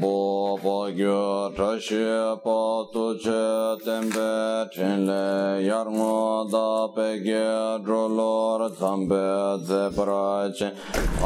[0.00, 2.04] bo bo gyo tra shi
[2.44, 2.58] pa
[2.92, 3.44] tu che
[3.84, 4.30] ten pe
[4.74, 5.24] chen le
[5.68, 7.46] yar ngo da pe ge
[7.84, 9.24] dro lo ra tham pe
[9.68, 10.72] ze pra chen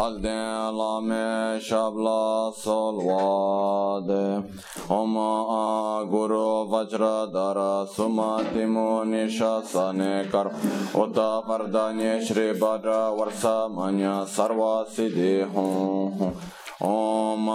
[0.05, 4.25] al den la me shab la sol wa de
[4.99, 10.47] om a guru vajra dara suma timu nisha sa ne kar
[11.03, 17.47] uta pardanye shri badra varsa manya sarva siddhi hum hum ओम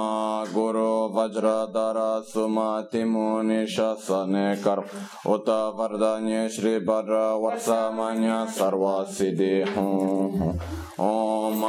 [0.54, 4.80] गुरु वज्रधर सुमति मुनि शसने कर
[5.32, 7.12] उत वरदान्य श्री वर
[7.44, 9.54] वर्षमन्य सर्व सिद्धि
[11.02, 11.64] ओम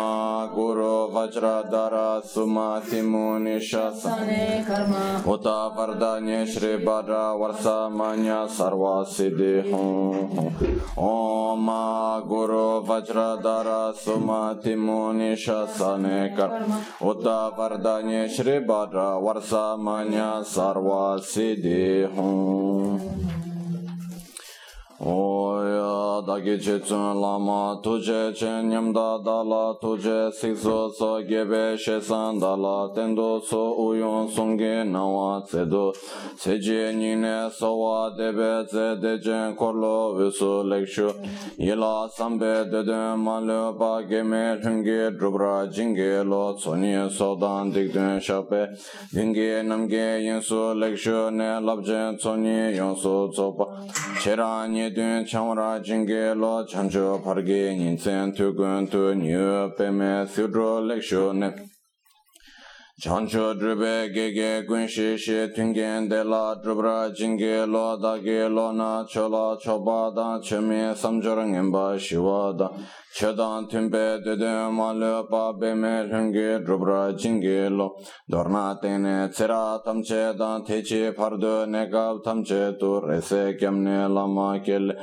[0.54, 1.94] गुरु वज्रधर
[2.26, 4.42] सुमति मुनि शसने
[5.32, 5.46] उत
[5.78, 9.54] वरदान्य श्री वर वर्षमन्य सर्व सिद्धि
[11.04, 11.70] ओम
[12.26, 16.60] गुरु वज्रधर सुमति मुनि शसने कर
[17.08, 17.24] उत
[17.58, 20.90] वरदान्य श्री वर वर्षमन्य सर्व
[21.24, 21.84] सिद्धि
[22.16, 23.53] हूँ
[25.00, 32.38] Oya dagi che tsun lama tuje chen nyamda dala tuje sikso so gebe she san
[32.38, 35.92] dala tendo so uyun sungi nawa tsedo
[36.38, 41.10] seje nine sowa debe tse dejen korlo visu lekshu
[41.58, 46.54] yila sambe deden malu pa geme tungi drubra jingi lo.
[46.54, 48.68] Tsuni sodan dikdun shape
[49.12, 53.66] dingi namge yinsu lekshu ne labjen tsuni yonsu tsopa
[54.20, 59.90] Chera nye dun chamra jingi lo chanchu pargi nyin sen tu gun tu nyu pe
[59.90, 61.73] me sudro lekshu nip.
[63.02, 69.58] chancho drupe gege kunshi she tungen de la drupra jingi lo dagi lo na chola
[69.60, 77.12] choba dan chumi samjor ngenpa shiwa dan chedan tunpe dede malu pa beme lungi drupra
[77.18, 77.96] jingi lo.
[78.30, 84.94] Dorna tene tsira tamche dan techi pardu negab tamche tu rese kemne lama kele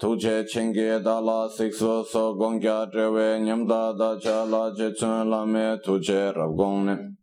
[0.00, 7.14] tuje chingi dala siksu so gongya drewe nyamda da chala jetsun lame tuje rabgongne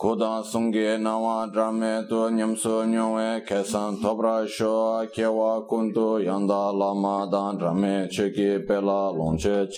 [0.00, 7.58] Kudan sungi nawa drame tu nyamsu nyungwe kesan tobra sho kewa kundu yanda lama dan
[7.58, 9.68] drame chiki pela longche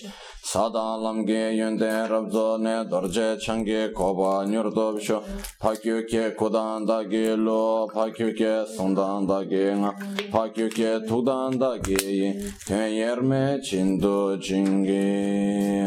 [0.45, 5.25] sadan lamge yunde rabzo ne dorje changi koba nyurdob sho.
[5.61, 9.91] Pakyu ke kudan dagi lo pakyu ke sundan dagi nga.
[10.31, 15.83] Pakyu ke tudan dagi ten yerme chindu chingi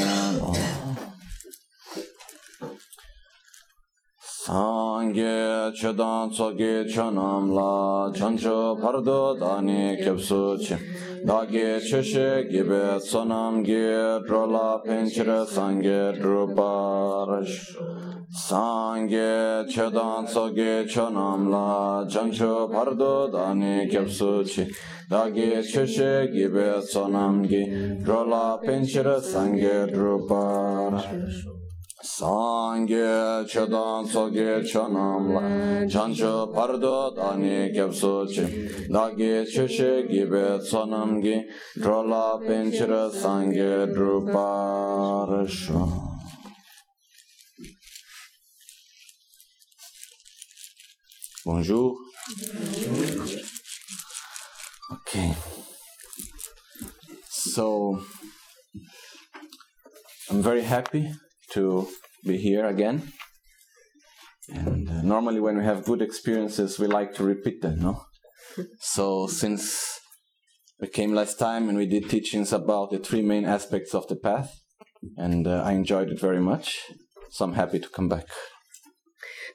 [4.45, 10.75] Sangye chedan tsoge chanam la chancho pardo dani kyapsu chi
[11.25, 17.57] dagi cheshe gibe sonam ge drola penchire sangye druparash
[18.29, 24.69] Sangye chedan tsoge chanam la chancho pardo dani kyapsu chi
[25.09, 27.63] dagi cheshe gibe sonam ge
[28.05, 31.64] drola penchire sangye druparash
[32.05, 35.41] Sangye chedan tsoge chanam la
[35.89, 38.45] chancho pardo dani kyapso chi
[38.93, 41.35] dagi cheshe gibe tsonam gi
[41.81, 45.81] drola penchira sangye druparasho.
[51.43, 51.95] Bonjour.
[54.93, 55.35] Okay.
[57.29, 57.99] So
[60.29, 61.11] I'm very happy
[61.55, 61.87] to
[62.23, 63.11] be here again.
[64.49, 68.05] And uh, normally, when we have good experiences, we like to repeat them, no?
[68.79, 69.99] so, since
[70.79, 74.15] we came last time and we did teachings about the three main aspects of the
[74.15, 74.61] path,
[75.17, 76.79] and uh, I enjoyed it very much,
[77.31, 78.27] so I'm happy to come back.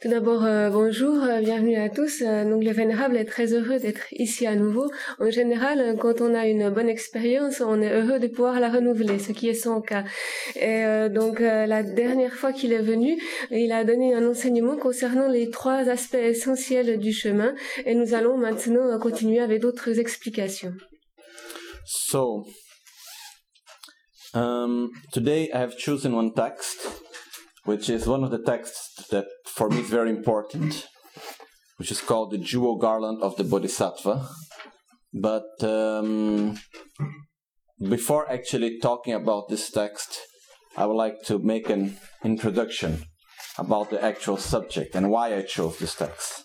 [0.01, 2.23] Tout d'abord, euh, bonjour, euh, bienvenue à tous.
[2.23, 4.91] Euh, donc, le Vénérable est très heureux d'être ici à nouveau.
[5.19, 8.71] En général, euh, quand on a une bonne expérience, on est heureux de pouvoir la
[8.71, 10.05] renouveler, ce qui est son cas.
[10.57, 13.21] Et donc, la dernière fois qu'il est venu,
[13.51, 17.55] il a donné un enseignement concernant les trois aspects essentiels du chemin.
[17.85, 20.73] Et nous allons maintenant continuer avec d'autres explications.
[21.85, 22.47] So,
[24.33, 26.89] um, today I have chosen one text,
[27.65, 30.87] which is one of the texts that for me is very important,
[31.77, 34.29] which is called the Jewel Garland of the Bodhisattva.
[35.13, 36.59] But um,
[37.81, 40.21] before actually talking about this text,
[40.77, 43.05] I would like to make an introduction
[43.59, 46.45] about the actual subject and why I chose this text.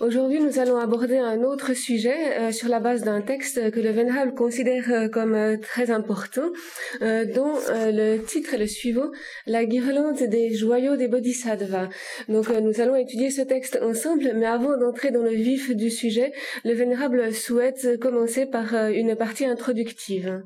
[0.00, 3.90] Aujourd'hui, nous allons aborder un autre sujet euh, sur la base d'un texte que le
[3.90, 6.52] Vénérable considère euh, comme euh, très important,
[7.00, 9.10] dont le titre est le suivant,
[9.46, 11.88] La guirlande des joyaux des Bodhisattvas.
[12.28, 16.32] Donc nous allons étudier ce texte ensemble, mais avant d'entrer dans le vif du sujet,
[16.64, 20.44] le Vénérable souhaite commencer par une partie introductive.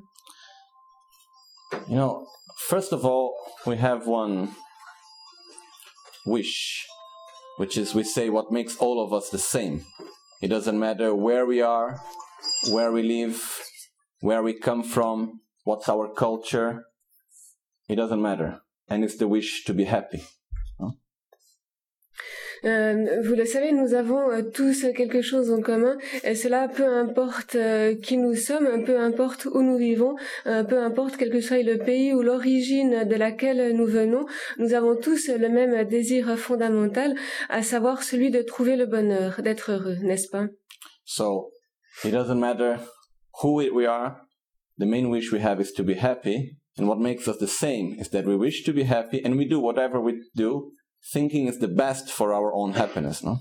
[1.88, 2.26] You know,
[2.56, 3.32] first of all,
[3.66, 4.48] we have one
[6.24, 6.86] wish,
[7.56, 9.84] which is we say what makes all of us the same.
[10.40, 12.00] It doesn't matter where we are,
[12.70, 13.60] where we live,
[14.20, 16.84] where we come from, what's our culture.
[17.88, 18.60] It doesn't matter.
[18.88, 20.24] And it's the wish to be happy.
[22.64, 26.86] Euh, vous le savez, nous avons euh, tous quelque chose en commun, et cela peu
[26.86, 30.14] importe euh, qui nous sommes, peu importe où nous vivons,
[30.44, 34.26] peu importe quel que soit le pays ou l'origine de laquelle nous venons,
[34.58, 37.14] nous avons tous le même désir fondamental,
[37.48, 40.46] à savoir celui de trouver le bonheur, d'être heureux, n'est-ce pas?
[41.04, 41.50] So
[42.04, 42.76] it doesn't matter
[43.42, 44.16] who we are.
[44.78, 46.56] The main wish we have is to be happy.
[46.78, 49.46] And what makes us the same is that we wish to be happy and we
[49.46, 50.72] do whatever we do
[51.02, 53.40] thinking is the best for our own happiness, no?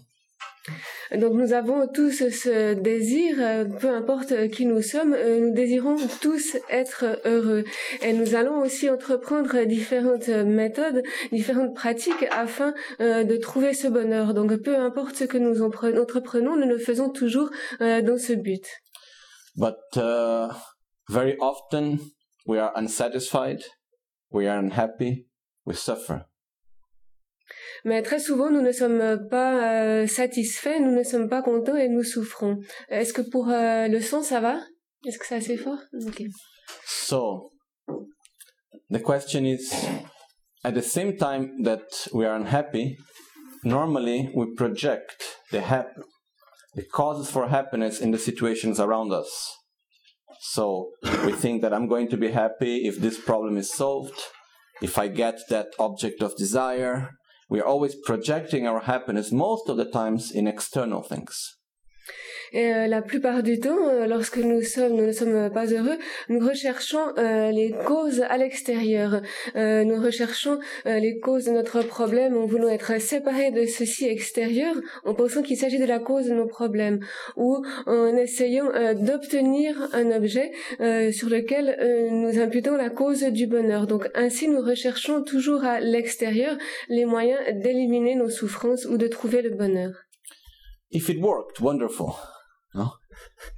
[1.12, 5.98] Donc nous avons tous ce désir, euh, peu importe qui nous sommes, euh, nous désirons
[6.22, 7.64] tous être heureux.
[8.02, 14.34] Et nous allons aussi entreprendre différentes méthodes, différentes pratiques afin euh, de trouver ce bonheur.
[14.34, 17.50] Donc peu importe ce que nous entreprenons, nous le faisons toujours
[17.80, 18.66] dans ce but.
[19.56, 20.54] But uh,
[21.10, 22.00] very often
[22.46, 23.64] we are unsatisfied,
[24.32, 25.28] we are unhappy,
[25.66, 26.31] we suffer.
[27.84, 31.90] Mais très souvent, nous ne sommes pas euh, satisfaits, nous ne sommes pas contents et
[31.90, 32.58] nous souffrons.
[32.90, 34.60] Est-ce que pour euh, le son, ça va?
[35.06, 35.80] Est-ce que c'est assez fort?
[36.08, 36.24] Ok.
[36.86, 37.52] So
[38.90, 39.74] the question is
[40.64, 42.98] at the same time that we are unhappy,
[43.64, 45.96] normally we project the hap-
[46.76, 49.58] the causes for happiness in the situations around us.
[50.54, 50.92] So
[51.26, 54.20] we think that I'm going to be happy if this problem is solved,
[54.82, 57.10] if I get that object of desire.
[57.52, 61.58] We are always projecting our happiness most of the times in external things.
[62.54, 65.98] Et euh, la plupart du temps, euh, lorsque nous sommes, nous ne sommes pas heureux,
[66.30, 69.22] nous recherchons euh, les causes à l'extérieur.
[69.56, 74.06] Euh, nous recherchons euh, les causes de notre problème en voulant être séparés de ceci
[74.06, 74.76] extérieur,
[75.06, 77.00] en pensant qu'il s'agit de la cause de nos problèmes,
[77.38, 80.52] ou en essayant euh, d'obtenir un objet
[81.12, 81.78] sur lequel
[82.12, 83.88] nous imputons la cause du bonheur.
[83.88, 86.58] Donc ainsi, nous recherchons toujours à l'extérieur
[86.90, 89.92] les moyens d'éliminer nos souffrances ou de trouver le bonheur.
[90.92, 92.20] if it worked, wonderful.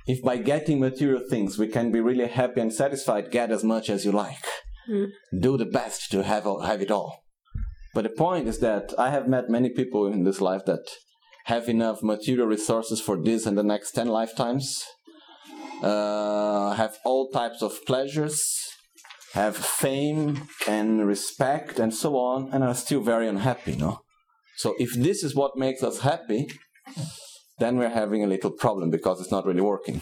[0.07, 3.89] If by getting material things we can be really happy and satisfied, get as much
[3.89, 4.45] as you like.
[4.89, 5.07] Mm.
[5.39, 7.23] Do the best to have, all- have it all.
[7.93, 10.85] But the point is that I have met many people in this life that
[11.45, 14.83] have enough material resources for this and the next 10 lifetimes,
[15.81, 18.41] uh, have all types of pleasures,
[19.33, 24.01] have fame and respect and so on, and are still very unhappy, no?
[24.57, 26.47] So if this is what makes us happy,
[27.59, 30.01] then we're having a little problem because it's not really working.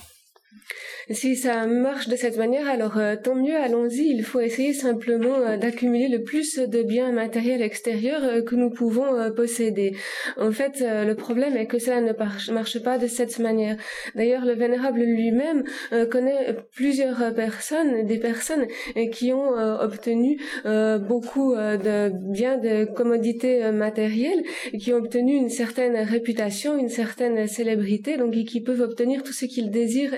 [1.10, 4.08] Si ça marche de cette manière, alors euh, tant mieux, allons-y.
[4.10, 8.70] Il faut essayer simplement euh, d'accumuler le plus de biens matériels extérieurs euh, que nous
[8.70, 9.96] pouvons posséder.
[10.38, 12.14] En fait, le problème est que cela ne
[12.54, 13.78] marche pas de cette manière.
[14.16, 15.64] D'ailleurs, le Vénérable lui-même
[16.10, 18.68] connaît plusieurs personnes, des personnes
[19.12, 20.40] qui ont obtenu
[21.08, 24.44] beaucoup de biens de commodités matérielles,
[24.80, 29.46] qui ont obtenu une certaine réputation, une certaine célébrité, donc qui peuvent obtenir tout ce
[29.46, 30.18] qu'ils désirent.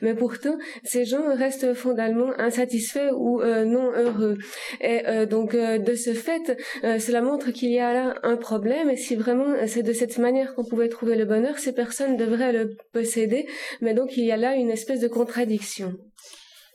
[0.00, 4.38] Mais pourtant, ces gens restent fondamentalement insatisfaits ou euh, non heureux.
[4.80, 8.90] Et euh, donc, euh, de ce fait, cela montre qu'il y a là un problème.
[8.90, 12.52] Et si vraiment c'est de cette manière qu'on pouvait trouver le bonheur, ces personnes devraient
[12.52, 13.46] le posséder.
[13.80, 15.94] Mais donc, il y a là une espèce de contradiction.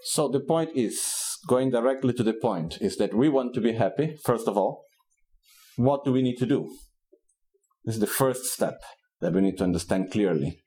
[0.04, 1.00] So the point is,
[1.48, 4.86] going directly to the point, is that we want to be happy, first of all.
[5.78, 6.68] What do we need to do?
[7.84, 8.82] This is the first step
[9.22, 10.62] that we need to understand clearly.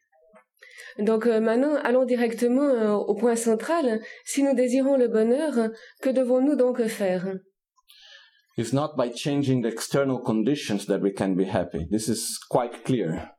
[0.98, 4.00] Donc euh, maintenant, allons directement euh, au point central.
[4.24, 5.70] Si nous désirons le bonheur,
[6.02, 7.38] que devons-nous donc faire?
[8.56, 11.86] It's not by changing the external conditions that we can be happy.
[11.90, 13.30] This is quite clear.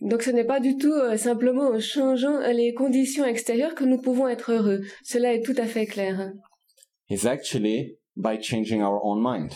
[0.00, 4.00] Donc ce n'est pas du tout euh, simplement en changeant les conditions extérieures que nous
[4.00, 4.82] pouvons être heureux.
[5.04, 6.32] Cela est tout à fait clair.
[7.08, 9.52] It's actually by changing our own mind.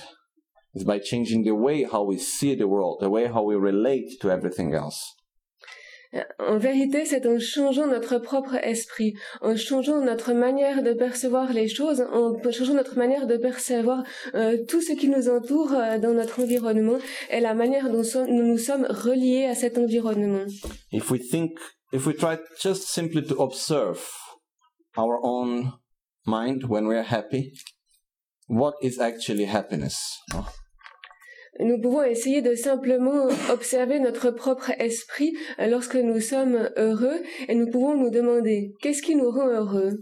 [0.74, 4.20] It's by changing the way how we see the world, the way how we relate
[4.20, 5.16] to everything else.
[6.38, 11.68] En vérité, c'est en changeant notre propre esprit, en changeant notre manière de percevoir les
[11.68, 14.02] choses, en changeant notre manière de percevoir
[14.34, 16.98] euh, tout ce qui nous entoure euh, dans notre environnement
[17.30, 20.46] et la manière dont nous nous sommes reliés à cet environnement.
[21.92, 24.00] If we try just simply to observe
[24.96, 25.72] our own
[26.26, 27.52] mind when we are happy,
[28.48, 30.20] what is actually happiness?
[31.60, 37.54] Nous pouvons essayer de simplement observer notre propre esprit euh, lorsque nous sommes heureux et
[37.54, 39.98] nous pouvons nous demander qu'est-ce qui nous rend heureux?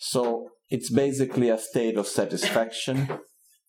[0.00, 3.08] So it's basically a state of satisfaction.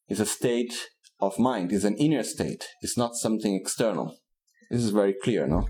[0.08, 1.72] It's a state of mind.
[1.72, 2.68] It's an inner state.
[2.82, 4.16] It's not something external.
[4.70, 5.66] This is very clear, no?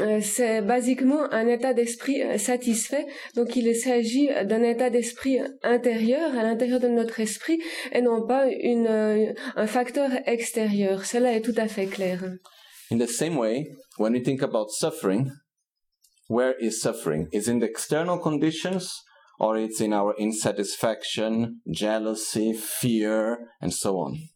[0.00, 3.06] Euh, c'est basiquement un état d'esprit euh, satisfait.
[3.34, 7.60] Donc il s'agit d'un état d'esprit intérieur à l'intérieur de notre esprit
[7.92, 11.04] et non pas une, euh, un facteur extérieur.
[11.04, 12.20] Cela est tout à fait clair.
[12.90, 15.30] In the same way, when we think about suffering,
[16.28, 17.28] where is suffering?
[17.32, 19.02] Is in the external conditions
[19.38, 24.31] or it's in our insatisfaction, jealousy, fear, and so on?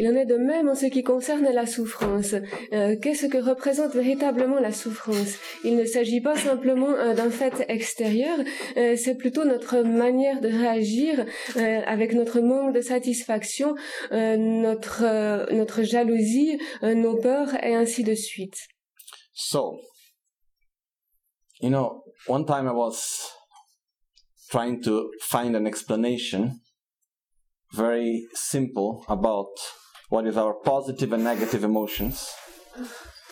[0.00, 2.34] Il en est de même en ce qui concerne la souffrance.
[2.72, 5.34] Euh, Qu'est-ce que représente véritablement la souffrance?
[5.62, 8.38] Il ne s'agit pas simplement euh, d'un fait extérieur,
[8.78, 13.74] euh, c'est plutôt notre manière de réagir avec notre manque de satisfaction,
[14.10, 18.56] notre, notre jalousie, nos peurs et ainsi de suite.
[19.34, 19.82] So,
[21.60, 23.02] you know, one time I was
[24.50, 26.52] trying to find an explanation
[27.74, 29.50] very simple about
[30.10, 32.28] what is our positive and negative emotions.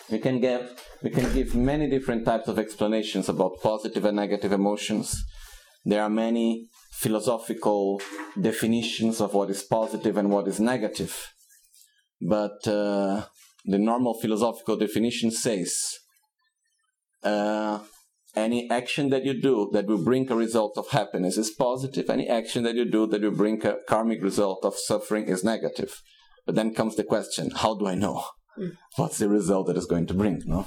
[0.09, 0.63] We can give
[1.03, 5.23] we can give many different types of explanations about positive and negative emotions.
[5.85, 8.01] There are many philosophical
[8.39, 11.13] definitions of what is positive and what is negative.
[12.21, 13.25] But uh,
[13.65, 15.99] the normal philosophical definition says
[17.23, 17.79] uh,
[18.35, 22.09] any action that you do that will bring a result of happiness is positive.
[22.09, 26.01] Any action that you do that will bring a karmic result of suffering is negative.
[26.49, 28.25] But then comes the question, how do I know?
[28.55, 28.69] Hmm.
[28.95, 30.65] What's the result that is going to bring, no?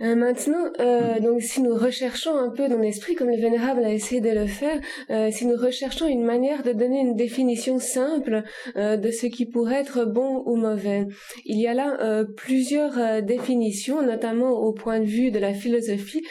[0.00, 3.92] Euh, maintenant, euh, donc si nous recherchons un peu dans l'esprit, comme le Vénérable a
[3.92, 8.42] essayé de le faire, euh, si nous recherchons une manière de donner une définition simple
[8.76, 11.06] euh, de ce qui pourrait être bon ou mauvais,
[11.44, 15.54] il y a là euh, plusieurs euh, définitions, notamment au point de vue de la
[15.54, 16.22] philosophie,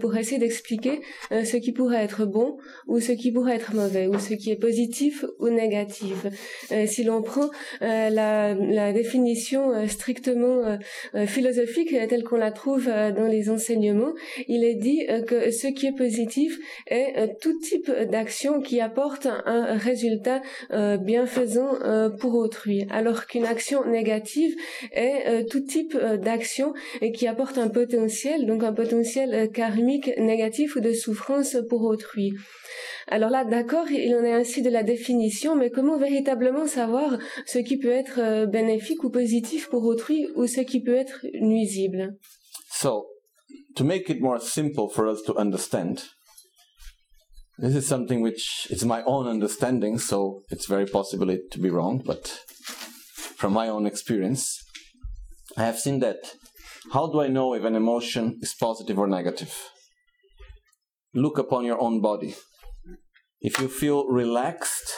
[0.00, 2.56] pour essayer d'expliquer ce qui pourrait être bon
[2.86, 6.26] ou ce qui pourrait être mauvais, ou ce qui est positif ou négatif.
[6.86, 10.78] si l'on prend la, la, définition strictement
[11.26, 14.12] philosophique telle qu'on la trouve dans les enseignements,
[14.48, 18.80] il est dit euh, que ce qui est positif est euh, tout type d'action qui
[18.80, 20.42] apporte un résultat
[20.72, 21.78] euh, bienfaisant
[22.20, 24.54] pour autrui, alors qu'une action négative
[24.92, 26.72] est tout type d'action
[27.14, 32.32] qui apporte un potentiel, donc un potentiel karmique négatif ou de souffrance pour autrui.
[33.08, 37.58] Alors là, d'accord, il en est ainsi de la définition, mais comment véritablement savoir ce
[37.58, 42.16] qui peut être bénéfique ou positif pour autrui ou ce qui peut être nuisible?
[42.84, 43.06] So,
[43.76, 46.04] to make it more simple for us to understand,
[47.56, 52.02] this is something which is my own understanding, so it's very possible to be wrong,
[52.04, 52.40] but
[53.36, 54.62] from my own experience,
[55.56, 56.34] I have seen that.
[56.92, 59.54] How do I know if an emotion is positive or negative?
[61.14, 62.34] Look upon your own body.
[63.40, 64.92] If you feel relaxed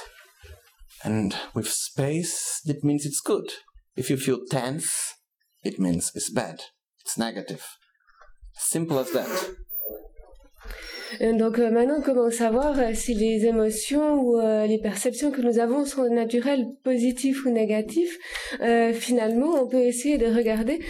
[1.04, 3.48] and with space, that means it's good.
[3.94, 4.90] If you feel tense,
[5.62, 6.62] it means it's bad.
[7.06, 7.64] It's negative.
[8.56, 9.54] Simple as that.
[11.20, 15.58] Donc euh, maintenant, comment savoir euh, si les émotions ou euh, les perceptions que nous
[15.58, 18.16] avons sont naturelles, positives ou négatives?
[18.92, 20.80] Finalement, on peut essayer de regarder,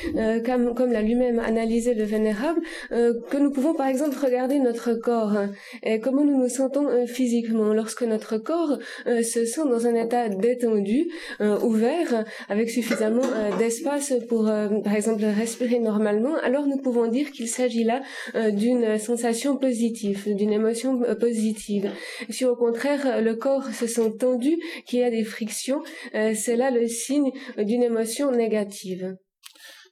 [0.45, 5.33] comme, comme l'a lui-même analysé le Vénérable, que nous pouvons par exemple regarder notre corps
[5.37, 5.51] hein,
[5.83, 7.73] et comment nous nous sentons physiquement.
[7.73, 11.09] Lorsque notre corps se sent dans un état détendu,
[11.41, 13.27] ouvert, avec suffisamment
[13.59, 14.45] d'espace pour,
[14.85, 18.03] par exemple, respirer normalement, alors nous pouvons dire qu'il s'agit là
[18.51, 21.91] d'une sensation positive d'une émotion euh, positive.
[22.31, 25.83] Si au contraire le corps se sent tendu, qu'il y a des frictions,
[26.15, 29.17] euh, c'est là le signe d'une émotion négative.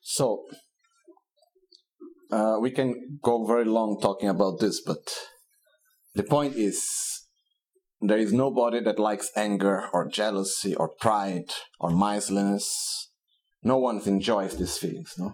[0.03, 0.45] So,
[2.31, 5.03] uh, we can go very long talking about this, but
[6.15, 6.85] the point is
[8.01, 13.11] there is nobody that likes anger or jealousy or pride or miserliness.
[13.63, 15.33] No one enjoys these feelings, no?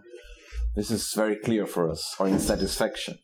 [0.77, 3.19] This is very clear for us, or insatisfaction.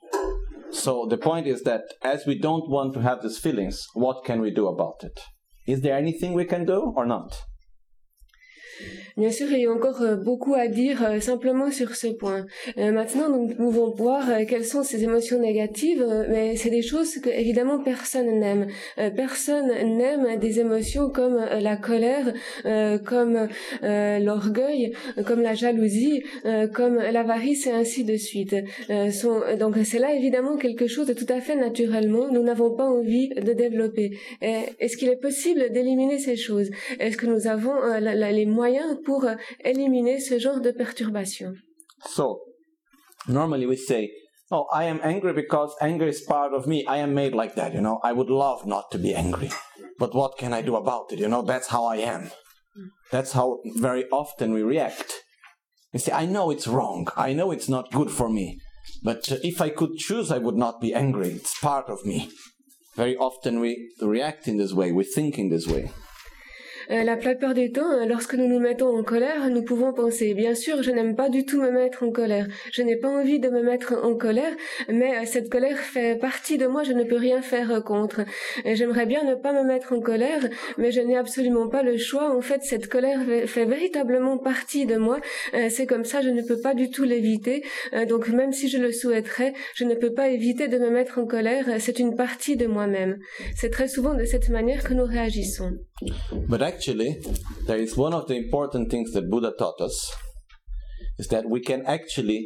[0.71, 4.41] So the point is that as we don't want to have these feelings, what can
[4.41, 5.21] we do about it?
[5.67, 7.43] Is there anything we can do or not?
[9.17, 12.45] Bien sûr, il y a encore euh, beaucoup à dire euh, simplement sur ce point.
[12.77, 17.31] Euh, maintenant, nous pouvons voir quelles sont ces émotions négatives, mais c'est des choses que
[17.31, 18.67] évidemment personne n'aime.
[19.17, 22.35] personne n'aime des émotions comme la colère,
[23.05, 23.49] comme
[23.83, 24.93] l'orgueil,
[25.27, 26.23] comme la jalousie,
[26.75, 28.55] comme l'avarice et ainsi de suite.
[29.59, 32.29] donc c'est là évidemment quelque chose de tout à fait naturellement.
[32.31, 34.19] Nous n'avons pas envie de développer.
[34.43, 36.71] Est-ce qu'il est possible d'éliminer ces choses?
[36.99, 40.75] Est-ce que nous avons les moyens pour euh, éliminer ce genre de.
[42.07, 42.41] So,
[43.29, 44.11] normally we say,
[44.51, 46.85] Oh, I am angry because anger is part of me.
[46.87, 47.99] I am made like that, you know.
[48.05, 49.51] I would love not to be angry.
[49.99, 51.19] But what can I do about it?
[51.19, 52.31] You know, that's how I am.
[53.11, 55.13] That's how very often we react.
[55.93, 57.09] You see, I know it's wrong.
[57.17, 58.61] I know it's not good for me.
[59.03, 61.31] But uh, if I could choose, I would not be angry.
[61.31, 62.31] It's part of me.
[62.95, 65.91] Very often we react in this way, we think in this way.
[66.91, 70.35] Euh, la plupart du temps, euh, lorsque nous nous mettons en colère, nous pouvons penser,
[70.35, 72.47] bien sûr, je n'aime pas du tout me mettre en colère.
[72.73, 74.53] Je n'ai pas envie de me mettre en colère,
[74.89, 78.21] mais euh, cette colère fait partie de moi, je ne peux rien faire contre.
[78.65, 82.35] J'aimerais bien ne pas me mettre en colère, mais je n'ai absolument pas le choix.
[82.37, 85.19] En fait, cette colère fait véritablement partie de moi.
[85.69, 87.65] C'est comme ça, je ne peux pas du tout l'éviter.
[88.09, 91.27] Donc même si je le souhaiterais, je ne peux pas éviter de me mettre en
[91.27, 91.65] colère.
[91.79, 93.19] C'est une partie de moi-même.
[93.55, 95.73] C'est très souvent de cette manière que nous réagissons.
[96.77, 97.17] Actually,
[97.67, 100.13] there is one of the important things that Buddha taught us
[101.19, 102.41] is that we can actually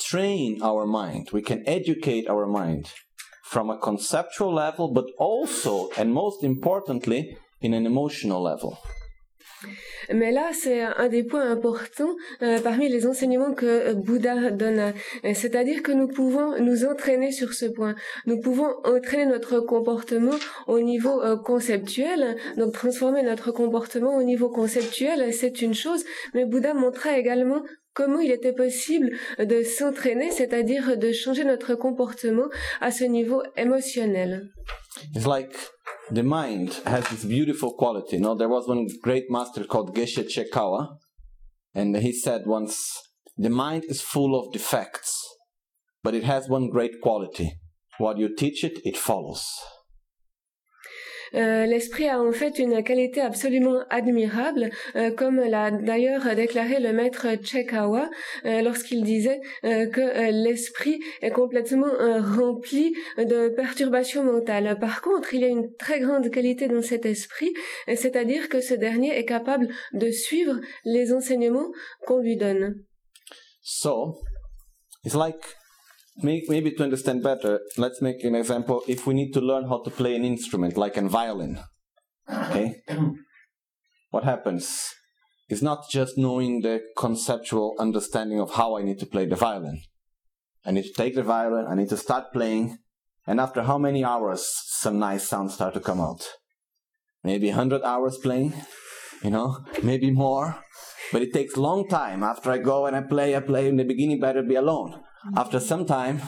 [0.00, 2.90] train our mind, we can educate our mind
[3.44, 8.78] from a conceptual level, but also, and most importantly, in an emotional level.
[10.12, 14.78] Mais là, c'est un des points importants euh, parmi les enseignements que euh, Bouddha donne.
[15.24, 17.94] Euh, c'est-à-dire que nous pouvons nous entraîner sur ce point.
[18.26, 20.36] Nous pouvons entraîner notre comportement
[20.66, 26.74] au niveau conceptuel, donc transformer notre comportement au niveau conceptuel, c'est une chose, mais Bouddha
[26.74, 27.62] montrait également
[27.98, 32.48] comment il était possible de s'entraîner, c'est-à-dire de changer notre comportement
[32.80, 34.52] à ce niveau émotionnel.
[35.16, 35.52] It's like
[36.12, 38.18] the mind has this beautiful quality.
[38.18, 40.96] Know, there was one great master called Geshe Chekawa,
[41.74, 42.78] and he said once,
[43.36, 45.12] the mind is full of defects,
[46.04, 47.58] but it has one great quality.
[47.98, 49.44] What you teach it, it follows.
[51.34, 56.92] Euh, l'esprit a en fait une qualité absolument admirable, euh, comme l'a d'ailleurs déclaré le
[56.92, 58.10] maître Chekawa
[58.44, 61.90] euh, lorsqu'il disait que l'esprit est complètement
[62.36, 64.78] rempli de perturbations mentales.
[64.80, 67.52] Par contre, il y a une très grande qualité dans cet esprit,
[67.86, 71.70] c'est-à-dire que ce dernier est capable de suivre les enseignements
[72.06, 72.82] qu'on lui donne.
[73.62, 74.18] So,
[75.04, 75.57] it's like
[76.22, 78.82] maybe to understand better, let's make an example.
[78.88, 81.60] If we need to learn how to play an instrument, like a violin,
[82.30, 82.82] okay,
[84.10, 84.94] what happens?
[85.48, 89.80] It's not just knowing the conceptual understanding of how I need to play the violin.
[90.64, 92.78] I need to take the violin, I need to start playing,
[93.26, 96.26] and after how many hours some nice sounds start to come out?
[97.24, 98.54] Maybe 100 hours playing,
[99.22, 100.62] you know, maybe more.
[101.12, 102.22] But it takes long time.
[102.22, 105.00] After I go and I play, I play in the beginning better be alone.
[105.36, 106.22] After some time,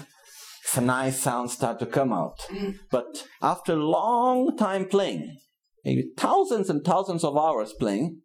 [0.64, 2.46] some nice sounds start to come out.
[2.90, 5.38] But after long time playing,
[5.85, 8.20] maybe thousands and thousands of hours playing,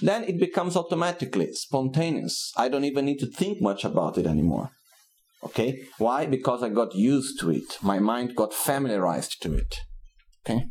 [0.00, 2.52] then it becomes automatically spontaneous.
[2.56, 4.70] I don't even need to think much about it anymore.
[5.42, 5.82] Okay?
[5.98, 6.26] Why?
[6.26, 7.78] Because I got used to it.
[7.82, 9.80] My mind got familiarized to it.
[10.44, 10.66] Okay?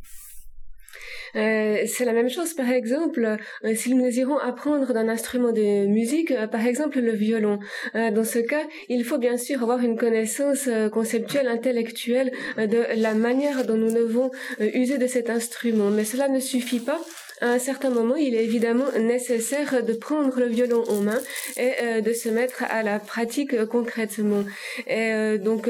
[1.35, 5.87] Euh, c'est la même chose, par exemple, euh, si nous désirons apprendre d'un instrument de
[5.87, 7.59] musique, euh, par exemple le violon.
[7.93, 13.65] dans ce cas, il faut bien sûr avoir une connaissance conceptuelle, intellectuelle de la manière
[13.65, 15.89] dont nous devons user de cet instrument.
[15.89, 16.99] Mais cela ne suffit pas
[17.41, 21.19] à un certain moment, il est évidemment nécessaire de prendre le violon en main
[21.57, 24.43] et euh, de se mettre à la pratique euh, concrètement.
[24.87, 25.69] Et euh, donc,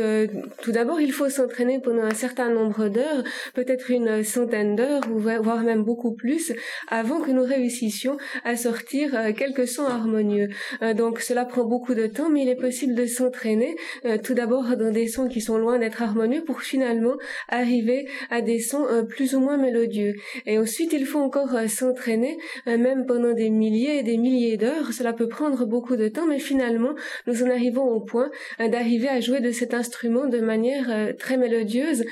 [0.61, 5.61] tout d'abord, il faut s'entraîner pendant un certain nombre d'heures, peut-être une centaine d'heures, voire
[5.61, 6.53] même beaucoup plus,
[6.87, 10.49] avant que nous réussissions à sortir quelques sons harmonieux.
[10.95, 13.75] donc, cela prend beaucoup de temps, mais il est possible de s'entraîner
[14.23, 17.15] tout d'abord dans des sons qui sont loin d'être harmonieux pour finalement
[17.47, 20.15] arriver à des sons plus ou moins mélodieux.
[20.45, 24.93] Et ensuite, il faut encore s'entraîner, euh, même pendant des milliers et des milliers d'heures.
[24.93, 26.93] Cela peut prendre beaucoup de temps, mais finalement,
[27.27, 31.37] nous en arrivons au point euh, d'arriver à jouer de cet instrument de manière très
[31.37, 32.03] mélodieuse,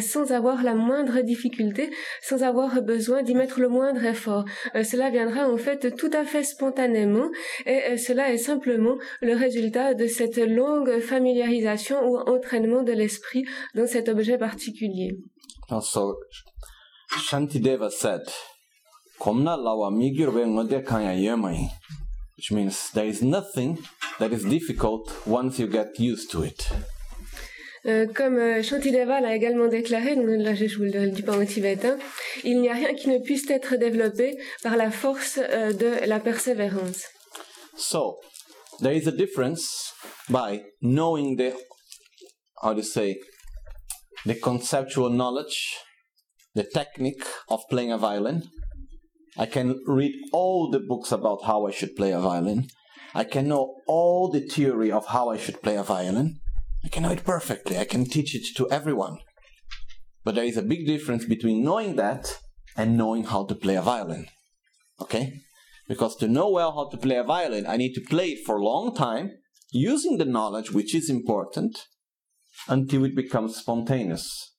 [0.00, 1.90] sans avoir la moindre difficulté,
[2.22, 4.44] sans avoir besoin d'y mettre le moindre effort.
[4.74, 7.28] Cela viendra en fait tout à fait spontanément,
[7.66, 13.86] et cela est simplement le résultat de cette longue familiarisation ou entraînement de l'esprit dans
[13.86, 15.18] cet objet particulier.
[17.18, 18.22] Shantideva said,
[19.20, 21.70] Komna lawa migir we ngode kanya yemai.
[22.36, 23.78] which means there is nothing
[24.18, 26.68] that is difficult once you get used to it.
[27.86, 31.46] Euh, comme euh, Shantideva l'a également déclaré, donc là je vous le dis pas en
[31.46, 31.98] tibétain,
[32.44, 36.18] il n'y a rien qui ne puisse être développé par la force euh, de la
[36.18, 37.04] persévérance.
[37.76, 38.18] So,
[38.80, 39.92] there is a difference
[40.28, 41.52] by knowing the,
[42.60, 43.20] how to say,
[44.24, 45.76] the conceptual knowledge,
[46.56, 48.42] the technique of playing a violin.
[49.38, 52.68] I can read all the books about how I should play a violin.
[53.14, 56.40] I can know all the theory of how I should play a violin.
[56.84, 57.78] I can know it perfectly.
[57.78, 59.18] I can teach it to everyone.
[60.24, 62.38] But there is a big difference between knowing that
[62.76, 64.26] and knowing how to play a violin.
[65.00, 65.40] Okay?
[65.88, 68.56] Because to know well how to play a violin, I need to play it for
[68.56, 69.32] a long time,
[69.70, 71.78] using the knowledge which is important,
[72.68, 74.55] until it becomes spontaneous.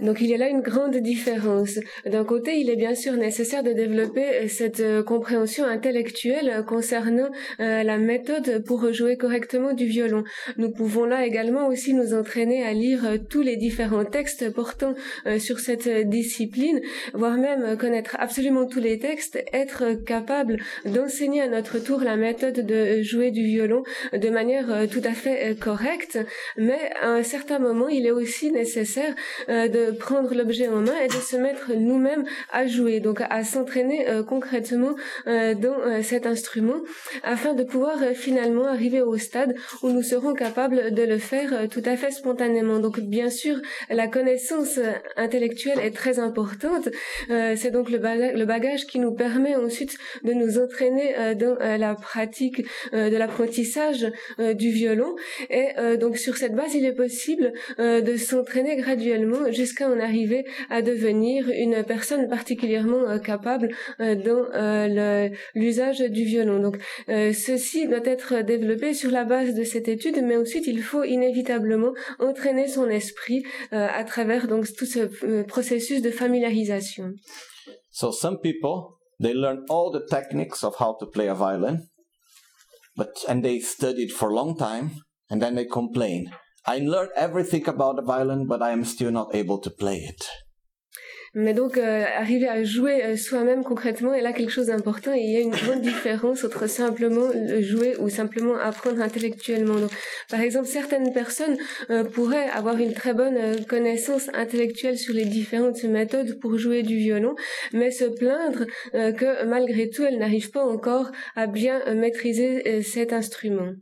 [0.00, 1.78] Donc il y a là une grande différence.
[2.06, 6.62] D'un côté, il est bien sûr nécessaire de développer euh, cette euh, compréhension intellectuelle euh,
[6.62, 7.28] concernant
[7.58, 10.24] la méthode pour jouer correctement du violon.
[10.56, 14.94] Nous pouvons là également aussi nous entraîner à lire tous les différents textes portant
[15.38, 16.80] sur cette discipline,
[17.12, 22.66] voire même connaître absolument tous les textes, être capable d'enseigner à notre tour la méthode
[22.66, 26.18] de jouer du violon de manière tout à fait correcte.
[26.56, 29.14] Mais à un certain moment, il est aussi nécessaire
[29.48, 34.08] de prendre l'objet en main et de se mettre nous-mêmes à jouer, donc à, s'entraîner
[34.08, 34.94] euh, concrètement
[35.26, 36.80] euh, dans euh, cet instrument,
[37.22, 41.82] afin de pouvoir finalement arriver au stade où nous serons capables de le faire tout
[41.84, 42.78] à fait spontanément.
[42.78, 43.56] Donc bien sûr,
[43.90, 44.78] la connaissance
[45.16, 46.88] intellectuelle est très importante.
[47.28, 52.66] C'est donc le, le, bagage qui nous permet ensuite de nous entraîner dans la pratique
[52.92, 54.06] de l'apprentissage
[54.38, 55.16] du violon.
[55.50, 60.44] Et donc sur cette base, il est possible de s'entraîner graduellement jusqu'à jusqu'à en arriver
[60.70, 66.60] à devenir une personne particulièrement euh, capable euh, dans euh, l'usage du violon.
[66.60, 66.76] Donc
[67.08, 71.92] ceci doit être développé sur la base de cette étude, mais ensuite il faut inévitablement
[72.20, 77.12] entraîner son esprit à travers donc tout ce processus de familiarisation.
[77.90, 81.78] So some people they learn all the techniques of how to play a violin,
[82.96, 84.90] but and they studied for a long time,
[85.30, 86.30] and then they complain.
[86.66, 90.28] I learned everything about the violin, but I am still not able to play it.
[91.36, 95.18] Mais donc, euh, arriver à jouer euh, soi-même concrètement est là quelque chose d'important et
[95.18, 97.28] il y a une grande différence entre simplement
[97.60, 99.74] jouer ou simplement apprendre intellectuellement.
[99.74, 99.90] Donc,
[100.30, 101.56] par exemple, certaines personnes
[101.90, 106.96] euh, pourraient avoir une très bonne connaissance intellectuelle sur les différentes méthodes pour jouer du
[106.98, 107.34] violon,
[107.72, 113.72] mais se plaindre que malgré tout, elles n'arrivent pas encore à bien maîtriser cet instrument.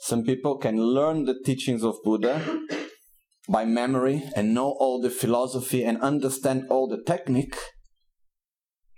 [0.00, 2.62] Some people can learn the teachings of Buddha
[3.48, 7.56] by memory and know all the philosophy and understand all the technique.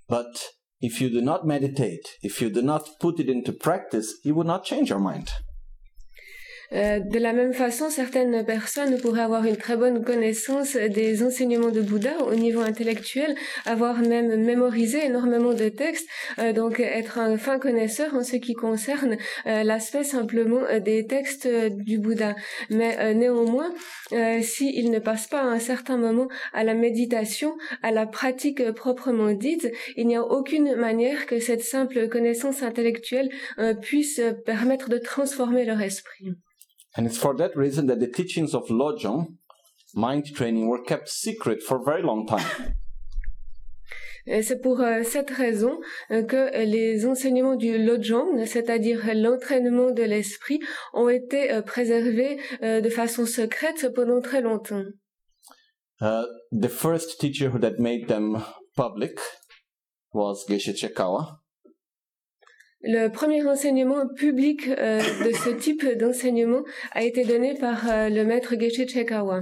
[0.09, 0.47] But
[0.81, 4.45] if you do not meditate, if you do not put it into practice, you will
[4.45, 5.31] not change your mind.
[6.75, 11.71] Euh, de la même façon, certaines personnes pourraient avoir une très bonne connaissance des enseignements
[11.71, 13.35] de Bouddha au niveau intellectuel,
[13.67, 16.09] avoir même mémorisé énormément de textes,
[16.39, 21.49] euh, donc être un fin connaisseur en ce qui concerne euh, l'aspect simplement des textes
[21.49, 22.35] du Bouddha.
[22.71, 23.73] Mais néanmoins,
[24.41, 29.33] s'il ne passe pas à un certain moment à la méditation, à la pratique proprement
[29.33, 33.29] dite, il n'y a aucune manière que cette simple connaissance intellectuelle
[33.81, 36.35] puisse permettre de transformer leur esprit.
[36.97, 39.37] And it's for that reason that the teachings of Lojong,
[39.95, 42.75] mind training, were kept secret for a very long time.
[44.25, 45.81] C'est pour euh, cette raison
[46.13, 50.61] euh, que les enseignements du Lojong, c'est-à-dire l'entraînement de l'esprit,
[50.93, 54.85] ont été euh, préservés de façon secrète pendant très longtemps.
[56.01, 58.43] Uh, the first teacher who that made them
[58.77, 59.19] public
[60.13, 61.42] was Geshe Chekawa.
[62.85, 68.25] Le premier enseignement public euh, de ce type d'enseignement a été donné par euh, le
[68.25, 69.41] maître Geshe Chekawa.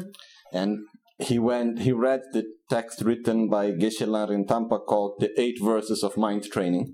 [0.52, 0.76] And
[1.18, 6.02] he went, he read the text written by Geshe Larin Tampa called The Eight Verses
[6.02, 6.92] of Mind Training.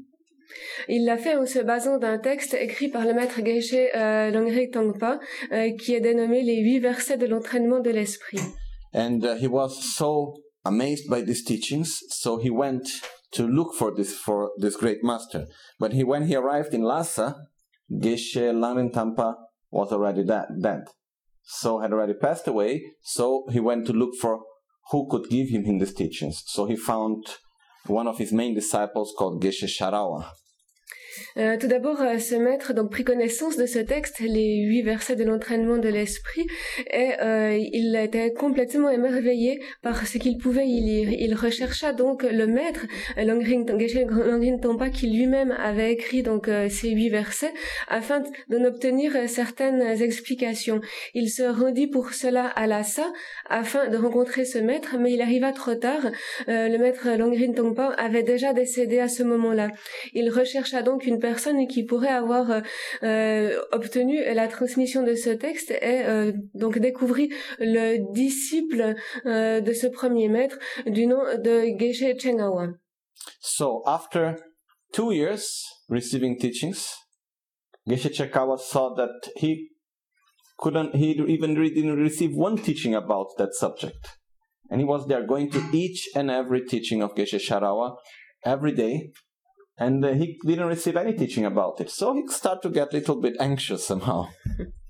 [0.88, 4.70] Il l'a fait en se basant d'un texte écrit par le maître Geshe euh, Longri
[4.70, 5.18] Tangpa
[5.52, 8.40] euh, qui est dénommé Les huit versets de l'entraînement de l'esprit.
[8.94, 12.87] And uh, he was so amazed by these teachings, so he went
[13.37, 15.46] to look for this for this great master.
[15.79, 17.37] But he when he arrived in Lhasa,
[17.90, 19.37] Geshe Larin Tampa
[19.70, 20.85] was already dead.
[21.42, 22.83] So had already passed away.
[23.03, 24.40] So he went to look for
[24.90, 26.42] who could give him his teachings.
[26.46, 27.25] So he found
[27.87, 30.31] one of his main disciples called Geshe Sharawa.
[31.37, 35.16] Euh, tout d'abord, euh, ce maître donc prit connaissance de ce texte, les huit versets
[35.16, 36.46] de l'entraînement de l'esprit,
[36.92, 41.09] et euh, il était complètement émerveillé par ce qu'il pouvait y lire.
[41.11, 46.90] Il rechercha donc le maître, Langrin Langrin Tompa, qui lui-même avait écrit donc euh, ces
[46.90, 47.52] huit versets,
[47.88, 50.81] afin d'en obtenir euh, certaines explications.
[51.14, 53.12] Il se rendit pour cela à Lhasa,
[53.48, 56.05] afin de rencontrer ce maître, mais il arriva trop tard.
[56.48, 59.70] Euh, le maître Langrin Tompa avait déjà décédé à ce moment-là.
[60.12, 62.61] Il rechercha donc une personne qui pourrait avoir euh,
[63.03, 69.87] euh, obtenu la transmission de ce texte et euh, donc découvrit le disciple de ce
[69.87, 72.69] premier maître du nom de Geshe Chengawa.
[73.40, 74.37] So after
[74.92, 76.95] two years receiving teachings,
[77.88, 79.71] Geshe Chekawa saw that he
[80.59, 84.19] couldn't, he even didn't receive one teaching about that subject.
[84.71, 87.97] And he was there going to each and every teaching of Geshe Sharawa
[88.45, 89.12] every day.
[89.79, 91.91] And uh, he didn't receive any teaching about it.
[91.91, 94.29] So he started to get a little bit anxious somehow.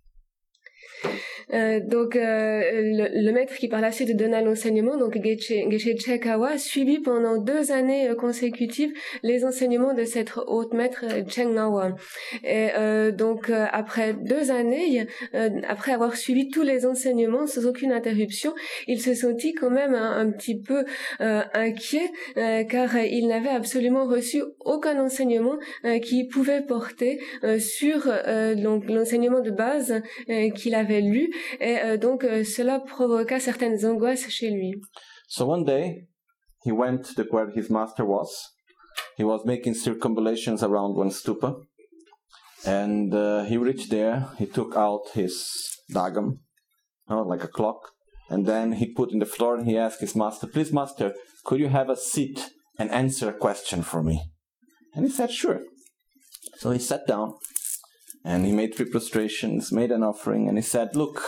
[1.54, 6.58] Euh, donc euh, le, le, maître qui par la suite donna l'enseignement, donc Geshe, Chekawa,
[6.58, 11.94] suivit pendant deux années euh, consécutives les enseignements de cette haute maître Chengawa.
[12.42, 17.64] Et euh, donc euh, après deux années, euh, après avoir suivi tous les enseignements sans
[17.66, 18.52] aucune interruption,
[18.88, 20.84] il se sentit quand même un, un petit peu
[21.18, 25.56] inquiet car il n'avait absolument reçu aucun enseignement
[26.02, 27.20] qui pouvait porter
[27.58, 28.10] sur
[28.56, 30.02] donc l'enseignement de base
[30.54, 31.30] qu'il avait lu
[31.60, 34.80] et euh, donc euh, cela provoqua certaines angoisses chez lui.
[35.28, 36.06] So one day,
[36.64, 38.52] he went to where his master was.
[39.16, 41.56] He was making circumambulations around one stupa,
[42.64, 44.26] and uh, he reached there.
[44.38, 45.34] He took out his
[45.92, 46.38] dagam,
[47.08, 47.92] like a clock,
[48.28, 51.60] and then he put in the floor and he asked his master, "Please, master, could
[51.60, 54.20] you have a seat and answer a question for me?"
[54.94, 55.60] And he said, "Sure."
[56.58, 57.34] So he sat down
[58.26, 61.22] and he made three prostrations, made an offering, and he said, Look,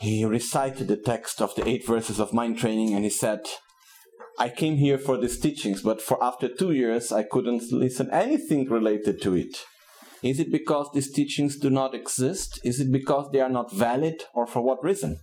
[0.00, 3.40] he recited the text of the eight verses of mind training, and he said,
[4.36, 8.68] I came here for these teachings, but for after two years I couldn't listen anything
[8.68, 9.64] related to it.
[10.24, 12.58] Is it because these teachings do not exist?
[12.64, 15.20] Is it because they are not valid, or for what reason?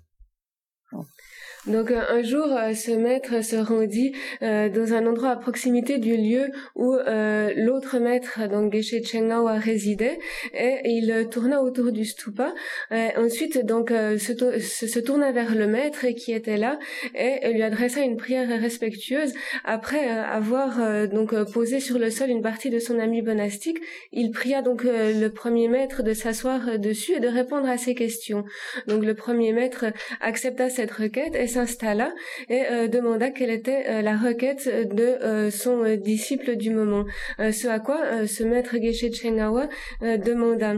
[1.67, 6.15] Donc un jour, euh, ce maître se rendit euh, dans un endroit à proximité du
[6.15, 10.19] lieu où euh, l'autre maître, donc Geshe Chengawa, résidait,
[10.53, 12.53] et il tourna autour du stupa.
[12.91, 16.79] Et ensuite, donc, se, se, tourna vers le maître qui était là
[17.13, 19.33] et lui adressa une prière respectueuse.
[19.65, 23.79] Après avoir donc posé sur le sol une partie de son ami monastique,
[24.11, 28.45] il pria donc le premier maître de s'asseoir dessus et de répondre à ses questions.
[28.87, 29.85] Donc le premier maître
[30.21, 32.13] accepta cette requête s'installa
[32.49, 37.05] et euh, demanda quelle était euh, la requête de euh, son disciple du moment.
[37.39, 39.67] Ce à quoi ce maître Geshe Chengawa
[40.01, 40.75] demanda.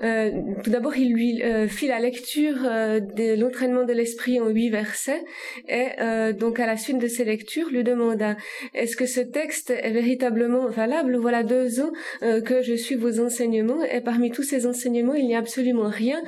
[0.00, 5.24] tout d'abord, il lui fit la lecture de l'entraînement de l'esprit en huit versets
[5.68, 5.88] et
[6.32, 8.36] donc à la suite de ces lectures, lui demanda
[8.74, 11.16] est-ce que ce texte est véritablement valable?
[11.16, 15.34] Voilà deux ans que je suis vos enseignements et parmi tous ces enseignements, il n'y
[15.34, 16.22] a absolument rien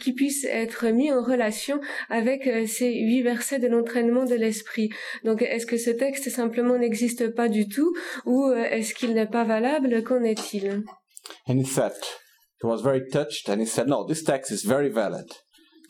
[0.00, 4.90] qui puisse être mis en relation avec ces huit versets de l'entraînement de l'esprit.
[5.24, 9.30] Donc, est-ce que ce texte simplement n'existe pas du tout ou euh, est-ce qu'il n'est
[9.30, 10.02] pas valable?
[10.02, 10.84] Qu'en est-il?
[11.48, 11.92] And he said,
[12.62, 15.26] he was very touched and he said, no, this text is very valid.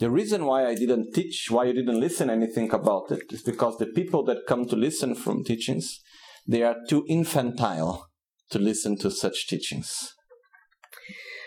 [0.01, 3.79] The reason why I didn't teach, why you didn't listen anything about it, is because
[3.79, 6.01] the people that come to listen from teachings,
[6.47, 8.11] they are too infantile
[8.51, 10.15] to listen to such teachings.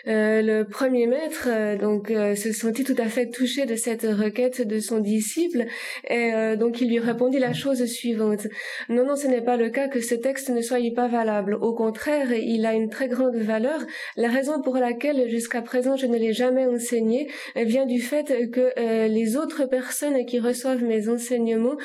[0.06, 4.02] Euh, le premier maître euh, donc euh, se sentit tout à fait touché de cette
[4.02, 5.66] requête de son disciple
[6.08, 8.46] et donc il lui répondit la chose suivante
[8.88, 11.54] non non ce n'est pas le cas que ce texte ne soit pas valable.
[11.60, 13.80] Au contraire il a une très grande valeur.
[14.16, 18.72] La raison pour laquelle jusqu'à présent je ne l'ai jamais enseigné vient du fait que
[19.08, 21.76] les autres personnes qui reçoivent mes enseignements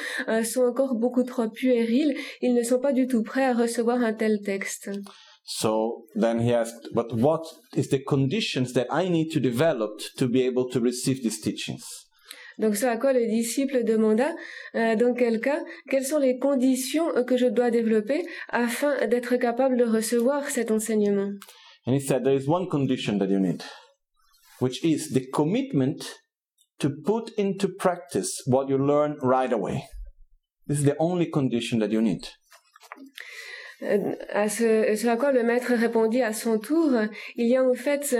[0.44, 2.16] sont encore beaucoup trop puériles.
[2.42, 4.90] Ils ne sont pas du tout prêts à recevoir un tel texte
[5.46, 10.28] So then he asked, but what is the conditions that I need to develop to
[10.28, 11.84] be able to receive these teachings?
[12.60, 14.36] Donc ce à quoi le disciple demanda,
[14.76, 19.76] euh, dans quel cas, quelles sont les conditions que je dois développer afin d'être capable
[19.76, 21.34] de recevoir cet enseignement.
[21.86, 23.64] And he said there is one condition that you need,
[24.60, 26.20] which is the commitment
[26.80, 29.84] to put into practice what you learn right away.
[30.68, 32.28] This is the only condition that you need.
[33.82, 36.92] Euh, à ce, à quoi le maître répondit à son tour,
[37.36, 38.16] il y a en fait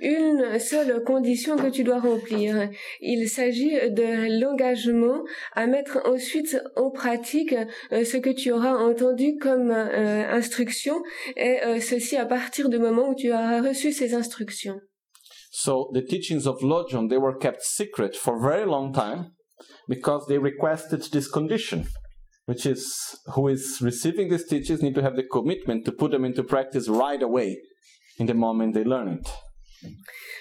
[0.00, 2.68] une seule condition que tu dois remplir.
[3.00, 7.54] Il s'agit de l'engagement à mettre ensuite en pratique
[7.92, 11.02] euh, ce que tu auras entendu comme euh, instruction
[11.36, 14.80] et euh, ceci à partir du moment où tu auras reçu ces instructions.
[15.50, 19.30] So the teachings of Lojong, they were kept secret for very long time
[19.88, 21.84] because they requested this condition.
[22.46, 26.24] Which is who is receiving these teachings need to have the commitment to put them
[26.24, 27.58] into practice right away
[28.18, 29.28] in the moment they learn it.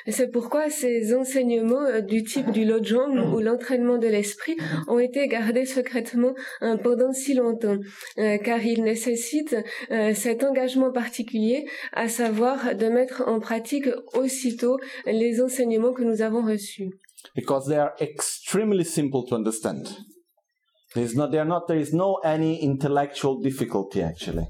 [0.07, 4.55] C'est pourquoi ces enseignements euh, du type du Lojong ou l'entraînement de l'esprit
[4.87, 7.77] ont été gardés secrètement euh, pendant si longtemps,
[8.19, 9.57] euh, car ils nécessitent
[9.89, 16.45] cet engagement particulier, à savoir de mettre en pratique aussitôt les enseignements que nous avons
[16.45, 16.91] reçus.
[17.35, 19.87] Because they are extremely simple to understand.
[20.95, 24.47] There's not, there not, there is no any intellectual difficulty actually.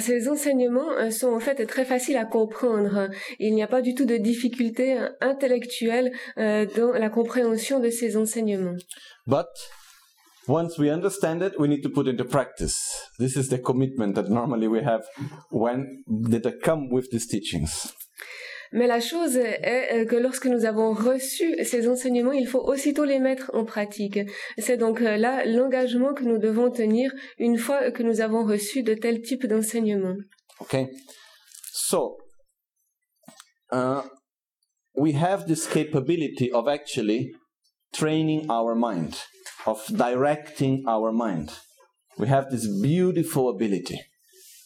[0.00, 3.08] Ces enseignements euh, sont en fait très faciles à comprendre.
[3.38, 8.16] Il n'y a pas du tout de difficulté intellectuelle euh, dans la compréhension de ces
[8.16, 8.76] enseignements.
[9.26, 9.46] But
[10.48, 12.76] once we understand it, we need to put into practice.
[13.18, 15.02] This is the commitment that normally we have
[15.50, 17.94] when that come with these teachings.
[18.72, 23.18] Mais la chose est que lorsque nous avons reçu ces enseignements, il faut aussitôt les
[23.18, 24.18] mettre en pratique.
[24.58, 28.82] C'est donc euh, là l'engagement que nous devons tenir une fois que nous avons reçu
[28.82, 30.16] de tels types d'enseignements.
[30.60, 30.88] Okay.
[31.72, 32.16] So,
[33.72, 34.02] uh,
[34.94, 37.32] we have this capability of actually
[37.92, 39.16] training our mind,
[39.66, 41.50] of directing our mind.
[42.18, 44.00] We have this beautiful ability,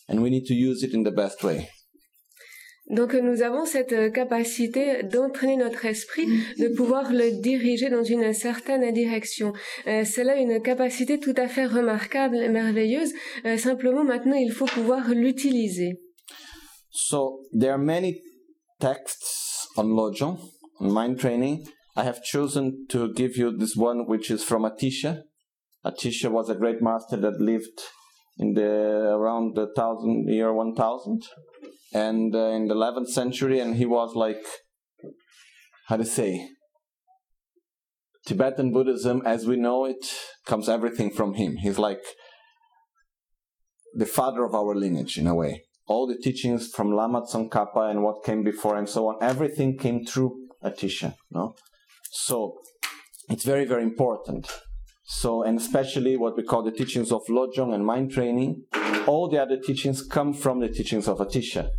[0.09, 1.71] and we need to use it in the best way.
[2.89, 6.27] Donc nous avons cette euh, capacité d'entraîner notre esprit,
[6.59, 9.53] de pouvoir le diriger dans une certaine direction.
[9.89, 13.13] Euh, c'est là une capacité tout à fait remarquable et merveilleuse.
[13.45, 16.01] Euh, simplement maintenant il faut pouvoir l'utiliser.
[16.91, 18.23] So there are many
[18.79, 20.39] texts on Lojong,
[20.81, 21.67] on mind training.
[21.97, 25.23] I have chosen to give you this one which is from Atisha.
[25.85, 27.81] Atisha was a great master that lived
[28.39, 31.23] in the around the thousand year 1000
[31.97, 34.45] and uh, in the 11th century and he was like
[35.89, 36.31] how to say
[38.27, 40.05] tibetan buddhism as we know it
[40.45, 41.57] comes everything from him.
[41.57, 42.05] He's like
[43.95, 45.63] the father of our lineage in a way.
[45.87, 50.05] All the teachings from lama tsongkhapa and what came before and so on everything came
[50.05, 50.31] through
[50.63, 51.55] atisha no?
[52.27, 52.59] So
[53.31, 54.45] it's very very important.
[55.09, 58.65] So, and especially what we call the teachings of Lojong and mind training,
[59.07, 61.71] all the other teachings come from the teachings of Atisha.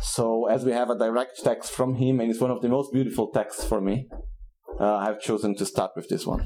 [0.00, 2.92] So, as we have a direct text from him, and it's one of the most
[2.92, 4.08] beautiful texts for me,
[4.80, 6.44] uh, I have chosen to start with this one.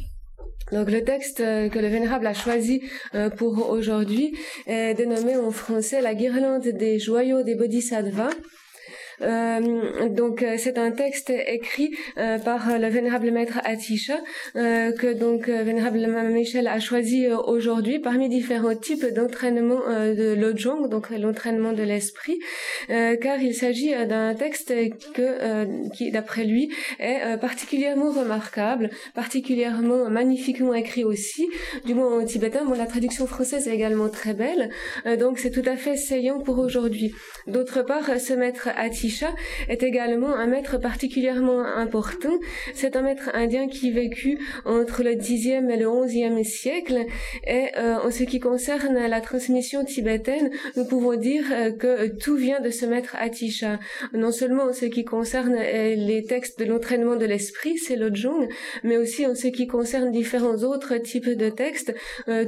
[0.70, 2.82] Donc le texte euh, que le Vénérable a choisi
[3.14, 4.34] euh, pour aujourd'hui
[4.66, 8.30] est dénommé en français La guirlande des joyaux des Bodhisattvas.
[9.22, 14.18] Euh, donc euh, c'est un texte écrit euh, par le vénérable maître Atisha
[14.54, 15.98] que donc vénérable
[16.32, 22.38] Michel a choisi aujourd'hui parmi différents types d'entraînement de l'Ojong, donc l'entraînement de l'esprit,
[22.88, 24.72] car il s'agit d'un texte
[25.14, 31.48] que qui d'après lui est particulièrement remarquable, particulièrement magnifiquement écrit aussi,
[31.84, 32.64] du moins en tibétain.
[32.64, 34.70] Bon, la traduction française est également très belle,
[35.18, 37.12] donc c'est tout à fait saillant pour aujourd'hui.
[37.46, 39.11] D'autre part, ce maître Atisha
[39.68, 42.38] est également un maître particulièrement important.
[42.74, 47.06] C'est un maître indien qui vécut entre le 10e et le 11e siècle.
[47.46, 52.36] Et euh, en ce qui concerne la transmission tibétaine, nous pouvons dire euh, que tout
[52.36, 53.78] vient de ce maître Atisha.
[54.12, 58.48] Non seulement en ce qui concerne euh, les textes de l'entraînement de l'esprit, c'est Lojong,
[58.82, 61.94] mais aussi en ce qui concerne différents autres types de textes,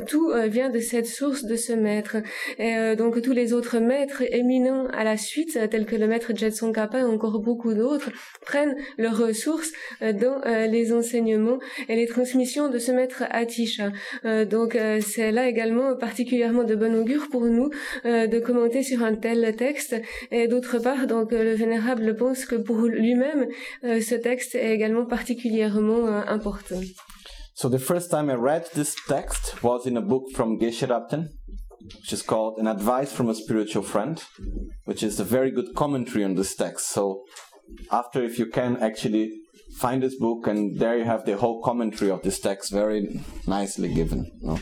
[0.07, 2.17] tout vient de cette source de ce maître.
[2.59, 6.54] Et donc tous les autres maîtres éminents à la suite, tels que le maître Jetson
[6.73, 8.11] Kappa et encore beaucoup d'autres,
[8.43, 13.91] prennent leurs ressources euh, dans euh, les enseignements et les transmissions de ce maître Atisha.
[14.25, 17.71] Euh, donc c'est là également particulièrement de bon augure pour nous
[18.05, 19.97] de commenter sur un tel texte.
[20.31, 23.47] Et d'autre part, donc le vénérable pense que pour lui-même,
[23.83, 26.81] ce texte est également particulièrement important.
[27.55, 30.83] So the first time I read this text was in a book from Geshe.
[31.85, 34.23] Which is called An Advice from a Spiritual Friend,
[34.85, 36.89] which is a very good commentary on this text.
[36.89, 37.25] So,
[37.91, 39.41] after, if you can actually
[39.79, 43.93] find this book, and there you have the whole commentary of this text very nicely
[43.93, 44.31] given.
[44.41, 44.59] No?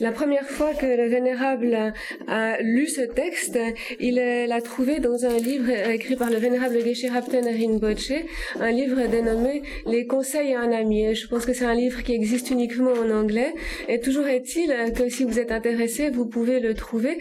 [0.00, 1.92] La première fois que le Vénérable
[2.26, 3.58] a, lu ce texte,
[3.98, 8.12] il l'a trouvé dans un livre écrit par le Vénérable Geshe Rapten Rinpoche,
[8.60, 11.14] un livre dénommé Les conseils à un ami.
[11.14, 13.54] je pense que c'est un livre qui existe uniquement en anglais.
[13.88, 17.18] Et toujours est-il que si vous êtes intéressé, vous pouvez le trouver.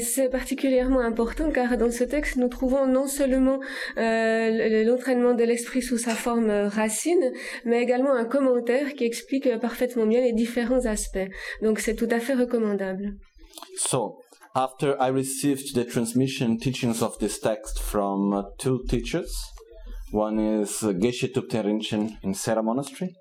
[0.00, 3.60] C'est particulièrement important car dans ce texte, nous trouvons non seulement
[3.98, 7.32] euh, l'entraînement de l'esprit sous sa forme racine,
[7.64, 11.28] mais également un commentaire qui explique parfaitement bien les différents aspects.
[11.62, 13.16] Donc c'est tout à fait recommandable.
[13.76, 14.20] So,
[14.54, 19.32] after I received the transmission teachings of this text from two teachers,
[20.10, 23.14] one is Geshe Tupten Rinchen in Sera Monastery,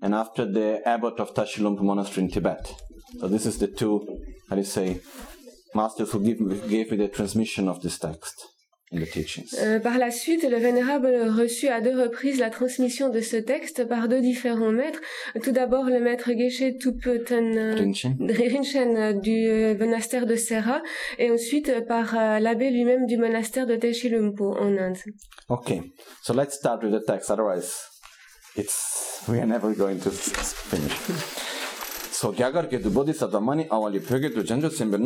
[0.00, 2.74] and after the abbot of Tashilumpa Monastery in Tibet.
[3.18, 4.06] So this is the two,
[4.48, 5.00] how do you say,
[5.74, 8.53] masters who gave me the transmission of this text.
[9.60, 13.86] Euh, par la suite, le Vénérable reçut à deux reprises la transmission de ce texte
[13.88, 15.00] par deux différents maîtres.
[15.42, 20.82] Tout d'abord, le maître Geshe Tupten euh, Rinchen euh, du monastère de Serra,
[21.18, 24.98] et ensuite par l'abbé lui-même du monastère de Techilumpo en Inde.
[25.48, 25.92] Okay,
[26.22, 27.74] so let's start with the text, otherwise
[28.56, 31.53] it's we are never going to finish.
[32.14, 34.96] So gyagar ke du bodhisattva mani awali du janjo sembe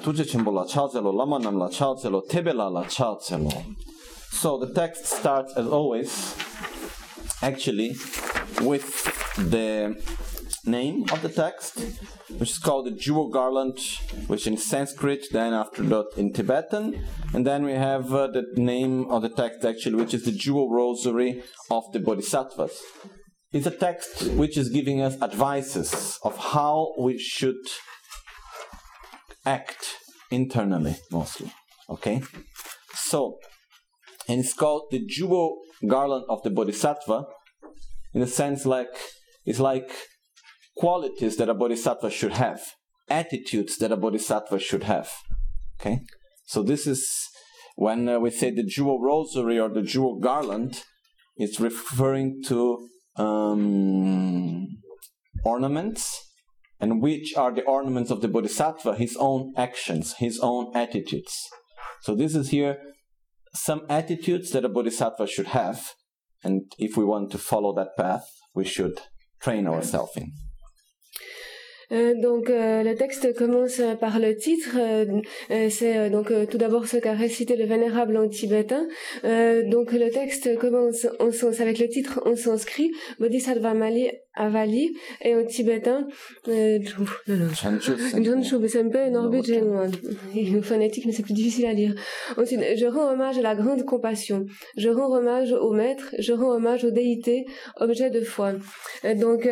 [0.00, 3.76] tuje chimbo la chazelo lama nam la chazelo tebela la chazelo.
[4.30, 6.36] So the text starts as always
[7.42, 7.96] actually
[8.60, 8.86] with
[9.38, 10.00] the
[10.64, 11.80] name of the text,
[12.38, 13.80] which is called the jewel garland,
[14.28, 17.04] which in Sanskrit, then after that in Tibetan,
[17.34, 20.70] and then we have uh, the name of the text actually, which is the jewel
[20.70, 22.80] rosary of the bodhisattvas.
[23.52, 27.56] It's a text which is giving us advices of how we should
[29.44, 29.96] act
[30.30, 31.52] internally, mostly.
[31.88, 32.22] Okay?
[32.94, 33.38] So,
[34.28, 37.24] and it's called the jewel garland of the Bodhisattva,
[38.14, 38.94] in a sense like
[39.44, 39.90] it's like
[40.76, 42.60] qualities that a Bodhisattva should have,
[43.08, 45.10] attitudes that a Bodhisattva should have.
[45.80, 46.00] Okay?
[46.46, 47.10] So this is
[47.74, 50.84] when uh, we say the jewel rosary or the jewel garland,
[51.36, 52.86] it's referring to
[53.20, 54.68] um,
[55.44, 56.02] ornaments,
[56.80, 58.96] and which are the ornaments of the bodhisattva?
[58.96, 61.34] His own actions, his own attitudes.
[62.02, 62.78] So this is here
[63.54, 65.94] some attitudes that a bodhisattva should have,
[66.42, 69.00] and if we want to follow that path, we should
[69.40, 70.32] train ourselves in.
[71.92, 74.76] Euh, donc euh, le texte commence par le titre.
[74.78, 78.86] Euh, c'est donc tout d'abord ce qu'a récité le vénérable en tibétain.
[79.24, 85.34] donc le texte commence en sens avec le titre en sanskrit Bodhisattva Mali Avali et
[85.34, 86.06] en tibétain
[86.46, 88.98] Jonshu c'est un peu
[90.34, 91.94] une phonétique mais c'est plus difficile à lire.
[92.36, 94.46] Ensuite, je rends hommage à la grande compassion.
[94.76, 96.14] Je rends hommage au maître.
[96.18, 98.52] Je rends hommage aux déités, objets de foi.
[99.16, 99.48] Donc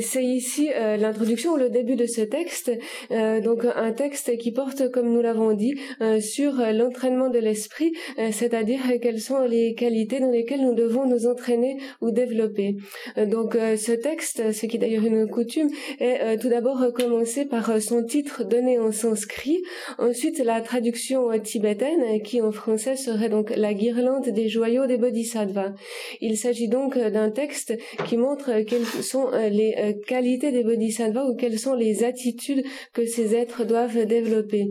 [0.00, 2.70] c'est ici l'introduction le début de ce texte,
[3.10, 7.92] euh, donc un texte qui porte, comme nous l'avons dit, euh, sur l'entraînement de l'esprit,
[8.18, 12.76] euh, c'est-à-dire quelles sont les qualités dans lesquelles nous devons nous entraîner ou développer.
[13.16, 15.70] donc ce texte, ce qui est d'ailleurs une coutume,
[16.00, 19.62] est tout d'abord commencé par son titre donné en sanskrit,
[19.98, 25.72] ensuite la traduction tibétaine qui en français serait donc la guirlande des joyaux des bodhisattvas.
[26.20, 27.74] Il s'agit donc d'un texte
[28.06, 33.64] qui montre quelles sont les qualités des bodhisattvas quelles sont les attitudes que ces êtres
[33.64, 34.68] doivent développer.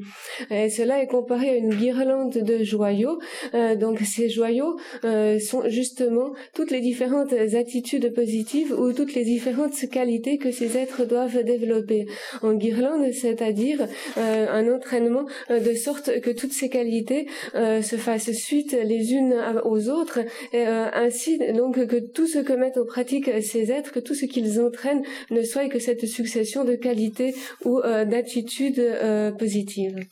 [0.50, 3.20] Cela est comparé à une guirlande de joyaux.
[3.54, 9.24] Euh, donc ces joyaux euh, sont justement toutes les différentes attitudes positives ou toutes les
[9.24, 12.06] différentes qualités que ces êtres doivent développer.
[12.44, 13.88] En guirlande, c'est-à-dire
[14.18, 19.90] euh, un entraînement de sorte que toutes ces qualités se fassent suite les unes aux
[19.90, 20.20] autres,
[20.54, 24.26] et, ainsi donc que tout ce que mettent en pratique ces êtres, que tout ce
[24.26, 27.34] qu'ils entraînent ne soit que cette succession de qualité
[27.66, 30.06] ou euh, d'attitude euh, positive.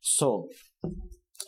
[0.00, 0.48] So,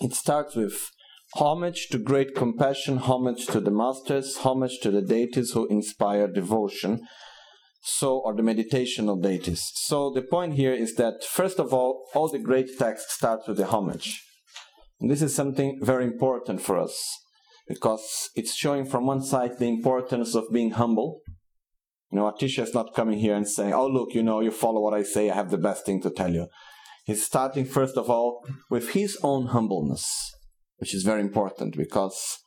[0.01, 0.91] it starts with
[1.35, 7.01] homage to great compassion, homage to the masters, homage to the deities who inspire devotion.
[7.81, 9.71] So, are the meditational deities.
[9.75, 13.57] So, the point here is that, first of all, all the great texts start with
[13.57, 14.25] the homage.
[15.01, 16.97] And this is something very important for us
[17.69, 21.21] because it's showing from one side the importance of being humble
[22.11, 24.81] you know, Atisha is not coming here and saying, oh, look, you know, you follow
[24.81, 26.47] what I say, I have the best thing to tell you.
[27.05, 30.35] He's starting, first of all, with his own humbleness,
[30.79, 32.39] which is very important because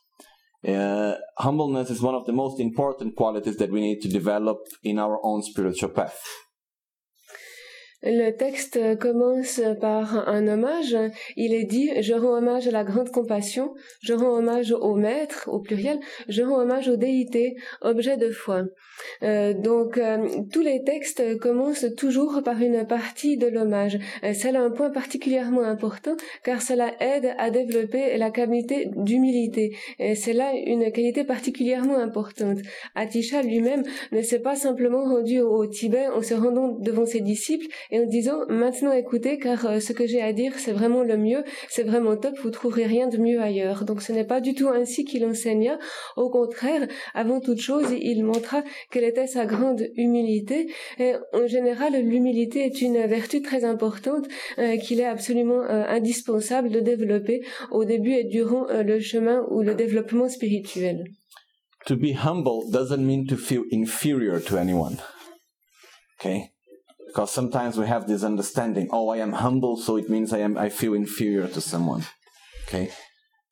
[0.66, 4.98] uh, humbleness is one of the most important qualities that we need to develop in
[4.98, 6.20] our own spiritual path.
[8.04, 10.96] Le texte commence par un hommage.
[11.36, 15.48] Il est dit Je rends hommage à la grande compassion, je rends hommage au maître,
[15.52, 18.64] au pluriel, je rends hommage aux déités, objets de foi.
[19.22, 23.98] Euh, donc euh, tous les textes commencent toujours par une partie de l'hommage.
[24.24, 29.76] Euh, cela a un point particulièrement important car cela aide à développer la qualité d'humilité.
[29.98, 32.58] Et c'est là une qualité particulièrement importante.
[32.94, 37.66] Atisha lui-même ne s'est pas simplement rendu au Tibet en se rendant devant ses disciples
[37.92, 41.16] et en disant maintenant écoutez car euh, ce que j'ai à dire c'est vraiment le
[41.18, 43.84] mieux, c'est vraiment top, vous trouverez rien de mieux ailleurs.
[43.84, 45.78] Donc ce n'est pas du tout ainsi qu'il enseigna.
[46.16, 50.72] Au contraire, avant toute chose, il montra quelle était sa grande humilité.
[50.98, 54.26] Et en général, l'humilité est une vertu très importante
[54.58, 59.60] euh, qu'il est absolument euh, indispensable de développer au début et durant le chemin ou
[59.60, 61.04] le développement spirituel.
[61.86, 64.96] To be humble doesn't mean to feel inferior to anyone.
[66.18, 66.51] Okay?
[67.12, 70.56] Because sometimes we have this understanding oh i am humble so it means i am
[70.56, 72.04] i feel inferior to someone.
[72.66, 72.90] Okay?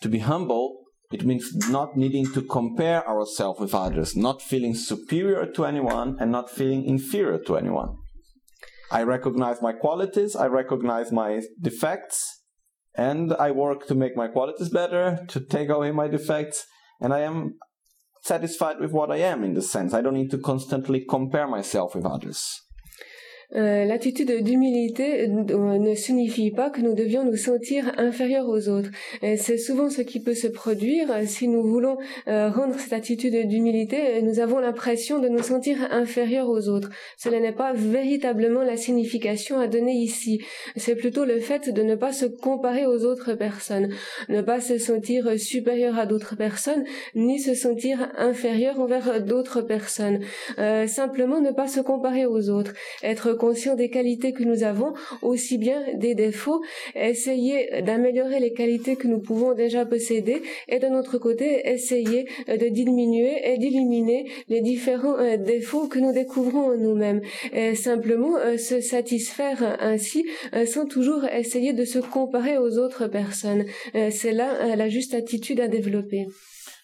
[0.01, 0.79] To be humble
[1.13, 6.33] it means not needing to compare ourselves with others not feeling superior to anyone and
[6.33, 7.97] not feeling inferior to anyone.
[8.91, 12.41] I recognize my qualities i recognize my defects
[12.95, 16.65] and i work to make my qualities better to take away my defects
[17.01, 17.59] and i am
[18.23, 19.93] satisfied with what i am in the sense.
[19.93, 22.43] I don't need to constantly compare myself with others
[23.57, 28.91] Euh, l'attitude d'humilité euh, ne signifie pas que nous devions nous sentir inférieurs aux autres.
[29.23, 31.99] C'est souvent ce qui peut se produire si nous voulons
[32.29, 34.23] euh, rendre cette attitude d'humilité.
[34.23, 36.91] Nous avons l'impression de nous sentir inférieurs aux autres.
[37.19, 40.43] Cela n'est pas véritablement la signification à donner ici.
[40.77, 43.89] C'est plutôt le fait de ne pas se comparer aux autres personnes,
[44.29, 46.85] ne pas se sentir supérieur à d'autres personnes,
[47.15, 50.21] ni se sentir inférieur envers d'autres personnes.
[50.87, 55.57] simplement ne pas se comparer aux autres, être conscient des qualités que nous avons, aussi
[55.57, 56.61] bien des défauts,
[56.95, 62.69] essayer d'améliorer les qualités que nous pouvons déjà posséder et d'un autre côté, essayer de
[62.69, 67.21] diminuer et d'éliminer les différents euh, défauts que nous découvrons en nous-mêmes.
[67.53, 73.07] Et simplement euh, se satisfaire ainsi euh, sans toujours essayer de se comparer aux autres
[73.07, 73.65] personnes.
[74.11, 76.27] C'est là la juste attitude à développer.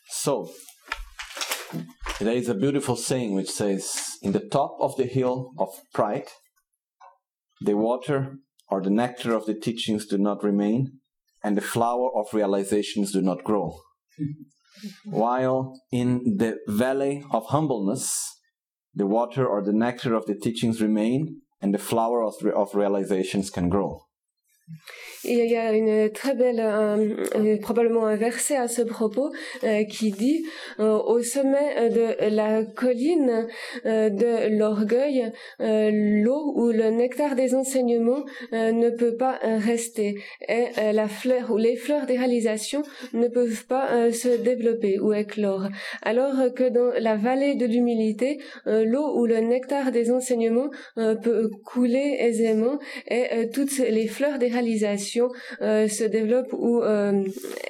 [0.08, 0.48] So,
[2.18, 6.28] there is a beautiful saying which says, In the top of the hill of pride,
[7.60, 8.38] The water
[8.68, 11.00] or the nectar of the teachings do not remain,
[11.42, 13.78] and the flower of realizations do not grow.
[15.04, 18.36] While in the valley of humbleness,
[18.94, 23.50] the water or the nectar of the teachings remain, and the flower of, of realizations
[23.50, 24.05] can grow.
[25.24, 26.62] Il y a une très belle,
[27.60, 29.32] probablement un verset à ce propos
[29.64, 30.44] euh, qui dit
[30.80, 33.46] euh, au sommet de la colline
[33.84, 40.16] euh, de l'orgueil, l'eau ou le nectar des enseignements ne peut pas rester
[40.48, 45.68] et la fleur ou les fleurs des réalisations ne peuvent pas se développer ou éclore.
[46.02, 52.16] Alors que dans la vallée de l'humilité, l'eau ou le nectar des enseignements peut couler
[52.20, 54.48] aisément et toutes les fleurs des
[55.60, 57.24] euh, se développe ou euh,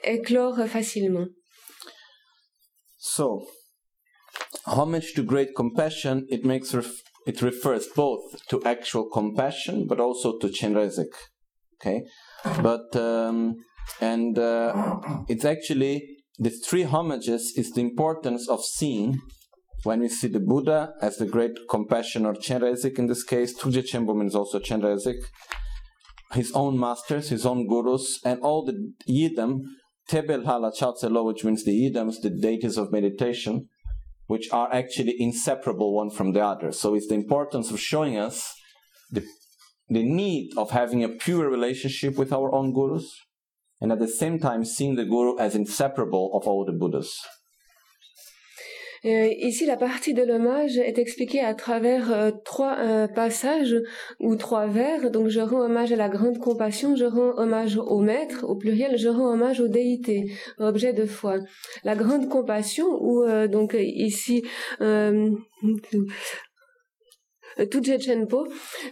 [0.04, 1.26] éclore facilement.
[2.98, 3.46] So,
[4.66, 10.38] homage to great compassion, it makes ref it refers both to actual compassion but also
[10.38, 11.12] to Chenrezig.
[11.80, 12.02] Okay,
[12.62, 13.56] but um,
[14.00, 14.72] and uh,
[15.28, 16.02] it's actually
[16.38, 19.20] the three homages is the importance of seeing
[19.84, 23.82] when we see the Buddha as the great compassion or Chenrezig in this case, Tuje
[23.82, 25.18] Chembom is also Chenrezig,
[26.32, 29.60] his own masters, his own gurus, and all the yidam,
[30.08, 33.68] Tebel Hala Chatselo, which means the yidams, the deities of meditation,
[34.26, 36.72] which are actually inseparable one from the other.
[36.72, 38.52] So it's the importance of showing us
[39.10, 39.24] the,
[39.88, 43.08] the need of having a pure relationship with our own gurus,
[43.80, 47.16] and at the same time seeing the guru as inseparable of all the Buddhas.
[49.06, 53.76] Euh, ici, la partie de l'hommage est expliquée à travers euh, trois euh, passages
[54.18, 55.10] ou trois vers.
[55.12, 58.98] Donc, je rends hommage à la grande compassion, je rends hommage au maître, au pluriel,
[58.98, 61.36] je rends hommage aux déités, objets de foi.
[61.84, 64.42] La grande compassion, ou donc ici,
[67.64, 68.46] Tuje Chenpo.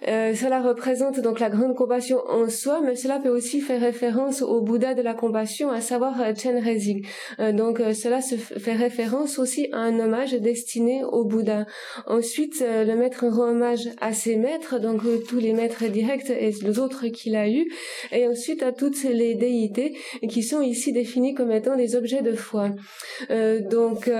[0.08, 4.42] Euh, cela représente donc la grande compassion en soi, mais cela peut aussi faire référence
[4.42, 7.06] au Bouddha de la compassion, à savoir euh, Chenrezig.
[7.40, 11.66] Euh, donc euh, cela se fait référence aussi à un hommage destiné au Bouddha.
[12.06, 16.78] Ensuite, le maître rend hommage à ses maîtres, donc tous les maîtres directs et les
[16.78, 17.70] autres qu'il a eus,
[18.12, 19.96] et ensuite à toutes les déités
[20.28, 22.70] qui sont ici définies comme étant des objets de foi.
[23.70, 24.10] donc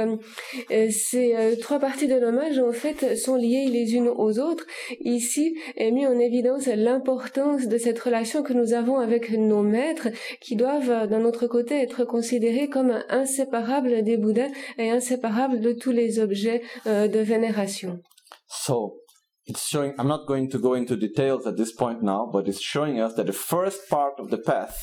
[0.91, 4.65] ces trois parties de l'hommage en fait sont liées les unes aux aux autres,
[5.01, 10.09] ici est mis en évidence l'importance de cette relation que nous avons avec nos maîtres,
[10.41, 15.93] qui doivent d'un autre côté être considérés comme inséparables des Bouddhas et inséparables de tous
[15.93, 18.01] les objets euh, de vénération.
[18.49, 19.01] So,
[19.47, 22.61] it's showing, I'm not going to go into details at this point now, but it's
[22.61, 24.77] showing us that the first part of the path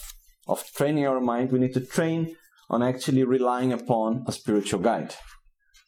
[0.48, 2.36] of training our mind, we need to train
[2.70, 5.14] on actually relying upon a spiritual guide.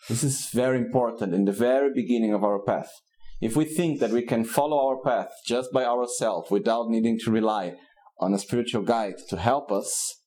[0.09, 2.91] This is very important in the very beginning of our path.
[3.43, 7.29] If we think that we can follow our path just by ourselves without needing to
[7.29, 7.73] rely
[8.17, 10.21] on a spiritual guide to help us,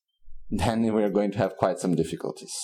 [0.51, 2.55] then we are going to have quite some difficulties.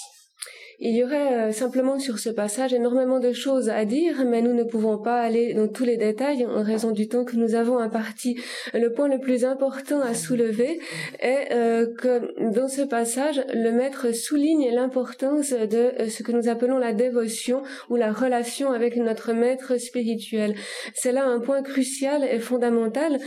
[0.80, 4.54] Il y aurait euh, simplement sur ce passage énormément de choses à dire, mais nous
[4.54, 7.78] ne pouvons pas aller dans tous les détails en raison du temps que nous avons
[7.78, 8.40] imparti.
[8.74, 10.80] Le point le plus important à soulever
[11.20, 16.48] est euh, que dans ce passage, le maître souligne l'importance de euh, ce que nous
[16.48, 20.54] appelons la dévotion ou la relation avec notre maître spirituel.
[20.94, 23.18] C'est là un point crucial et fondamental,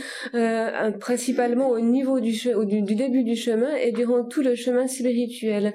[1.00, 5.72] principalement au niveau du, du, début du chemin et durant tout le chemin spirituel.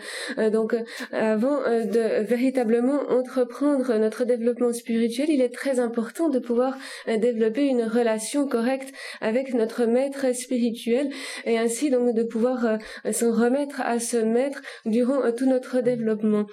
[0.52, 0.76] donc,
[1.12, 7.18] avant euh, de véritablement entreprendre notre développement spirituel, il est très important de pouvoir euh,
[7.18, 11.10] développer une relation correcte avec notre maître spirituel
[11.46, 12.66] et ainsi donc de pouvoir
[13.06, 16.46] euh, s'en remettre à ce maître durant tout notre développement.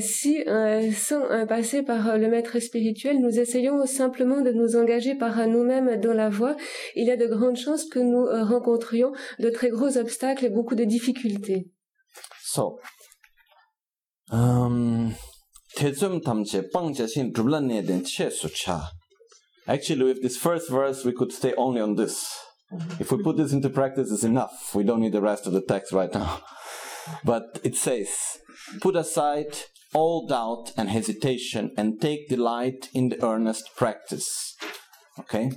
[0.00, 0.44] si
[0.94, 6.14] sans passer par le maître spirituel, nous essayons simplement de nous engager par nous-mêmes dans
[6.14, 6.56] la voie,
[6.94, 10.74] il y a de grandes chances que nous rencontrions de très gros obstacles et beaucoup
[10.74, 11.68] de difficultés.
[12.40, 12.80] So,
[14.30, 15.16] um,
[19.66, 22.26] Actually, with this first verse, we could stay only on this.
[22.98, 24.74] If we put this into practice, it's enough.
[24.74, 26.42] We don't need the rest of the text right now.
[27.24, 28.08] But it says,
[28.80, 29.56] put aside
[29.94, 34.56] all doubt and hesitation and take delight in the earnest practice.
[35.18, 35.52] Okay?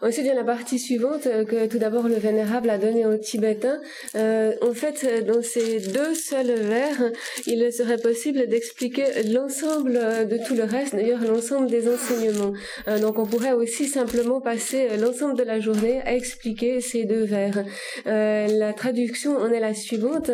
[0.00, 3.80] Ensuite, il la partie suivante euh, que tout d'abord le Vénérable a donnée au Tibétain.
[4.14, 7.10] Euh, en fait, dans ces deux seuls vers,
[7.46, 12.52] il serait possible d'expliquer l'ensemble de tout le reste, d'ailleurs l'ensemble des enseignements.
[12.86, 17.24] Euh, donc on pourrait aussi simplement passer l'ensemble de la journée à expliquer ces deux
[17.24, 17.64] vers.
[18.06, 20.30] Euh, la traduction en est la suivante.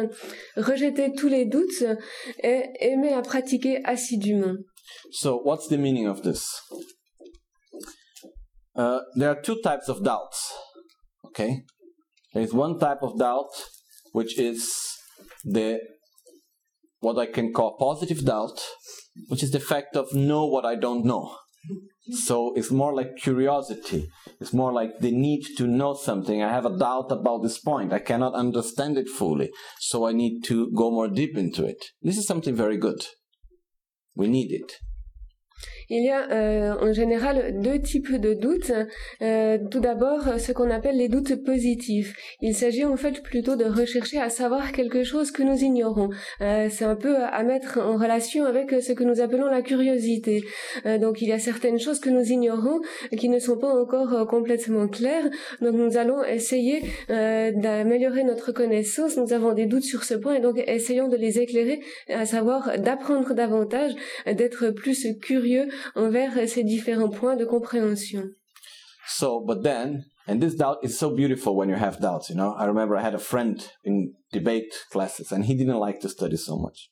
[0.56, 1.84] Rejeter tous les doutes
[2.42, 4.56] et aimer à pratiquer assidûment.
[5.10, 6.60] So, what's the meaning of this?
[8.76, 10.52] Uh, there are two types of doubts.
[11.26, 11.62] Okay,
[12.32, 13.50] there is one type of doubt
[14.14, 14.72] which is
[15.44, 15.80] the
[17.00, 18.58] what I can call positive doubt,
[19.28, 21.36] which is the fact of know what I don't know.
[22.26, 24.08] So it's more like curiosity.
[24.40, 26.42] It's more like the need to know something.
[26.42, 27.92] I have a doubt about this point.
[27.92, 29.50] I cannot understand it fully.
[29.80, 31.82] So I need to go more deep into it.
[32.02, 33.00] This is something very good.
[34.14, 34.72] We need it.
[35.90, 38.72] Il y a euh, en général deux types de doutes.
[39.22, 42.14] Euh, tout d'abord, ce qu'on appelle les doutes positifs.
[42.40, 46.10] Il s'agit en fait plutôt de rechercher à savoir quelque chose que nous ignorons.
[46.40, 50.44] Euh, c'est un peu à mettre en relation avec ce que nous appelons la curiosité.
[51.00, 52.80] donc il y a certaines choses que nous ignorons
[53.16, 55.28] qui ne sont pas encore complètement claires.
[55.60, 59.16] Donc nous allons essayer d'améliorer notre connaissance.
[59.16, 62.78] Nous avons des doutes sur ce point et donc essayons de les éclairer, à savoir
[62.78, 63.92] d'apprendre davantage,
[64.26, 68.24] d'être plus curieux envers euh, ces différents points de compréhension.
[69.06, 72.54] So, but then, and this doubt is so beautiful when you have doubts, you know.
[72.54, 76.36] I remember I had a friend in debate classes and he didn't like to study
[76.36, 76.88] so much.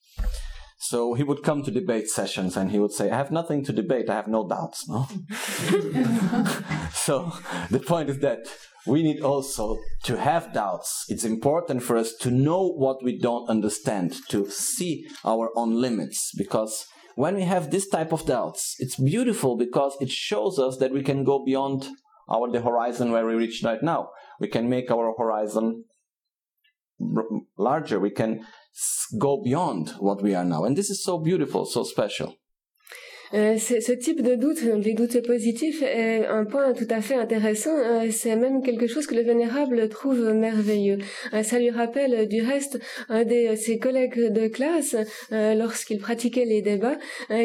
[0.78, 3.72] So he would come to debate sessions and he would say, I have nothing to
[3.72, 5.06] debate, I have no doubts, no?
[6.92, 7.32] so
[7.70, 8.40] the point is that
[8.86, 11.04] we need also to have doubts.
[11.08, 16.32] It's important for us to know what we don't understand, to see our own limits,
[16.36, 20.92] because when we have this type of doubts, it's beautiful because it shows us that
[20.92, 21.88] we can go beyond
[22.28, 24.10] our the horizon where we reach right now.
[24.40, 25.84] We can make our horizon
[27.58, 27.98] larger.
[28.00, 28.44] We can
[29.18, 30.64] go beyond what we are now.
[30.64, 32.36] And this is so beautiful, so special.
[33.34, 37.76] Euh, ce type de doute, les doutes positifs, est un point tout à fait intéressant.
[37.76, 40.98] Euh, c'est même quelque chose que le Vénérable trouve merveilleux.
[41.32, 42.78] Euh, ça lui rappelle du reste
[43.08, 44.96] un de ses collègues de classe,
[45.30, 46.98] lorsqu'il pratiquait les débats,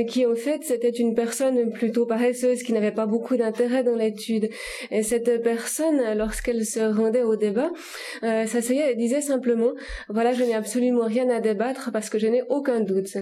[0.08, 4.50] qui en fait c'était une personne plutôt paresseuse, qui n'avait pas beaucoup d'intérêt dans l'étude.
[4.92, 7.72] Et cette personne, lorsqu'elle se rendait au débat,
[8.22, 9.72] s'asseyait et disait simplement,
[10.10, 13.18] voilà, je n'ai absolument rien à débattre parce que je n'ai aucun doute.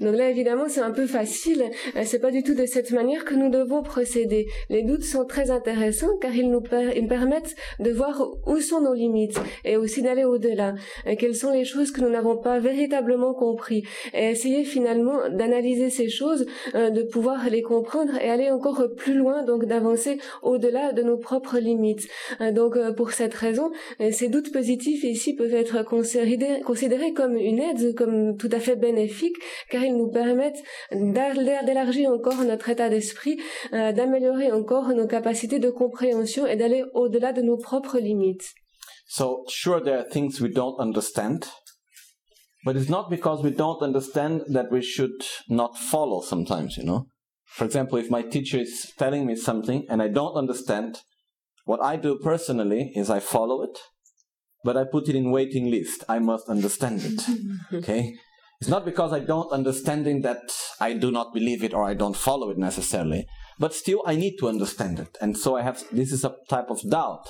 [0.00, 1.64] Donc là, évidemment, c'est un peu facile
[2.10, 4.48] c'est pas du tout de cette manière que nous devons procéder.
[4.68, 6.60] Les doutes sont très intéressants car ils nous
[6.96, 10.74] ils permettent de voir où sont nos limites et aussi d'aller au-delà.
[11.18, 16.08] Quelles sont les choses que nous n'avons pas véritablement compris et essayer finalement d'analyser ces
[16.08, 21.16] choses, de pouvoir les comprendre et aller encore plus loin, donc d'avancer au-delà de nos
[21.16, 22.08] propres limites.
[22.52, 23.70] Donc pour cette raison,
[24.10, 28.74] ces doutes positifs ici peuvent être considérés, considérés comme une aide, comme tout à fait
[28.74, 29.36] bénéfique,
[29.70, 33.38] car ils nous permettent d'élargir encore notre état d'esprit,
[33.72, 38.54] euh, d'améliorer encore nos capacités de compréhension et d'aller au-delà de nos propres limites.
[39.06, 41.46] So, sure, there are things we don't understand,
[42.64, 47.06] but it's not because we don't understand that we should not follow sometimes, you know?
[47.46, 51.00] For example, if my teacher is telling me something and I don't understand,
[51.64, 53.76] what I do personally is I follow it,
[54.64, 56.04] but I put it in waiting list.
[56.08, 57.20] I must understand it.
[57.74, 58.14] okay?
[58.60, 61.94] It's not because I don't understand it that I do not believe it or I
[61.94, 63.26] don't follow it necessarily,
[63.58, 65.16] but still I need to understand it.
[65.20, 67.26] And so I have, this is a type of doubt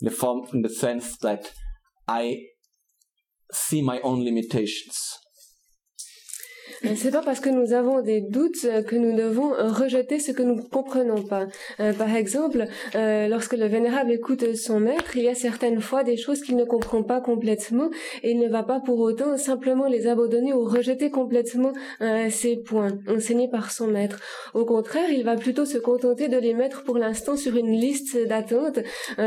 [0.00, 1.50] in the form, in the sense that
[2.06, 2.42] I
[3.52, 4.96] see my own limitations.
[6.96, 10.62] C'est pas parce que nous avons des doutes que nous devons rejeter ce que nous
[10.62, 11.46] comprenons pas.
[11.80, 12.64] Euh, par exemple,
[12.94, 16.56] euh, lorsque le vénérable écoute son maître, il y a certaines fois des choses qu'il
[16.56, 17.90] ne comprend pas complètement
[18.22, 22.56] et il ne va pas pour autant simplement les abandonner ou rejeter complètement euh, ces
[22.56, 24.20] points enseignés par son maître.
[24.54, 28.16] Au contraire, il va plutôt se contenter de les mettre pour l'instant sur une liste
[28.26, 28.78] d'attente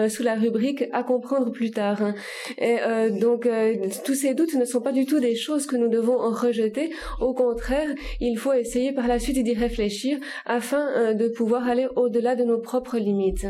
[0.09, 2.13] sous la rubrique à comprendre plus tard.
[2.57, 2.77] Et
[3.11, 3.47] donc,
[4.05, 6.91] tous ces doutes ne sont pas du tout des choses que nous devons rejeter.
[7.41, 12.35] Contraire, il faut essayer par la suite d'y réfléchir afin euh, de pouvoir aller au-delà
[12.35, 13.47] de nos propres limites.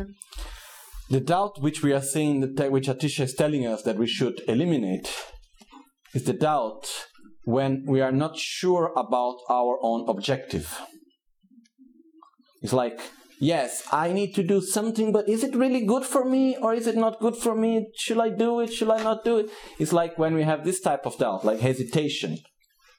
[1.10, 5.10] The doubt which we are seeing, which Atisha is telling us that we should eliminate,
[6.14, 6.88] is the doubt
[7.46, 10.80] when we are not sure about our own objective.
[12.62, 13.02] It's like,
[13.42, 16.88] yes, I need to do something, but is it really good for me or is
[16.88, 17.88] it not good for me?
[17.98, 18.72] Should I do it?
[18.72, 19.50] Should I not do it?
[19.80, 22.38] It's like when we have this type of doubt, like hesitation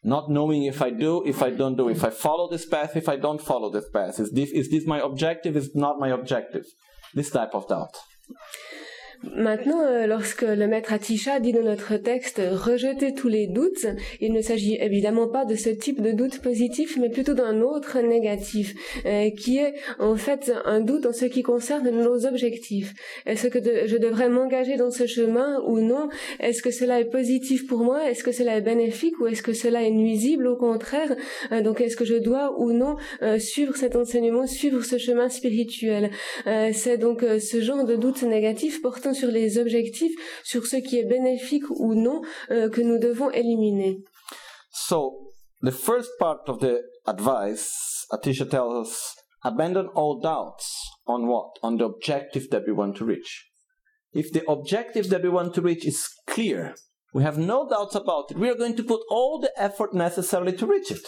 [0.04, 3.08] not knowing if I do, if I don't do, if I follow this path, if
[3.08, 4.18] I don't follow this path.
[4.18, 5.56] Is this, is this my objective?
[5.56, 6.66] Is not my objective?
[7.14, 7.96] This type of doubt.
[9.36, 13.86] Maintenant, euh, lorsque le maître Atisha dit dans notre texte rejeter tous les doutes,
[14.20, 18.00] il ne s'agit évidemment pas de ce type de doute positif, mais plutôt d'un autre
[18.00, 18.74] négatif,
[19.06, 22.94] euh, qui est en fait un doute en ce qui concerne nos objectifs.
[23.24, 26.08] Est-ce que je devrais m'engager dans ce chemin ou non?
[26.40, 28.10] Est-ce que cela est positif pour moi?
[28.10, 30.48] Est-ce que cela est bénéfique ou est-ce que cela est nuisible?
[30.48, 31.14] Au contraire
[31.52, 32.96] euh, Donc est-ce que je dois ou non
[33.38, 36.10] suivre cet enseignement, suivre ce chemin spirituel?
[36.72, 40.12] C'est donc ce genre de doute négatif portant sur les objectifs,
[40.44, 43.98] sur ce qui est bénéfique ou non euh, que nous devons éliminer.
[44.70, 45.32] So,
[45.62, 50.66] the first part of the advice, Atisha tells us, abandon all doubts
[51.06, 51.58] on what?
[51.62, 53.48] On the objective that we want to reach.
[54.12, 56.74] If the objective that we want to reach is clear,
[57.14, 60.52] we have no doubts about it, we are going to put all the effort necessary
[60.52, 61.06] to reach it.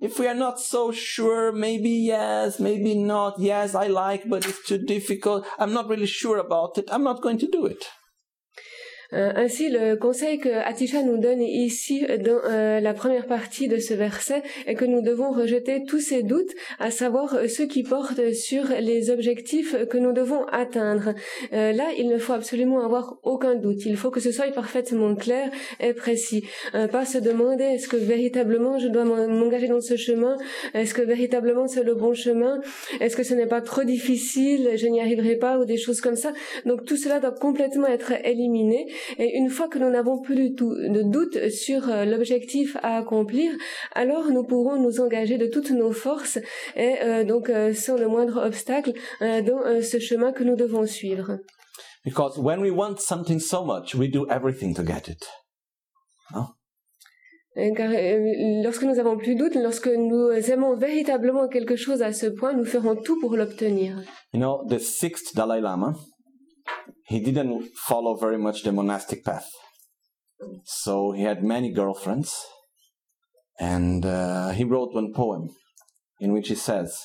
[0.00, 4.66] If we are not so sure, maybe yes, maybe not, yes, I like, but it's
[4.66, 7.84] too difficult, I'm not really sure about it, I'm not going to do it.
[9.12, 13.78] Euh, ainsi, le conseil que Atisha nous donne ici dans euh, la première partie de
[13.78, 18.32] ce verset est que nous devons rejeter tous ces doutes, à savoir ceux qui portent
[18.32, 21.14] sur les objectifs que nous devons atteindre.
[21.52, 23.84] Euh, là, il ne faut absolument avoir aucun doute.
[23.84, 25.50] Il faut que ce soit parfaitement clair
[25.80, 26.44] et précis.
[26.92, 30.36] pas se demander est-ce que véritablement je dois m'engager dans ce chemin,
[30.74, 32.60] est-ce que véritablement c'est le bon chemin,
[33.00, 35.58] est-ce que ce n'est pas trop difficile, je n'y arriverai pas?
[35.58, 36.32] Ou des choses comme ça.
[36.64, 38.86] Donc tout cela doit complètement être éliminé
[39.18, 42.98] et une fois que nous n'avons plus du tout de doute sur euh, l'objectif à
[42.98, 43.52] accomplir,
[43.94, 46.38] alors nous pourrons nous engager de toutes nos forces
[46.76, 48.92] et euh, donc euh, sans le moindre obstacle
[49.22, 51.38] euh, dans ce chemin que nous devons suivre.
[52.04, 55.26] Because when we want something so much, we do everything to get it.
[56.32, 56.46] No?
[57.76, 57.90] Car
[58.64, 62.54] lorsque nous avons plus de doute, lorsque nous aimons véritablement quelque chose à ce point,
[62.54, 63.96] nous ferons tout pour l'obtenir.
[64.32, 65.94] You know, the sixth Dalai Lama,
[67.10, 69.48] he didn't follow very much the monastic path.
[70.64, 72.32] So he had many girlfriends,
[73.58, 75.50] and uh, he wrote one poem
[76.20, 76.96] in which he says,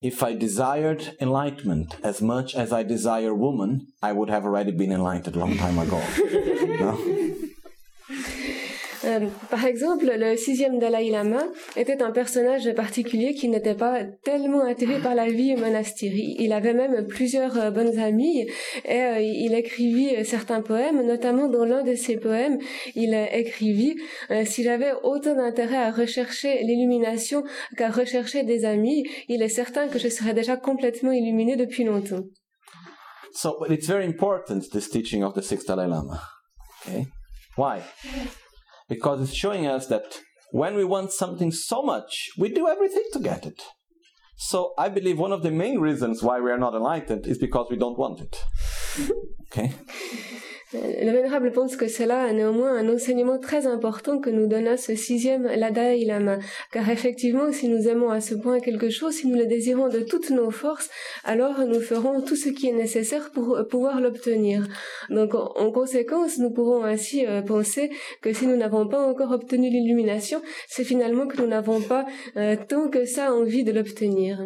[0.00, 4.92] If I desired enlightenment as much as I desire woman, I would have already been
[4.92, 6.02] enlightened a long time ago.
[6.80, 7.25] no?
[9.06, 11.44] Euh, par exemple, le sixième Dalai Lama
[11.76, 16.12] était un personnage particulier qui n'était pas tellement attiré par la vie monastique.
[16.38, 18.48] Il avait même plusieurs euh, bonnes amies
[18.84, 22.58] et euh, il écrivit certains poèmes, notamment dans l'un de ses poèmes,
[22.94, 23.96] il écrivit
[24.44, 27.44] S'il avait autant d'intérêt à rechercher l'illumination
[27.76, 32.24] qu'à rechercher des amis, il est certain que je serais déjà complètement illuminé depuis longtemps.
[33.32, 36.20] So, it's very important, this teaching of the sixth Dalai Lama.
[37.56, 37.82] Why?
[38.88, 40.20] Because it's showing us that
[40.52, 43.62] when we want something so much, we do everything to get it.
[44.36, 47.68] So I believe one of the main reasons why we are not enlightened is because
[47.70, 48.42] we don't want it.
[49.52, 49.72] Okay?
[50.72, 54.96] Le vénérable pense que cela a néanmoins un enseignement très important que nous donna ce
[54.96, 56.38] sixième Dalai Lama.
[56.72, 60.00] Car effectivement, si nous aimons à ce point quelque chose, si nous le désirons de
[60.00, 60.90] toutes nos forces,
[61.22, 64.66] alors nous ferons tout ce qui est nécessaire pour pouvoir l'obtenir.
[65.08, 67.90] Donc, en conséquence, nous pourrons ainsi euh, penser
[68.20, 72.06] que si nous n'avons pas encore obtenu l'illumination, c'est finalement que nous n'avons pas
[72.36, 74.44] euh, tant que ça envie de l'obtenir.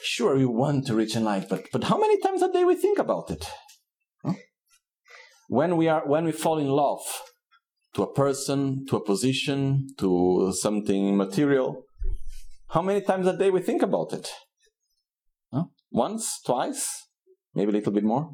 [0.00, 2.98] Sure, we want to reach enlightenment, but, but how many times a day we think
[2.98, 3.44] about it?
[5.48, 7.02] When we are when we fall in love
[7.94, 11.82] to a person, to a position, to something material,
[12.68, 14.28] how many times a day we think about it?
[15.52, 15.64] Huh?
[15.90, 16.88] Once, twice,
[17.54, 18.30] maybe a little bit more.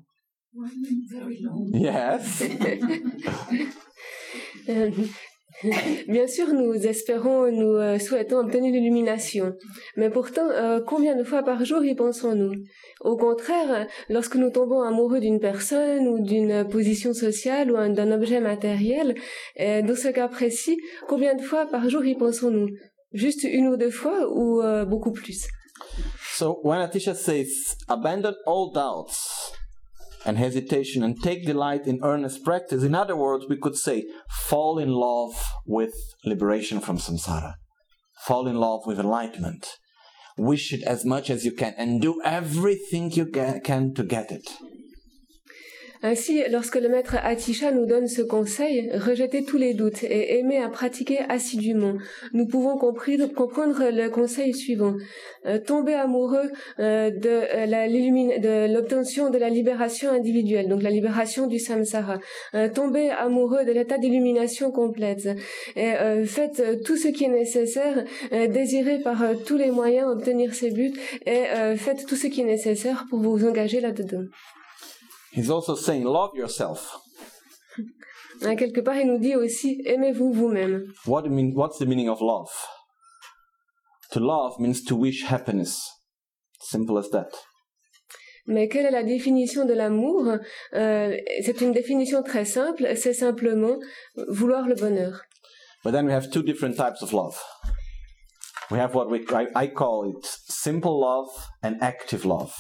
[0.53, 0.71] One
[1.11, 1.71] Very long.
[1.73, 2.41] Yes.
[6.09, 9.55] Bien sûr, nous espérons, nous euh, souhaitons obtenir l'illumination.
[9.97, 12.53] Mais pourtant, euh, combien de fois par jour y pensons-nous?
[13.01, 18.41] Au contraire, lorsque nous tombons amoureux d'une personne ou d'une position sociale ou d'un objet
[18.41, 19.15] matériel,
[19.61, 22.69] euh, dans ce cas précis, combien de fois par jour y pensons-nous?
[23.13, 25.49] Juste une ou deux fois ou beaucoup plus?
[26.37, 29.53] So, when Atisha says, abandon all doubts,
[30.25, 32.83] and hesitation and take delight in earnest practice.
[32.83, 35.95] In other words, we could say, fall in love with
[36.25, 37.55] liberation from samsara,
[38.27, 39.67] fall in love with enlightenment.
[40.37, 44.49] Wish it as much as you can and do everything you can to get it.
[46.03, 50.59] Ainsi, lorsque le maître Atisha nous donne ce conseil, rejeter tous les doutes et aimer
[50.59, 51.99] à pratiquer assidûment,
[52.33, 54.95] nous pouvons comprendre le conseil suivant.
[55.47, 57.67] Euh, tomber amoureux euh, de euh,
[58.39, 62.19] de l'obtention de la libération individuelle, donc la libération du samsara.
[62.75, 65.29] tomber amoureux de l'état d'illumination complète.
[65.75, 70.93] Faites tout ce qui est nécessaire, désirez par tous les moyens obtenir ces buts
[71.27, 71.45] et
[71.77, 74.25] faites tout ce qui est nécessaire pour vous engager là-dedans.
[75.33, 76.99] He's also saying, love yourself.
[78.41, 80.93] Quelque part, il nous dit aussi, aimez-vous vous-même.
[81.07, 82.51] What mean, what's the meaning of love?
[84.13, 85.79] To love means to wish happiness.
[86.61, 87.31] Simple as that.
[88.47, 90.37] Mais quelle est la définition de l'amour?
[90.75, 93.77] Euh, C'est une définition très simple, c'est simplement
[94.29, 95.21] vouloir le bonheur.
[95.85, 97.39] But then we have two different types of love.
[98.71, 101.29] We have what we, I, I call it simple love
[101.63, 102.53] and active love.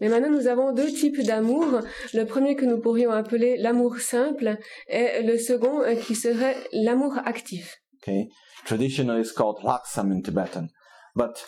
[0.00, 1.80] Mais maintenant, nous avons deux types d'amour.
[2.12, 7.14] Le premier que nous pourrions appeler l'amour simple et le second euh, qui serait l'amour
[7.24, 7.78] actif.
[8.02, 8.28] Okay.
[8.64, 10.68] Traditionally, it's called laksam in Tibetan.
[11.14, 11.44] But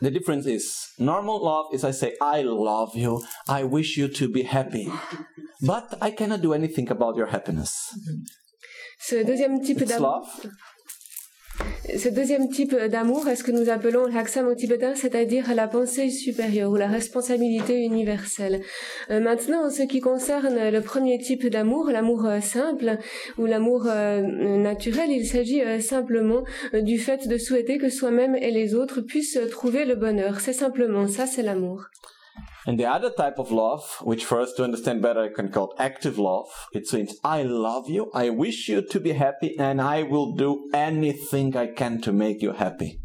[0.00, 3.22] the difference is normal love is I say, I love you.
[3.48, 4.88] I wish you to be happy.
[5.62, 7.94] But I cannot do anything about your happiness.
[9.00, 10.28] Ce deuxième type d'amour.
[11.96, 16.08] Ce deuxième type d'amour est ce que nous appelons l'aksam au tibétain, c'est-à-dire la pensée
[16.08, 18.60] supérieure ou la responsabilité universelle.
[19.10, 22.96] Euh, maintenant, en ce qui concerne le premier type d'amour, l'amour euh, simple
[23.38, 28.74] ou l'amour euh, naturel, il s'agit simplement du fait de souhaiter que soi-même et les
[28.74, 30.40] autres puissent trouver le bonheur.
[30.40, 31.90] C'est simplement ça, c'est l'amour.
[32.66, 35.74] And the other type of love, which for us to understand better, I can call
[35.78, 36.46] active love.
[36.72, 40.68] It means I love you, I wish you to be happy, and I will do
[40.74, 43.00] anything I can to make you happy.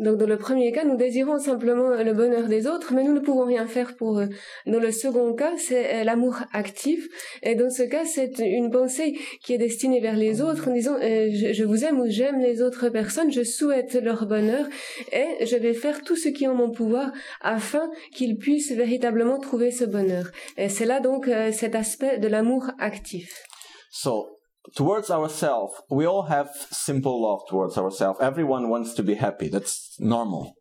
[0.00, 3.20] Donc dans le premier cas, nous désirons simplement le bonheur des autres, mais nous ne
[3.20, 4.30] pouvons rien faire pour eux.
[4.66, 7.06] Dans le second cas, c'est euh, l'amour actif.
[7.42, 10.96] Et dans ce cas, c'est une pensée qui est destinée vers les autres en disant
[11.02, 14.66] euh, je, vous aime ou j'aime les autres personnes, je souhaite leur bonheur
[15.12, 19.38] et je vais faire tout ce qui est en mon pouvoir afin qu'ils puissent véritablement
[19.38, 20.30] trouver ce bonheur.
[20.56, 23.42] Et c'est là donc euh, cet aspect de l'amour actif.
[23.90, 24.39] So,
[24.76, 28.18] towards ourselves, we all have simple love towards ourselves.
[28.20, 29.48] Everyone wants to be happy.
[29.48, 30.54] That's normal.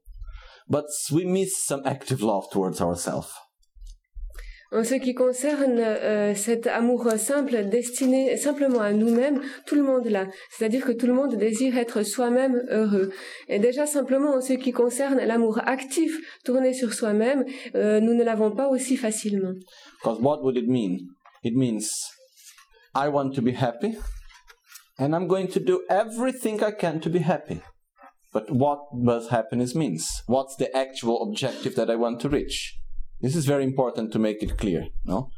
[0.68, 3.32] But we miss some active love towards ourselves.
[4.72, 10.06] En ce qui concerne euh, cet amour simple destiné simplement à nous-mêmes, tout le monde
[10.06, 10.28] l'a.
[10.52, 13.10] C'est-à-dire que tout le monde désire être soi-même heureux.
[13.48, 18.24] Et déjà simplement en ce qui concerne l'amour actif tourné sur soi-même, euh, nous ne
[18.24, 19.54] l'avons pas aussi facilement.
[20.04, 21.00] Because what would it mean?
[21.44, 21.90] It means
[22.96, 23.98] I want to be happy,
[24.98, 27.62] and I'm going to do everything I can to be happy.
[28.32, 30.24] But what does happiness means?
[30.28, 32.78] What's the actual objective that I want to reach?
[33.22, 35.30] This is very important to make it clear, no?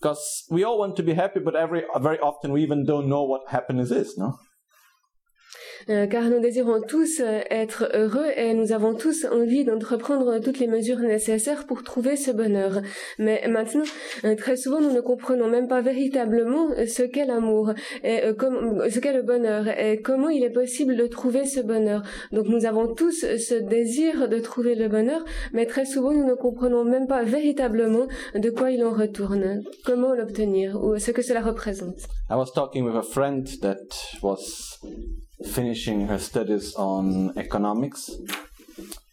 [0.00, 3.22] Because we all want to be happy, but every very often we even don't know
[3.22, 4.38] what happiness is, no?
[5.88, 10.58] Euh, car nous désirons tous euh, être heureux et nous avons tous envie d'entreprendre toutes
[10.58, 12.80] les mesures nécessaires pour trouver ce bonheur.
[13.18, 13.84] Mais maintenant,
[14.24, 17.72] euh, très souvent, nous ne comprenons même pas véritablement ce qu'est l'amour
[18.02, 22.02] ce qu'est le bonheur et comment il est possible de trouver ce bonheur.
[22.32, 26.34] Donc nous avons tous ce désir de trouver le bonheur, mais très souvent, nous ne
[26.34, 31.40] comprenons même pas véritablement de quoi il en retourne, comment l'obtenir ou ce que cela
[31.40, 31.98] représente.
[32.30, 33.88] I was talking with a friend that
[34.22, 34.78] was
[35.44, 38.10] finishing her studies on economics.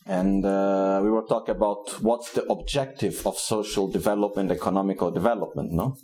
[0.05, 5.97] And uh, we were talking about what's the objective of social development, economical development, no?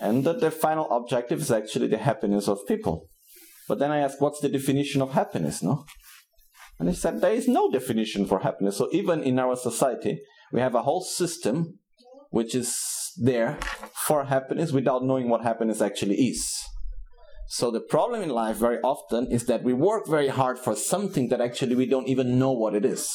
[0.00, 3.08] And that the final objective is actually the happiness of people.
[3.68, 5.84] But then I asked, what's the definition of happiness, no?
[6.78, 8.76] And he said, there is no definition for happiness.
[8.76, 10.20] So even in our society,
[10.52, 11.78] we have a whole system
[12.30, 12.76] which is
[13.16, 13.58] there
[13.94, 16.52] for happiness without knowing what happiness actually is.
[17.46, 21.28] So the problem in life very often is that we work very hard for something
[21.28, 23.08] that actually we don't even know what it is.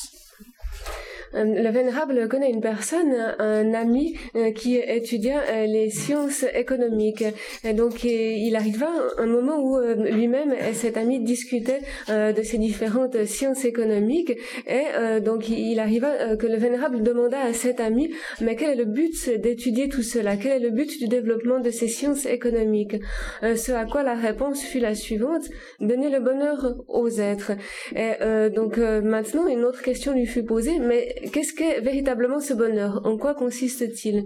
[1.35, 7.23] Euh, le vénérable connaît une personne, un ami euh, qui étudia euh, les sciences économiques.
[7.63, 13.25] Et donc il arriva un moment où lui-même et cet ami discutaient de ces différentes
[13.25, 18.11] sciences économiques et donc il arriva que le vénérable demanda à cet ami
[18.41, 20.37] mais quel est le but d'étudier tout cela?
[20.37, 22.95] Quel est le but du développement de ces sciences économiques
[23.41, 25.45] Ce à quoi la réponse fut la suivante
[25.79, 27.51] donner le bonheur aux êtres.
[27.95, 33.01] Et donc maintenant une autre question lui fut posée mais qu'est-ce qu'est véritablement ce bonheur?
[33.05, 34.25] En quoi consiste-t-il?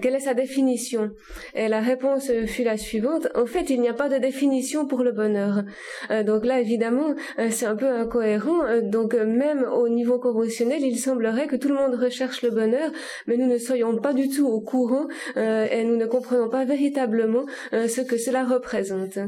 [0.00, 1.10] Quelle est sa définition?
[1.54, 3.28] Et la réponse fut la suivante.
[3.34, 5.64] En fait, il n'y a pas de définition pour le bonheur.
[6.10, 8.64] Euh, donc là, évidemment, euh, c'est un peu incohérent.
[8.64, 12.90] Euh, donc même au niveau conventionnel, il semblerait que tout le monde recherche le bonheur,
[13.26, 15.06] mais nous ne soyons pas du tout au courant
[15.36, 19.18] et nous ne comprenons pas véritablement ce que cela représente.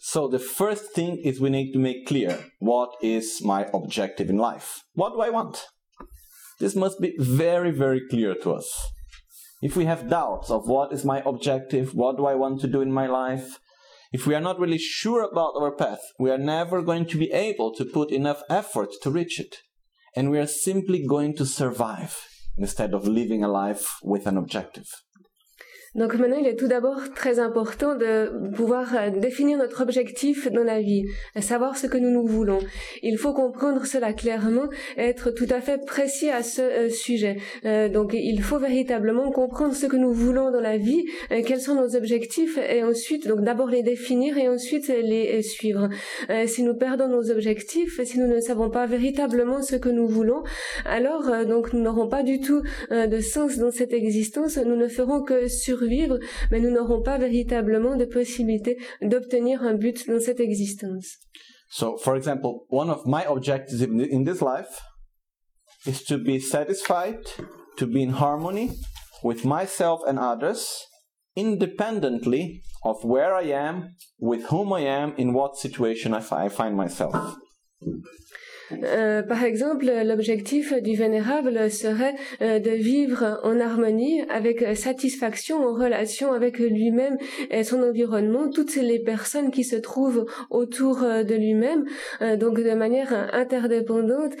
[0.00, 4.38] So the first thing is we need to make clear what is my objective in
[4.38, 4.84] life.
[4.94, 5.66] What do I want?
[6.58, 8.68] This must be very, very clear to us.
[9.62, 12.80] If we have doubts of what is my objective, what do I want to do
[12.80, 13.58] in my life,
[14.12, 17.30] if we are not really sure about our path, we are never going to be
[17.32, 19.56] able to put enough effort to reach it.
[20.16, 22.16] And we are simply going to survive
[22.56, 24.88] instead of living a life with an objective.
[25.94, 30.62] Donc maintenant, il est tout d'abord très important de pouvoir euh, définir notre objectif dans
[30.62, 31.06] la vie,
[31.40, 32.58] savoir ce que nous nous voulons.
[33.02, 34.68] Il faut comprendre cela clairement,
[34.98, 37.38] être tout à fait précis à ce euh, sujet.
[37.64, 41.06] Euh, donc il faut véritablement comprendre ce que nous voulons dans la vie,
[41.46, 45.88] quels sont nos objectifs et ensuite donc d'abord les définir et ensuite les suivre.
[46.46, 50.42] si nous perdons nos objectifs, si nous ne savons pas véritablement ce que nous voulons,
[50.84, 55.22] alors donc nous n'aurons pas du tout de sens dans cette existence, nous ne ferons
[55.22, 56.18] que sur survivre,
[56.50, 61.18] mais nous n'aurons pas véritablement de possibilité d'obtenir un but dans cette existence.
[61.70, 64.80] So, for example, one of my objectives in this life
[65.86, 67.18] is to be satisfied,
[67.76, 68.70] to be in harmony
[69.22, 70.86] with myself and others,
[71.36, 77.36] independently of where I am, with whom I am, in what situation I, find myself.
[78.72, 85.72] Euh, par exemple, l'objectif du vénérable serait euh, de vivre en harmonie, avec satisfaction, en
[85.72, 87.16] relation avec lui-même
[87.50, 91.84] et son environnement, toutes les personnes qui se trouvent autour euh, de lui-même,
[92.38, 94.32] donc de manière interdépendante,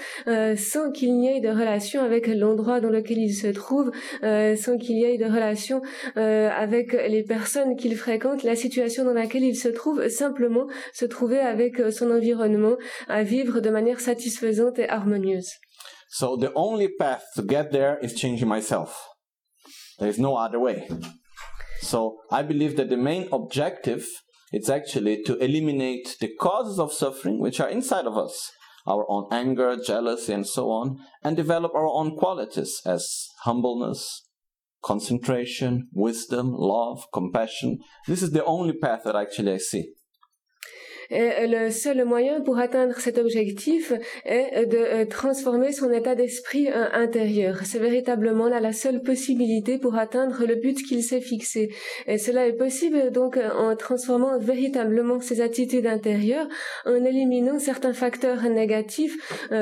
[0.56, 3.90] sans qu'il n'y ait de relation avec l'endroit dans lequel il se trouve,
[4.22, 5.80] sans qu'il y ait de relation
[6.16, 11.38] avec les personnes qu'il fréquente, la situation dans laquelle il se trouve, simplement se trouver
[11.38, 12.76] avec son environnement,
[13.08, 15.52] à vivre de manière satisfaisante satisfaisante et harmonieuse.
[16.10, 19.06] So the only path to get there is changing myself.
[19.98, 20.88] There is no other way.
[21.82, 24.06] So I believe that the main objective
[24.52, 28.50] is actually to eliminate the causes of suffering which are inside of us,
[28.86, 34.26] our own anger, jealousy, and so on, and develop our own qualities as humbleness,
[34.82, 37.78] concentration, wisdom, love, compassion.
[38.06, 39.92] This is the only path that actually I see.
[41.10, 43.94] Et le seul moyen pour atteindre cet objectif
[44.26, 47.60] est de euh, transformer son état d'esprit euh, intérieur.
[47.64, 51.70] C'est véritablement là la seule possibilité pour atteindre le but qu'il s'est fixé.
[52.06, 56.46] Et cela est possible donc en transformant véritablement ses attitudes intérieures,
[56.84, 59.16] en éliminant certains facteurs négatifs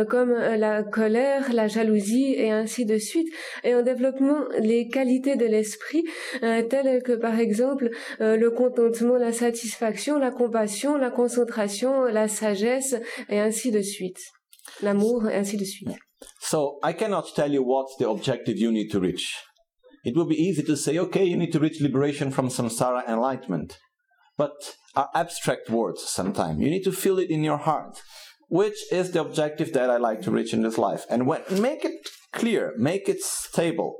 [0.08, 3.28] comme la colère, la jalousie et ainsi de suite,
[3.62, 6.04] et en développant les qualités de l'esprit
[6.40, 7.90] telles que par exemple
[8.20, 11.35] le contentement, la satisfaction, la compassion, la concentration,
[12.12, 12.96] la sagesse
[13.28, 14.20] et ainsi de suite.
[14.82, 15.96] L'amour et ainsi de suite.
[16.40, 19.36] So I cannot tell you what's the objective you need to reach.
[20.04, 23.78] It would be easy to say, okay, you need to reach liberation from samsara enlightenment.
[24.36, 26.60] But are abstract words sometimes.
[26.60, 28.02] You need to feel it in your heart.
[28.48, 31.04] Which is the objective that I like to reach in this life?
[31.10, 33.96] And when, make it clear, make it stable.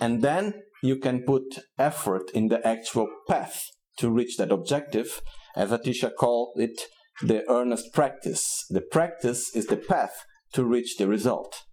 [0.00, 3.62] And then you can put effort in the actual path
[3.98, 5.20] to reach that objective.
[5.58, 6.82] As Atisha called it,
[7.20, 8.64] the earnest practice.
[8.70, 11.64] The practice is the path to reach the result.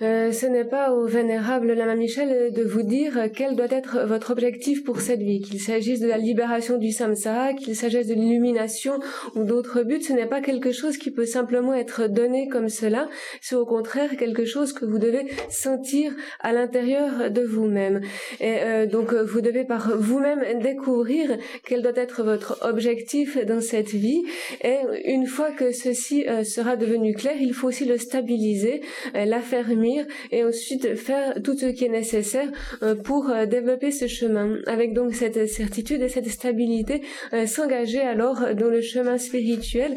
[0.00, 4.30] Euh, ce n'est pas au vénérable Lama Michel de vous dire quel doit être votre
[4.30, 8.94] objectif pour cette vie, qu'il s'agisse de la libération du samsara, qu'il s'agisse de l'illumination
[9.34, 13.08] ou d'autres buts, ce n'est pas quelque chose qui peut simplement être donné comme cela,
[13.40, 18.00] c'est au contraire quelque chose que vous devez sentir à l'intérieur de vous-même.
[18.40, 23.90] Et euh, donc vous devez par vous-même découvrir quel doit être votre objectif dans cette
[23.90, 24.22] vie
[24.62, 28.82] et une fois que ceci euh, sera devenu clair, il faut aussi le stabiliser,
[29.14, 29.82] l'affermir
[30.30, 32.48] et ensuite faire tout ce qui est nécessaire
[32.82, 34.56] euh, pour euh, développer ce chemin.
[34.66, 39.96] Avec donc cette certitude et cette stabilité, euh, s'engager alors dans le chemin spirituel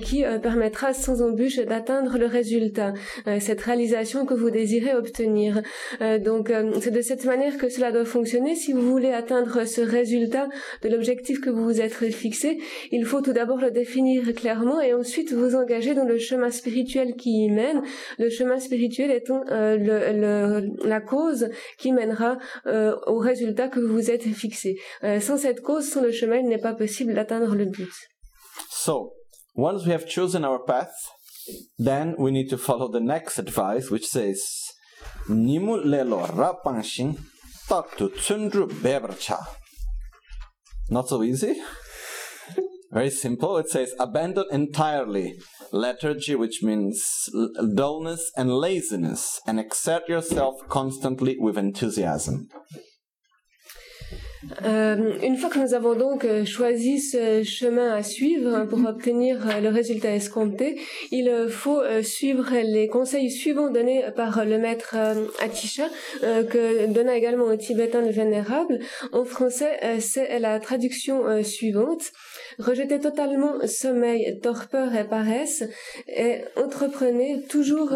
[0.00, 2.92] qui permettra sans embûche d'atteindre le résultat,
[3.40, 5.62] cette réalisation que vous désirez obtenir.
[6.00, 8.54] Donc c'est de cette manière que cela doit fonctionner.
[8.54, 10.48] Si vous voulez atteindre ce résultat
[10.82, 12.58] de l'objectif que vous vous êtes fixé,
[12.90, 17.14] il faut tout d'abord le définir clairement et ensuite vous engager dans le chemin spirituel
[17.16, 17.82] qui y mène.
[18.18, 21.48] Le chemin spirituel est euh, le, la cause
[21.78, 24.76] qui mènera euh, au résultat que vous êtes fixé.
[25.04, 27.92] Euh, sans cette cause, sans le chemin, il n'est pas possible d'atteindre le but.
[28.70, 29.12] So,
[29.54, 30.92] once we have chosen our path,
[31.78, 34.42] then we need to follow the next advice, which says,
[35.28, 37.16] Nimu lelo rapanshin
[37.68, 39.38] tatu tsundru bebracha.
[40.90, 41.54] Not so easy.
[42.90, 43.58] Very simple.
[43.58, 45.34] It says, abandon entirely
[45.72, 47.28] lethargy, which means
[47.74, 52.48] dullness and laziness, and exert yourself constantly with enthusiasm.
[54.64, 59.38] Euh, une fois que nous avons donc euh, choisi ce chemin à suivre pour obtenir
[59.48, 60.80] euh, le résultat escompté,
[61.10, 64.96] il faut suivre les conseils suivants donnés par le maître
[65.40, 65.88] Atisha,
[66.20, 68.78] que donna également au tibétain le vénérable.
[69.12, 72.12] En français, c'est la traduction suivante.
[72.58, 75.62] Rejetez totalement sommeil, torpeur et paresse
[76.08, 77.92] et entreprenez toujours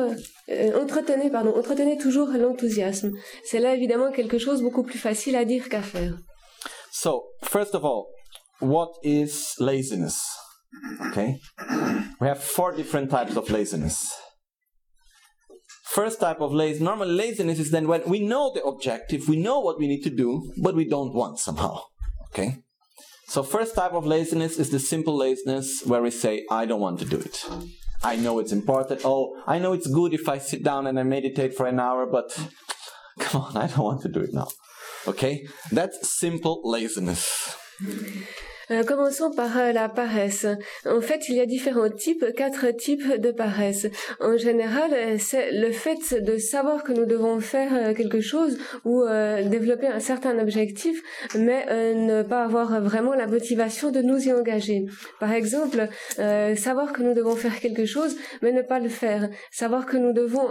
[0.77, 3.13] entretenez, pardon, entretenez toujours l'enthousiasme.
[3.45, 6.17] C'est là évidemment quelque chose beaucoup plus facile à dire qu'à faire.
[6.93, 8.07] So, first of all,
[8.61, 10.23] what is laziness?
[11.11, 11.41] Okay?
[12.21, 14.13] We have four different types of laziness.
[15.87, 19.61] First type of laziness, normal laziness is then when we know the objective, we know
[19.61, 21.81] what we need to do, but we don't want somehow.
[22.29, 22.63] Okay?
[23.33, 26.99] So, first type of laziness is the simple laziness where we say, I don't want
[26.99, 27.43] to do it.
[28.03, 29.07] I know it's important.
[29.07, 32.05] Oh, I know it's good if I sit down and I meditate for an hour,
[32.05, 32.29] but
[33.19, 34.49] come on, I don't want to do it now.
[35.09, 35.47] Okay?
[35.71, 37.57] That's simple laziness.
[38.73, 40.47] Euh, commençons par euh, la paresse.
[40.87, 43.87] En fait, il y a différents types, quatre types de paresse.
[44.19, 49.05] En général, euh, c'est le fait de savoir que nous devons faire quelque chose ou
[49.47, 51.03] développer un certain objectif,
[51.35, 54.87] mais ne pas avoir vraiment la motivation de nous y engager.
[55.21, 55.89] Par exemple,
[56.57, 59.29] savoir que nous devons faire quelque chose, mais ne pas le faire.
[59.51, 60.49] Savoir que nous devons,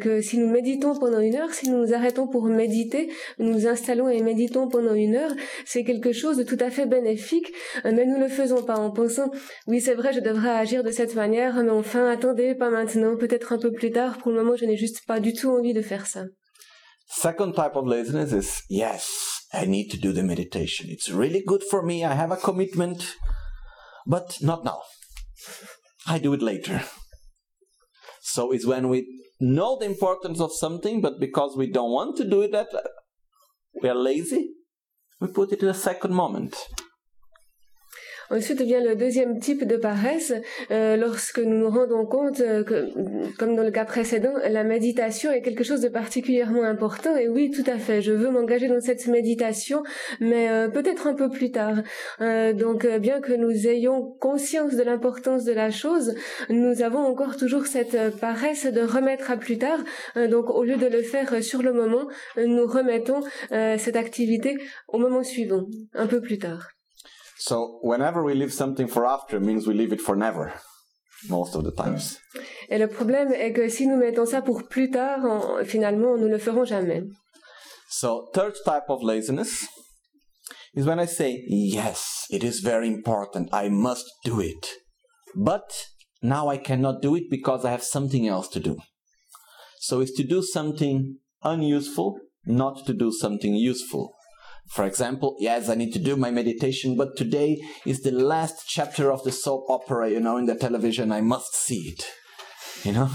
[0.00, 3.66] que si nous méditons pendant une heure, si nous nous arrêtons pour méditer, nous nous
[3.66, 5.32] installons et méditons pendant une heure,
[5.64, 7.52] c'est quelque chose de tout à fait bénéfique
[7.84, 9.30] mais nous ne le faisons pas en pensant,
[9.66, 13.52] oui c'est vrai, je devrais agir de cette manière, mais enfin, attendez, pas maintenant, peut-être
[13.52, 15.82] un peu plus tard, pour le moment je n'ai juste pas du tout envie de
[15.82, 16.24] faire ça.
[17.06, 20.88] Second type of laziness is, yes, I need to do the meditation.
[20.88, 23.16] It's really good for me, I have a commitment,
[24.06, 24.80] but not now.
[26.06, 26.82] I do it later.
[28.20, 29.06] So it's when we
[29.38, 32.68] know the importance of something, but because we don't want to do it, that
[33.82, 34.54] we are lazy,
[35.20, 36.56] we put it in a second moment.
[38.30, 40.32] Ensuite vient le deuxième type de paresse,
[40.70, 42.90] euh, lorsque nous nous rendons compte euh, que,
[43.38, 47.16] comme dans le cas précédent, la méditation est quelque chose de particulièrement important.
[47.16, 49.82] Et oui, tout à fait, je veux m'engager dans cette méditation,
[50.20, 51.82] mais euh, peut-être un peu plus tard.
[52.54, 56.14] donc, bien que nous ayons conscience de l'importance de la chose,
[56.48, 59.78] nous avons encore toujours cette paresse de remettre à plus tard.
[60.30, 62.06] donc, au lieu de le faire sur le moment,
[62.36, 63.20] nous remettons
[63.50, 64.56] cette activité
[64.88, 66.74] au moment suivant, un peu plus tard.
[67.38, 70.52] So whenever we leave something for after means we leave it for never.
[71.28, 72.18] Most of the times.
[72.68, 76.28] Et le problème est que si nous mettons ça pour plus tard, on, finalement, nous
[76.28, 77.02] ne le ferons jamais.
[77.88, 79.66] So third type of laziness
[80.74, 83.48] is when I say, yes, it is very important.
[83.52, 84.68] I must do it.
[85.34, 85.72] But
[86.22, 88.76] now I cannot do it because I have something else to do.
[89.78, 94.13] So it's to do something unuseful, not to do something useful.
[94.68, 99.12] For example, yes, I need to do my meditation, but today is the last chapter
[99.12, 101.12] of the soap opera, you know, in the television.
[101.12, 102.06] I must see it.
[102.84, 103.10] You know,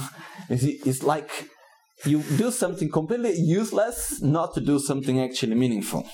[0.49, 1.49] it's like
[2.05, 6.07] you do something completely useless not to do something actually meaningful.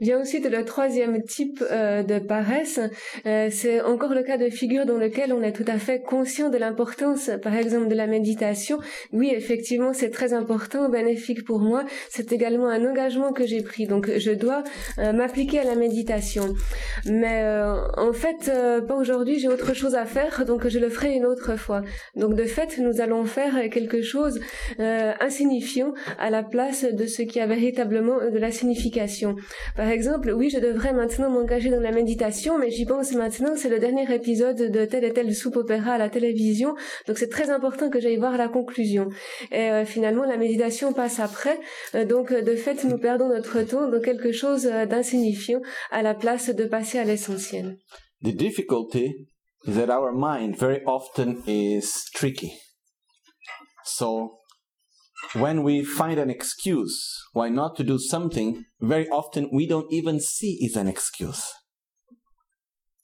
[0.00, 2.80] Vient ensuite le troisième type euh, de paresse.
[3.26, 6.48] Euh, c'est encore le cas de figure dans lequel on est tout à fait conscient
[6.48, 8.78] de l'importance, par exemple, de la méditation.
[9.12, 11.84] Oui, effectivement, c'est très important, bénéfique pour moi.
[12.08, 13.86] C'est également un engagement que j'ai pris.
[13.86, 14.64] Donc, je dois
[14.98, 16.54] euh, m'appliquer à la méditation.
[17.04, 17.44] Mais
[17.96, 18.50] en fait,
[18.86, 21.82] pas aujourd'hui, j'ai autre chose à faire, donc je le ferai une autre fois.
[22.16, 24.40] Donc, de fait, nous allons faire quelque chose
[24.78, 29.36] insignifiant à la place de ce qui a véritablement de la signification.
[29.90, 33.78] Exemple, oui, je devrais maintenant m'engager dans la méditation, mais j'y pense maintenant, c'est le
[33.78, 36.74] dernier épisode de tel et tel soupe opéra à la télévision,
[37.06, 39.08] donc c'est très important que j'aille voir la conclusion.
[39.52, 41.58] Et euh, finalement, la méditation passe après,
[41.94, 45.60] euh, donc de fait, nous perdons notre temps dans quelque chose euh, d'insignifiant
[45.90, 47.78] à la place de passer à l'essentiel.
[48.22, 49.28] The difficulty
[49.66, 52.52] is that our mind very often is tricky.
[53.84, 54.40] So
[55.34, 60.20] when we find an excuse why not to do something, very often we don't even
[60.20, 61.42] see it's an excuse?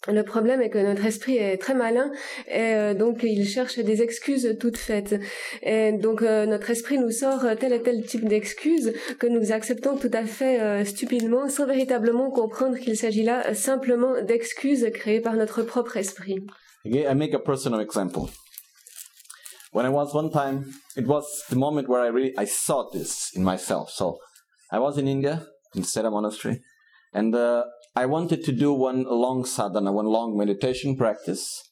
[0.08, 2.12] Le problème est que notre esprit est très malin
[2.46, 5.16] et euh, donc il cherche des excuses toutes faites.
[5.62, 9.96] Et donc euh, notre esprit nous sort tel et tel type d'excuses que nous acceptons
[9.96, 15.34] tout à fait euh, stupidement sans véritablement comprendre qu'il s'agit là simplement d'excuses créées par
[15.34, 16.38] notre propre esprit.
[16.84, 18.28] Okay, I make a personal example.
[19.76, 23.30] When I was one time, it was the moment where I really I saw this
[23.34, 23.90] in myself.
[23.90, 24.16] So
[24.72, 26.62] I was in India in Sera Monastery,
[27.12, 31.62] and uh, I wanted to do one long sadhana, one long meditation practice.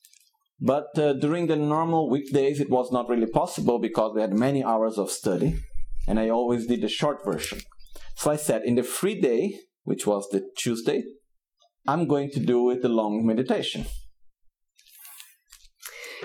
[0.60, 4.62] But uh, during the normal weekdays, it was not really possible because we had many
[4.62, 5.60] hours of study,
[6.06, 7.60] and I always did the short version.
[8.16, 11.04] So I said, in the free day, which was the Tuesday,
[11.88, 13.86] I'm going to do it the long meditation.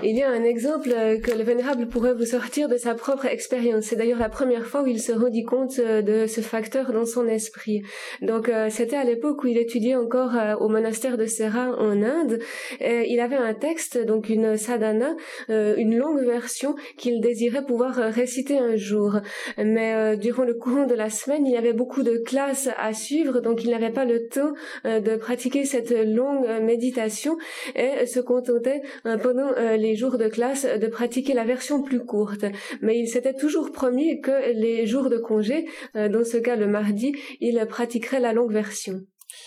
[0.01, 0.89] Il y a un exemple
[1.21, 3.85] que le Vénérable pourrait vous sortir de sa propre expérience.
[3.85, 7.05] C'est d'ailleurs la première fois où il se rendit compte euh, de ce facteur dans
[7.05, 7.81] son esprit.
[8.21, 12.01] Donc euh, c'était à l'époque où il étudiait encore euh, au monastère de Serra en
[12.01, 12.39] Inde.
[12.80, 15.15] Et il avait un texte, donc une sadhana,
[15.49, 19.19] une longue version qu'il désirait pouvoir réciter un jour.
[19.57, 23.41] Mais durant le courant de la semaine, il y avait beaucoup de classes à suivre,
[23.41, 24.53] donc il n'avait pas le temps
[24.85, 27.38] de pratiquer cette longue méditation
[27.76, 28.81] et se contentait
[29.21, 32.45] pendant les les jours de classe de pratiquer la version plus courte.
[32.82, 36.68] Mais il s'était toujours promis que les jours de congé, euh, dans ce cas le
[36.68, 39.02] mardi, il pratiquerait la longue version.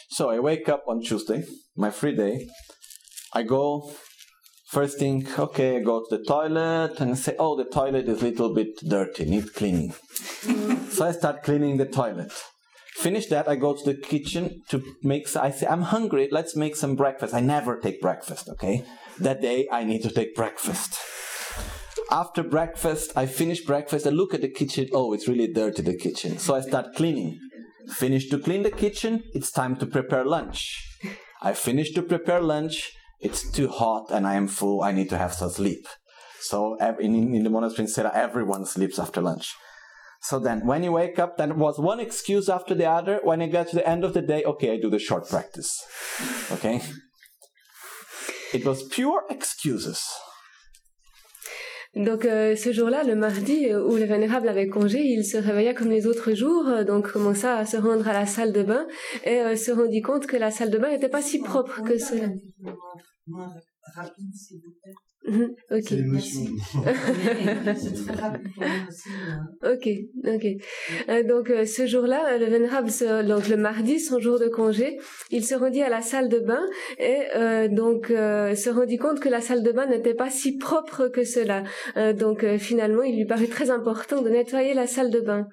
[0.09, 1.44] So I wake up on Tuesday,
[1.77, 2.48] my free day.
[3.35, 3.90] I go
[4.66, 8.24] first thing, okay, I go to the toilet and say, oh, the toilet is a
[8.24, 9.93] little bit dirty, needs cleaning.
[10.90, 12.32] so I start cleaning the toilet.
[12.97, 16.77] Finish that, I go to the kitchen to make, I say, I'm hungry, let's make
[16.77, 17.32] some breakfast.
[17.32, 18.85] I never take breakfast, okay?
[19.22, 20.98] That day I need to take breakfast.
[22.10, 25.96] After breakfast, I finish breakfast, I look at the kitchen, oh, it's really dirty, the
[25.96, 26.38] kitchen.
[26.38, 27.38] So I start cleaning.
[27.88, 30.76] Finish to clean the kitchen, it's time to prepare lunch.
[31.40, 32.90] I finish to prepare lunch,
[33.20, 35.86] it's too hot and I am full, I need to have some sleep.
[36.40, 39.54] So in, in the monastery in everyone sleeps after lunch.
[40.22, 43.20] So then when you wake up, then was one excuse after the other.
[43.22, 45.80] When you get to the end of the day, okay, I do the short practice.
[46.50, 46.80] Okay?
[48.54, 49.98] It was pure excuses.
[51.94, 55.74] Donc euh, ce jour-là, le mardi euh, où le vénérable avait congé, il se réveilla
[55.74, 58.86] comme les autres jours, euh, donc commença à se rendre à la salle de bain
[59.24, 62.28] et se rendit compte que la salle de bain n'était pas si propre que cela.
[65.70, 65.82] Ok.
[65.88, 66.42] C'est l'émotion.
[67.76, 69.08] C'est très rapide pour moi aussi.
[69.62, 69.74] euh.
[69.74, 69.88] Ok,
[70.34, 70.46] ok.
[71.08, 74.48] Euh, donc euh, ce jour-là, euh, le vénérable, se- donc le mardi, son jour de
[74.48, 74.98] congé,
[75.30, 76.64] il se rendit à la salle de bain
[76.98, 80.56] et euh, donc euh, se rendit compte que la salle de bain n'était pas si
[80.58, 81.62] propre que cela.
[81.96, 85.46] Euh, donc euh, finalement, il lui parut très important de nettoyer la salle de bain.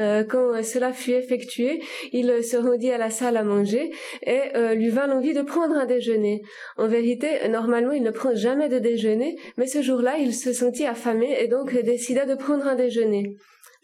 [0.00, 1.80] Euh, quand euh, cela fut effectué,
[2.12, 3.90] il euh, se rendit à la salle à manger
[4.26, 6.42] et euh, lui vint l'envie de prendre un déjeuner.
[6.76, 9.11] En vérité, normalement, il ne prend jamais de déjeuner,
[9.56, 13.36] mais ce jour-là, il se sentit affamé et donc décida de prendre un déjeuner.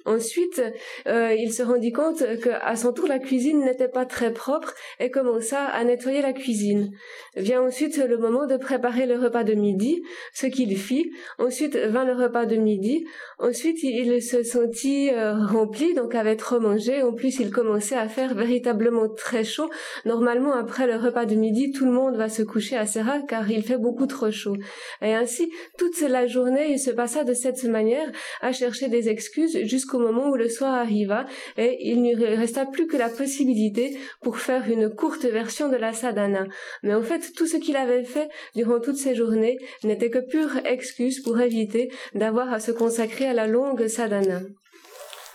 [0.09, 0.63] Ensuite,
[1.07, 4.73] euh, il se rendit compte que à son tour la cuisine n'était pas très propre
[5.01, 6.93] et commença à nettoyer la cuisine.
[7.37, 10.03] Vient ensuite le moment de préparer le repas de midi,
[10.33, 11.13] ce qu'il fit.
[11.39, 13.05] Ensuite vint le repas de midi.
[13.39, 17.03] Ensuite, il se sentit euh, rempli, donc avait trop mangé.
[17.03, 19.69] En plus, il commençait à faire véritablement très chaud.
[20.07, 23.51] Normalement, après le repas de midi, tout le monde va se coucher assez rare car
[23.51, 24.57] il fait beaucoup trop chaud.
[25.03, 28.11] Et ainsi, toute la journée, il se passa de cette manière
[28.41, 31.27] à chercher des excuses jusqu'au moment où le soir arriva
[31.57, 35.77] et il ne lui resta plus que la possibilité pour faire une courte version de
[35.77, 36.47] la sadhana.
[36.83, 40.57] Mais en fait, tout ce qu'il avait fait durant toutes ces journées n'était que pure
[40.65, 44.41] excuse pour éviter d'avoir à se consacrer à la longue sadhana.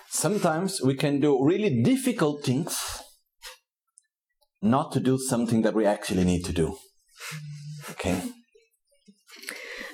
[0.09, 3.01] Sometimes we can do really difficult things
[4.61, 6.75] not to do something that we actually need to do.
[7.91, 8.15] Okay?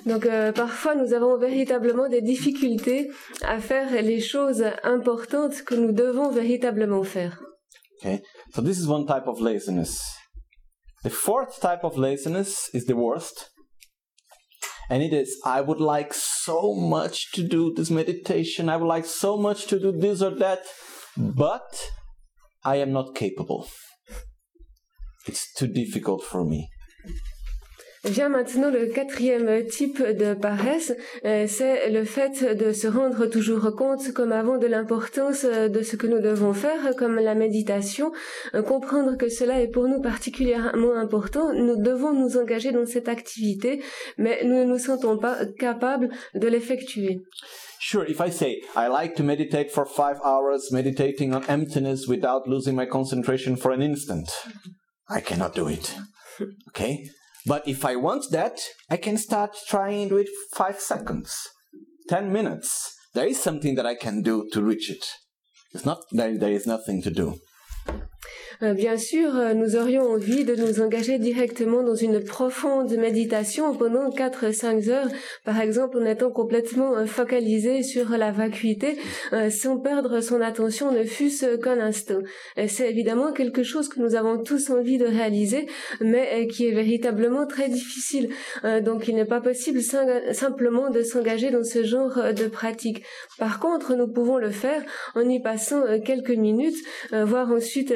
[0.06, 3.10] Donc euh, parfois nous avons véritablement des difficultés
[3.42, 7.40] à faire les choses importantes que nous devons véritablement faire.
[8.00, 8.22] Okay?
[8.54, 10.00] So this is one type of laziness.
[11.02, 13.50] The fourth type of laziness is the worst.
[14.90, 18.68] And it is, I would like so much to do this meditation.
[18.68, 20.62] I would like so much to do this or that,
[21.16, 21.90] but
[22.64, 23.68] I am not capable.
[25.26, 26.68] It's too difficult for me.
[28.04, 30.94] Vient maintenant le quatrième type de paresse,
[31.26, 35.82] euh, c'est le fait de se rendre toujours compte comme avant de l'importance euh, de
[35.82, 38.10] ce que nous devons faire, comme la méditation,
[38.54, 43.08] euh, comprendre que cela est pour nous particulièrement important, nous devons nous engager dans cette
[43.08, 43.82] activité,
[44.16, 47.20] mais nous ne nous sentons pas capables de l'effectuer.
[47.80, 52.48] Sure, if I say, I like to meditate for five hours, meditating on emptiness without
[52.48, 54.30] losing my concentration for an instant,
[55.10, 55.94] I cannot do it.
[56.68, 57.04] Okay?
[57.46, 58.60] But if I want that,
[58.90, 61.36] I can start trying do five seconds,
[62.08, 62.94] 10 minutes.
[63.14, 65.04] There is something that I can do to reach it.
[65.72, 67.38] It's not, there, there is nothing to do.
[68.62, 73.74] Euh, Bien sûr, euh, nous aurions envie de nous engager directement dans une profonde méditation
[73.74, 75.08] pendant 4-5 heures,
[75.44, 78.98] par exemple en étant complètement euh, focalisé sur la vacuité,
[79.50, 82.18] sans perdre son attention ne fût-ce qu'un instant.
[82.68, 85.66] C'est évidemment quelque chose que nous avons tous envie de réaliser,
[86.00, 88.30] mais qui est véritablement très difficile.
[88.82, 93.02] Donc il n'est pas possible simplement de s'engager dans ce genre de pratique.
[93.38, 94.82] Par contre, nous pouvons le faire
[95.14, 96.78] en y passant quelques minutes,
[97.12, 97.92] voire ensuite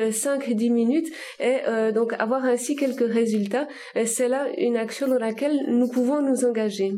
[0.54, 1.08] 5-10 minutes,
[1.40, 3.66] et euh, donc avoir ainsi quelques résultats.
[4.06, 6.92] C'est là une action dans laquelle nous pouvons nous engager.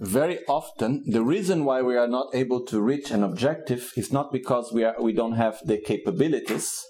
[0.00, 4.32] Very often, the reason why we are not able to reach an objective is not
[4.32, 6.82] because we, are, we don't have the capabilities,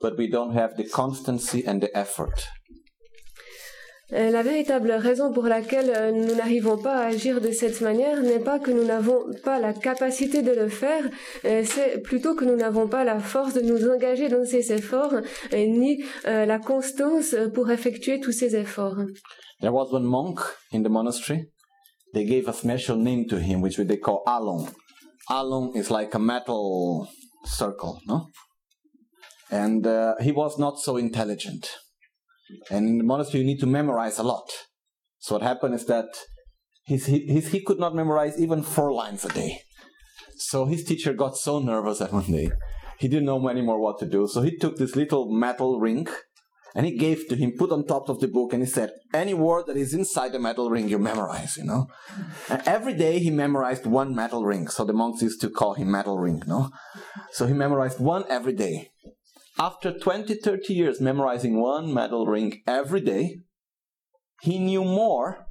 [0.00, 2.48] but we don't have the constancy and the effort.
[4.12, 8.20] Euh, La véritable raison pour laquelle euh, nous n'arrivons pas à agir de cette manière
[8.22, 11.04] n'est pas que nous n'avons pas la capacité de le faire,
[11.44, 15.14] euh, c'est plutôt que nous n'avons pas la force de nous engager dans ces efforts,
[15.52, 18.96] ni la constance pour effectuer tous ces efforts.
[19.60, 20.40] There was one monk
[20.72, 21.50] in the monastery.
[22.12, 24.66] They gave a special name to him, which they call Alon.
[25.28, 27.06] Alon is like a metal
[27.44, 28.28] circle, no?
[29.50, 31.68] And uh, he was not so intelligent.
[32.70, 34.48] And in the monastery, you need to memorize a lot.
[35.18, 36.08] So what happened is that
[36.84, 39.62] his, his, he could not memorize even four lines a day.
[40.36, 42.50] So his teacher got so nervous that one day
[42.98, 44.26] he didn't know anymore what to do.
[44.26, 46.06] So he took this little metal ring
[46.74, 49.34] and he gave to him, put on top of the book, and he said, any
[49.34, 51.88] word that is inside the metal ring, you memorize, you know?
[52.48, 54.68] And every day he memorized one metal ring.
[54.68, 56.70] So the monks used to call him metal ring, no?
[57.32, 58.90] So he memorized one every day.
[59.58, 63.40] After 20, 30 years memorizing one metal ring every day,
[64.42, 65.46] he knew more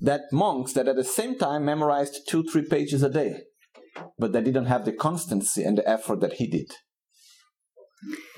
[0.00, 3.42] that monks that at the same time memorized two, three pages a day,
[4.18, 6.72] but they didn't have the constancy and the effort that he did.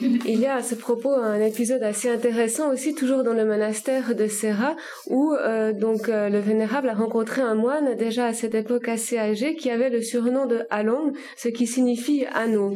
[0.01, 4.15] Il y a à ce propos un épisode assez intéressant aussi, toujours dans le monastère
[4.15, 4.77] de Serra,
[5.07, 9.17] où euh, donc euh, le vénérable a rencontré un moine déjà à cette époque assez
[9.17, 12.75] âgé qui avait le surnom de Along, ce qui signifie anneau.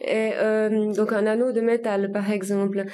[0.00, 2.84] Et euh, donc un anneau de métal, par exemple.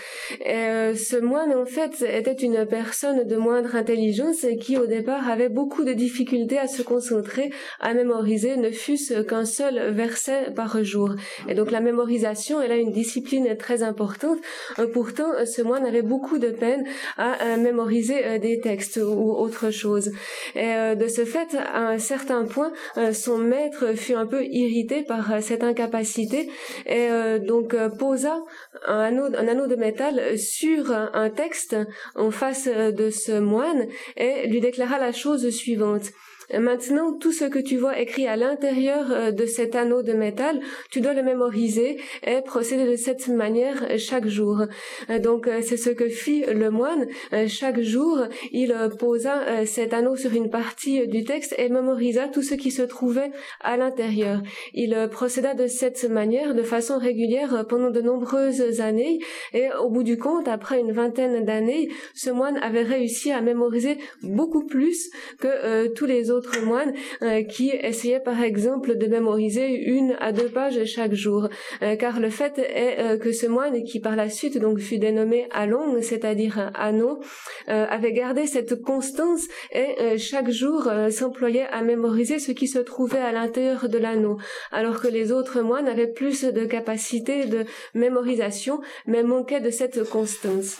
[0.44, 5.28] Et, ce moine en fait était une personne de moindre intelligence et qui au départ
[5.28, 7.50] avait beaucoup de difficultés à se concentrer,
[7.80, 11.14] à mémoriser, ne fût-ce qu'un seul verset par jour.
[11.48, 13.27] Et donc la mémorisation, elle a une discipline
[13.58, 14.38] très importante.
[14.78, 16.84] Euh, pourtant, euh, ce moine avait beaucoup de peine
[17.16, 20.10] à mémoriser euh, des textes ou autre chose.
[20.54, 22.72] De ce fait, à un certain point,
[23.12, 26.48] son maître fut un peu irrité par cette incapacité
[26.86, 27.08] et
[27.40, 28.40] donc posa
[28.86, 31.76] un anneau, un anneau de métal sur un texte
[32.14, 33.86] en face de ce moine
[34.16, 36.10] et lui déclara la chose suivante.
[36.56, 40.60] Maintenant, tout ce que tu vois écrit à l'intérieur euh, de cet anneau de métal,
[40.90, 44.62] tu dois le mémoriser et procéder de cette manière chaque jour.
[45.10, 47.06] Euh, donc, euh, c'est ce que fit le moine.
[47.46, 48.20] Chaque jour,
[48.52, 52.82] il posa cet anneau sur une partie du texte et mémorisa tout ce qui se
[52.82, 53.30] trouvait
[53.60, 54.40] à l'intérieur.
[54.74, 59.18] Il procéda de cette manière, de façon régulière, pendant de nombreuses années
[59.52, 63.98] et au bout du compte, après une vingtaine d'années, ce moine avait réussi à mémoriser
[64.22, 69.66] beaucoup plus que tous les autres autres moines euh, qui essayaient par exemple de mémoriser
[69.68, 71.48] une à deux pages chaque jour.
[71.82, 74.98] Euh, car le fait est euh, que ce moine qui par la suite donc fut
[74.98, 77.20] dénommé Along, c'est-à-dire Anneau,
[77.66, 79.42] avait gardé cette constance
[79.72, 84.38] et chaque jour s'employait à mémoriser ce qui se trouvait à l'intérieur de l'anneau,
[84.72, 90.08] alors que les autres moines avaient plus de capacité de mémorisation, mais manquaient de cette
[90.08, 90.78] constance.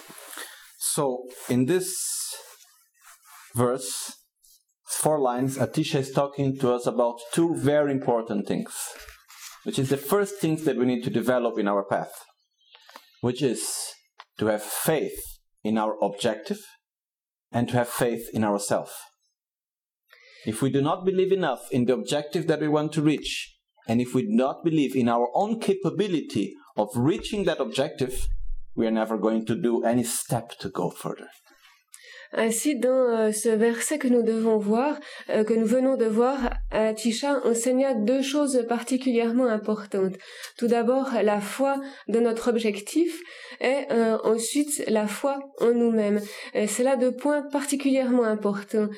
[0.79, 1.89] So, in this
[3.55, 4.18] verse,
[4.97, 8.75] four lines, Atisha is talking to us about two very important things,
[9.65, 12.13] which is the first things that we need to develop in our path,
[13.21, 13.93] which is
[14.39, 15.21] to have faith
[15.63, 16.61] in our objective
[17.53, 18.93] and to have faith in ourselves.
[20.47, 23.57] If we do not believe enough in the objective that we want to reach,
[23.87, 28.29] and if we do not believe in our own capability of reaching that objective,
[28.75, 31.29] we are never going to do any step to go further.
[32.33, 34.99] Ainsi, dans euh, ce verset que nous devons voir,
[35.31, 36.39] euh, que nous venons de voir,
[36.97, 40.15] Tisha enseigna deux choses particulièrement importantes.
[40.59, 43.19] Tout d'abord, la foi de notre objectif
[43.61, 46.21] et euh, ensuite la foi en nous-mêmes.
[46.67, 48.89] C'est là deux points particulièrement importants.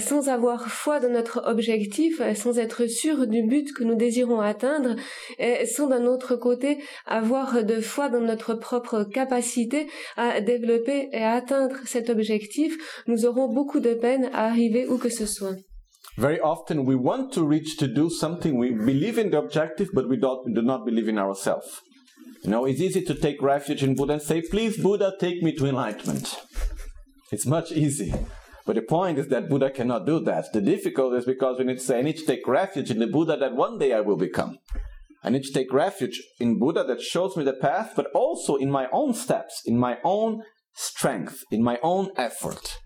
[0.00, 4.94] sans avoir foi dans notre objectif, sans être sûr du but que nous désirons atteindre,
[5.38, 11.22] et sans d'un autre côté avoir de foi dans notre propre capacité à développer et
[11.22, 12.73] à atteindre cet objectif,
[13.06, 15.56] nous aurons beaucoup de peine à arriver où que ce soit.
[16.16, 20.08] Very often we want to reach to do something, we believe in the objective, but
[20.08, 21.80] we, don't, do not believe in ourselves.
[22.44, 25.56] You know, it's easy to take refuge in Buddha and say, please, Buddha, take me
[25.56, 26.40] to enlightenment.
[27.32, 28.18] It's much easier.
[28.66, 30.52] But the point is that Buddha cannot do that.
[30.52, 33.06] The difficulty is because we need to say, I need to take refuge in the
[33.06, 34.58] Buddha that one day I will become.
[35.22, 38.70] I need to take refuge in Buddha that shows me the path, but also in
[38.70, 40.42] my own steps, in my own
[40.74, 42.78] strength, in my own effort.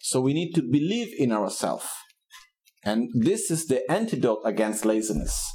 [0.00, 1.86] So we need to believe in ourselves.
[2.84, 5.53] And this is the antidote against laziness.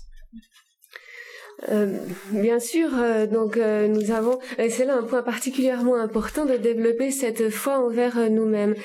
[1.68, 1.98] Euh,
[2.32, 7.12] bien sûr, euh, donc euh, nous avons, c'est là un point particulièrement important de développer
[7.12, 8.76] cette foi envers nous-mêmes,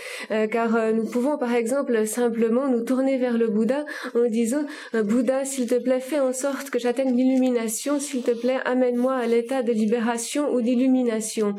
[0.51, 3.85] car nous pouvons par exemple simplement nous tourner vers le Bouddha
[4.15, 8.59] en disant Bouddha, s'il te plaît, fais en sorte que j'atteigne l'illumination, s'il te plaît,
[8.65, 11.55] amène-moi à l'état de libération ou d'illumination.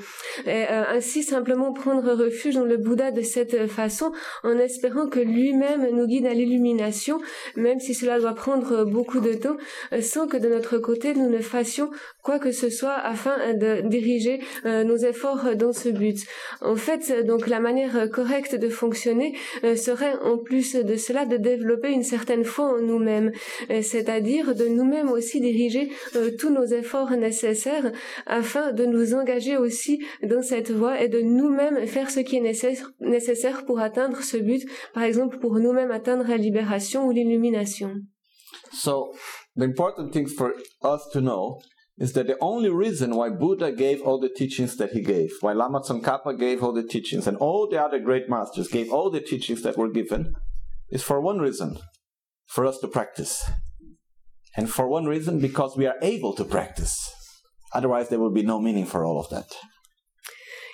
[0.45, 4.11] Et ainsi simplement prendre refuge dans le Bouddha de cette façon,
[4.43, 7.19] en espérant que lui-même nous guide à l'illumination,
[7.55, 9.57] même si cela doit prendre beaucoup de temps,
[10.01, 11.89] sans que de notre côté nous ne fassions
[12.23, 16.17] quoi que ce soit afin de diriger euh, nos efforts dans ce but.
[16.61, 21.37] En fait, donc la manière correcte de fonctionner euh, serait en plus de cela de
[21.37, 23.31] développer une certaine foi en nous-mêmes,
[23.69, 25.89] euh, c'est-à-dire de nous-mêmes aussi diriger
[26.39, 27.91] tous nos efforts nécessaires
[28.25, 32.83] afin de nous engager aussi dans cette voie et de nous-mêmes faire ce qui est
[32.99, 34.63] nécessaire pour atteindre ce but,
[34.93, 37.95] par exemple pour nous-mêmes atteindre la libération ou l'illumination.
[38.75, 39.13] So,
[39.55, 40.53] the important thing for
[40.83, 41.61] us to know
[41.97, 45.53] is that the only reason why Buddha gave all the teachings that he gave, why
[45.53, 49.21] Lama Tsongkhapa gave all the teachings, and all the other great masters gave all the
[49.21, 50.33] teachings that were given,
[50.89, 51.77] is for one reason
[52.47, 53.49] for us to practice.
[54.57, 57.13] And for one reason, because we are able to practice.
[57.73, 59.47] Otherwise, there will be no meaning for all of that.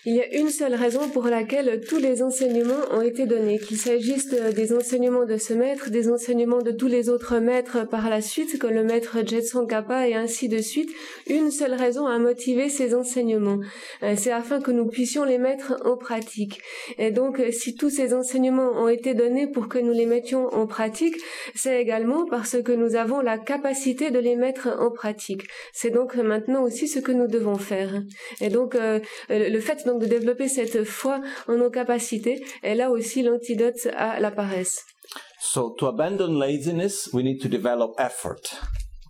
[0.03, 3.77] Il y a une seule raison pour laquelle tous les enseignements ont été donnés, qu'il
[3.77, 8.09] s'agisse de- des enseignements de ce maître, des enseignements de tous les autres maîtres par
[8.09, 10.89] la suite, comme le maître Jetson Kappa et ainsi de suite.
[11.29, 13.59] Une seule raison a motivé ces enseignements.
[14.01, 16.61] Euh, C'est afin que nous puissions les mettre en pratique.
[16.97, 20.65] Et donc, si tous ces enseignements ont été donnés pour que nous les mettions en
[20.65, 21.15] pratique,
[21.53, 25.43] c'est également parce que nous avons la capacité de les mettre en pratique.
[25.73, 28.01] C'est donc maintenant aussi ce que nous devons faire.
[28.39, 28.99] Et donc, euh,
[29.29, 34.19] le fait donc de développer cette foi en nos capacités est là aussi l'antidote à
[34.19, 34.80] la paresse.
[35.39, 38.43] So to abandon laziness, we need to develop effort.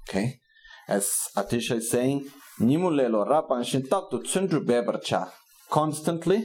[0.03, 0.40] Okay?
[0.88, 1.06] As
[1.36, 2.26] Atisha is saying,
[2.60, 5.32] "Nimulelo rapanshin taktu tsundru bebercha."
[5.72, 6.44] constantly,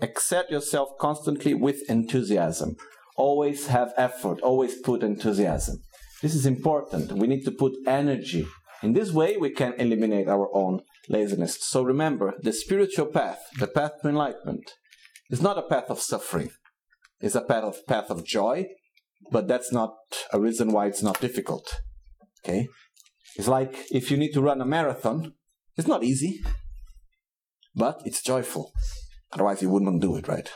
[0.00, 2.76] exert yourself constantly with enthusiasm.
[3.16, 5.76] Always have effort, always put enthusiasm.
[6.20, 7.12] This is important.
[7.12, 8.46] We need to put energy.
[8.82, 11.58] In this way, we can eliminate our own laziness.
[11.60, 14.72] So remember, the spiritual path, the path to enlightenment,
[15.30, 16.50] is not a path of suffering.
[17.20, 18.66] It's a path of path of joy,
[19.30, 19.94] but that's not
[20.32, 21.80] a reason why it's not difficult.
[22.44, 22.68] Okay?
[23.36, 25.34] It's like if you need to run a marathon,
[25.76, 26.40] it's not easy,
[27.74, 28.72] but it's joyful.
[29.32, 30.50] Otherwise, you wouldn't do it, right?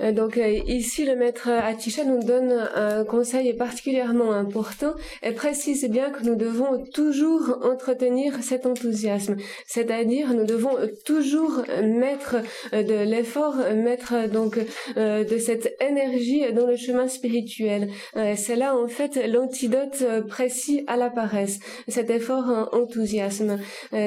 [0.00, 5.88] Euh, Donc euh, ici, le maître Atisha nous donne un conseil particulièrement important et précise
[5.88, 9.36] bien que nous devons toujours entretenir cet enthousiasme,
[9.66, 12.36] c'est-à-dire nous devons toujours mettre
[12.72, 14.58] euh, de l'effort, mettre donc
[14.96, 17.88] de cette énergie dans le chemin spirituel.
[18.36, 21.58] C'est là en fait l'antidote précis à la paresse,
[21.88, 23.58] cet effort en enthousiasme.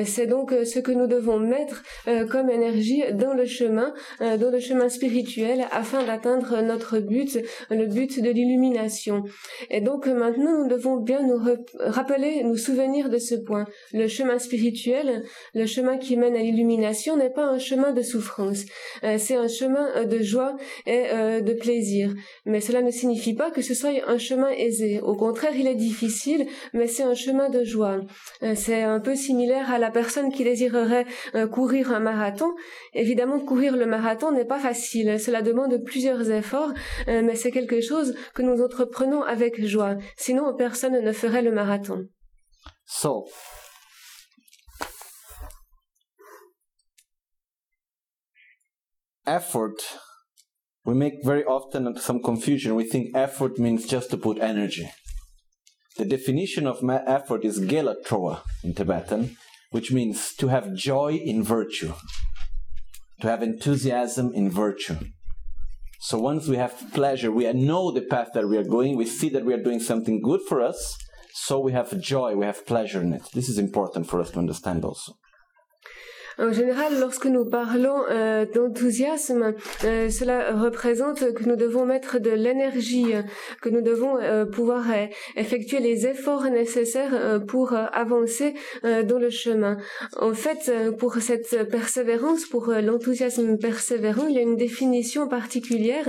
[0.05, 1.83] C'est donc ce que nous devons mettre
[2.29, 7.31] comme énergie dans le chemin, dans le chemin spirituel afin d'atteindre notre but,
[7.69, 9.17] le but de l'illumination.
[9.69, 11.39] Et donc maintenant, nous devons bien nous
[11.97, 13.65] rappeler, nous souvenir de ce point.
[13.93, 15.07] Le chemin spirituel,
[15.53, 18.61] le chemin qui mène à l'illumination n'est pas un chemin de souffrance,
[19.03, 22.13] Euh, c'est un chemin euh, de joie et euh, de plaisir.
[22.45, 24.99] Mais cela ne signifie pas que ce soit un chemin aisé.
[25.01, 27.97] Au contraire, il est difficile, mais c'est un chemin de joie.
[28.55, 31.05] C'est un peu similaire à la personne qui désirerait
[31.51, 32.51] courir un marathon.
[32.93, 35.19] Évidemment, courir le marathon n'est pas facile.
[35.19, 36.73] Cela demande plusieurs efforts,
[37.07, 39.97] euh, mais c'est quelque chose que nous entreprenons avec joie.
[40.17, 42.05] Sinon, personne ne ferait le marathon.
[42.85, 43.27] So,
[49.25, 49.77] effort,
[50.83, 52.75] we make very often some confusion.
[52.75, 54.89] We think effort means just to put energy.
[55.97, 59.37] The definition of effort is gelatroa in Tibetan,
[59.71, 61.93] which means to have joy in virtue,
[63.21, 64.95] to have enthusiasm in virtue.
[66.01, 69.27] So once we have pleasure, we know the path that we are going, we see
[69.29, 70.97] that we are doing something good for us,
[71.33, 73.23] so we have joy, we have pleasure in it.
[73.33, 75.17] This is important for us to understand also.
[76.39, 79.53] En général, lorsque nous parlons euh, d'enthousiasme,
[79.83, 83.07] euh, cela représente que nous devons mettre de l'énergie,
[83.61, 85.05] que nous devons euh, pouvoir euh,
[85.35, 88.53] effectuer les efforts nécessaires euh, pour euh, avancer
[88.83, 89.77] dans le chemin.
[90.17, 96.07] En fait, pour cette persévérance, pour l'enthousiasme persévérant, il y a une définition particulière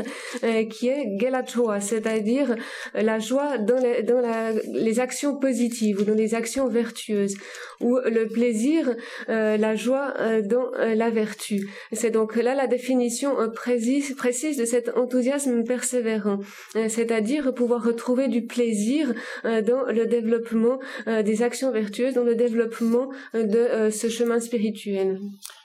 [0.70, 2.55] qui est gelachoa, c'est-à-dire
[2.94, 7.35] la joie dans, les, dans la- les actions positives ou dans les actions vertueuses,
[7.81, 8.94] ou le plaisir,
[9.28, 11.69] la joie dans euh, la vertu.
[11.93, 16.39] C'est donc là la définition euh, précise, de cet enthousiasme persévérant,
[16.77, 19.03] Euh, c'est-à-dire pouvoir retrouver du plaisir
[19.45, 20.77] euh, dans le développement
[21.07, 25.19] euh, des actions vertueuses, dans le développement euh, de euh, ce chemin spirituel.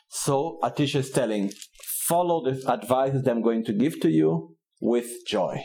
[0.09, 1.51] So Atisha is telling,
[2.09, 5.55] follow the advice that I'm going to give to you with joy.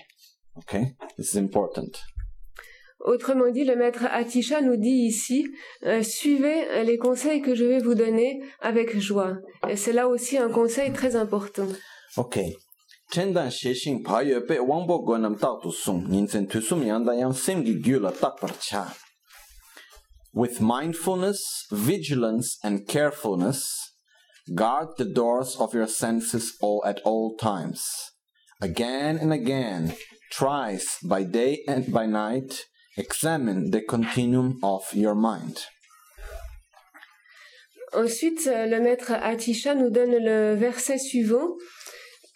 [0.59, 0.85] Okay?
[1.17, 1.93] This is important.
[3.01, 5.47] Autrement dit, le maître Atisha nous dit ici,
[5.85, 9.39] euh, suivez les conseils que je vais vous donner avec joie.
[9.75, 11.67] C'est là aussi un conseil très important.
[18.41, 18.95] Parcha.
[20.33, 23.97] With mindfulness, vigilance, and carefulness,
[24.55, 27.83] guard the doors of your senses all at all times.
[28.61, 29.95] Again and again,
[30.33, 32.67] thrice by day and by night,
[32.97, 35.59] examine the continuum of your mind.
[37.93, 41.57] Ensuite, euh, le maître Atisha nous donne le verset suivant.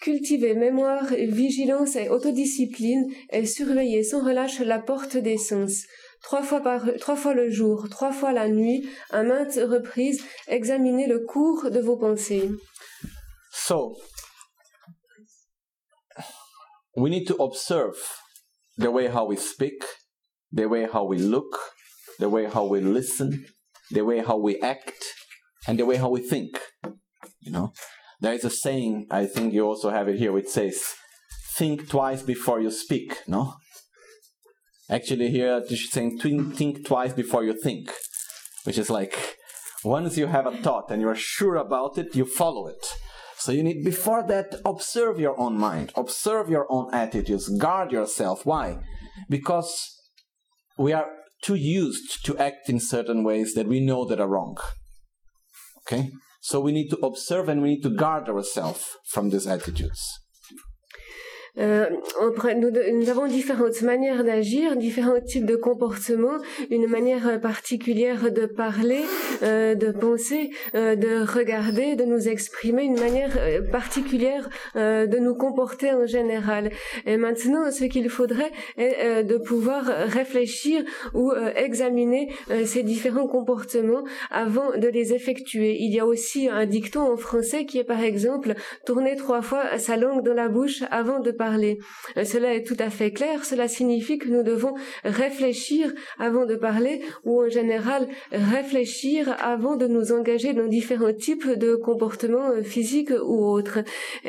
[0.01, 5.85] Cultivez mémoire, vigilance et autodiscipline et surveillez sans relâche la porte des sens.
[6.23, 11.07] Trois fois, par, trois fois le jour, trois fois la nuit, à maintes reprises, examinez
[11.07, 12.51] le cours de vos pensées.
[13.53, 13.97] So,
[16.97, 17.97] we need to observe
[18.79, 19.85] the way how we speak,
[20.55, 21.59] the way how we look,
[22.19, 23.45] the way how we listen,
[23.91, 25.05] the way how we act,
[25.67, 26.61] and the way how we think.
[27.41, 27.73] You know,
[28.21, 29.07] there is a saying.
[29.11, 30.77] I think you also have it here, which says,
[31.57, 33.55] "Think twice before you speak." No.
[34.89, 37.91] Actually, here she's saying, "Think twice before you think,"
[38.65, 39.39] which is like
[39.83, 42.85] once you have a thought and you're sure about it, you follow it.
[43.37, 48.47] So you need before that observe your own mind, observe your own attitudes, guard yourself.
[48.47, 48.79] Why?
[49.29, 49.94] Because
[50.77, 51.07] we are
[51.43, 54.57] too used to act in certain ways that we know that are wrong.
[55.87, 56.11] Okay?
[56.41, 60.03] So we need to observe and we need to guard ourselves from these attitudes.
[61.59, 61.87] Euh,
[62.57, 66.39] nous, nous avons différentes manières d'agir, différents types de comportements,
[66.71, 69.03] une manière particulière de parler,
[69.43, 75.19] euh, de penser, euh, de regarder, de nous exprimer, une manière euh, particulière euh, de
[75.19, 76.71] nous comporter en général.
[77.07, 80.83] Et maintenant, ce qu'il faudrait est euh, de pouvoir réfléchir
[81.13, 82.31] ou examiner
[82.65, 85.77] ces différents comportements avant de les effectuer.
[85.81, 88.55] Il y a aussi un dicton en français qui est par exemple
[88.87, 91.44] tourner trois fois sa langue dans la bouche avant de parler.
[91.53, 93.45] Euh, Cela est tout à fait clair.
[93.45, 99.87] Cela signifie que nous devons réfléchir avant de parler ou en général réfléchir avant de
[99.87, 103.81] nous engager dans différents types de comportements euh, physiques ou autres.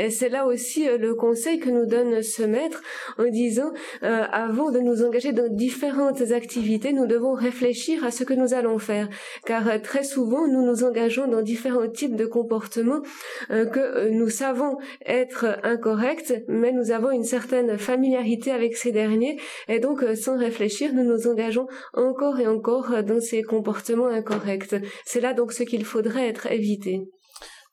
[0.10, 2.82] C'est là aussi euh, le conseil que nous donne ce maître
[3.18, 3.72] en disant
[4.02, 8.78] avant de nous engager dans différentes activités, nous devons réfléchir à ce que nous allons
[8.78, 9.10] faire.
[9.46, 13.02] Car très souvent, nous nous engageons dans différents types de comportements
[13.50, 19.80] que nous savons être incorrects, mais nous avons une certaine familiarité avec ces derniers et
[19.80, 24.76] donc euh, sans réfléchir, nous nous engageons encore et encore euh, dans ces comportements incorrects.
[25.06, 27.02] C'est là donc ce qu'il faudrait être évité.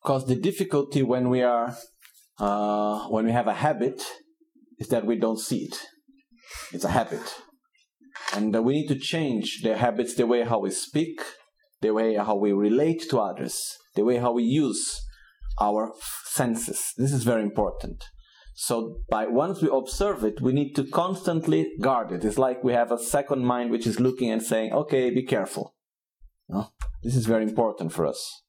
[0.02, 1.68] Because the difficulty when we are,
[2.40, 4.02] uh, when we have a habit,
[4.78, 5.80] is that we don't see it.
[6.72, 7.22] It's a habit,
[8.34, 11.20] and uh, we need to change the habits, the way how we speak,
[11.80, 15.00] the way how we relate to others, the way how we use
[15.60, 15.92] our
[16.24, 16.92] senses.
[16.96, 18.02] This is very important.
[18.54, 22.24] So by once we observe it, we need to constantly guard it.
[22.24, 25.74] It's like we have a second mind which is looking and saying, "Okay, be careful."
[26.48, 26.68] No?
[27.02, 28.42] This is very important for us.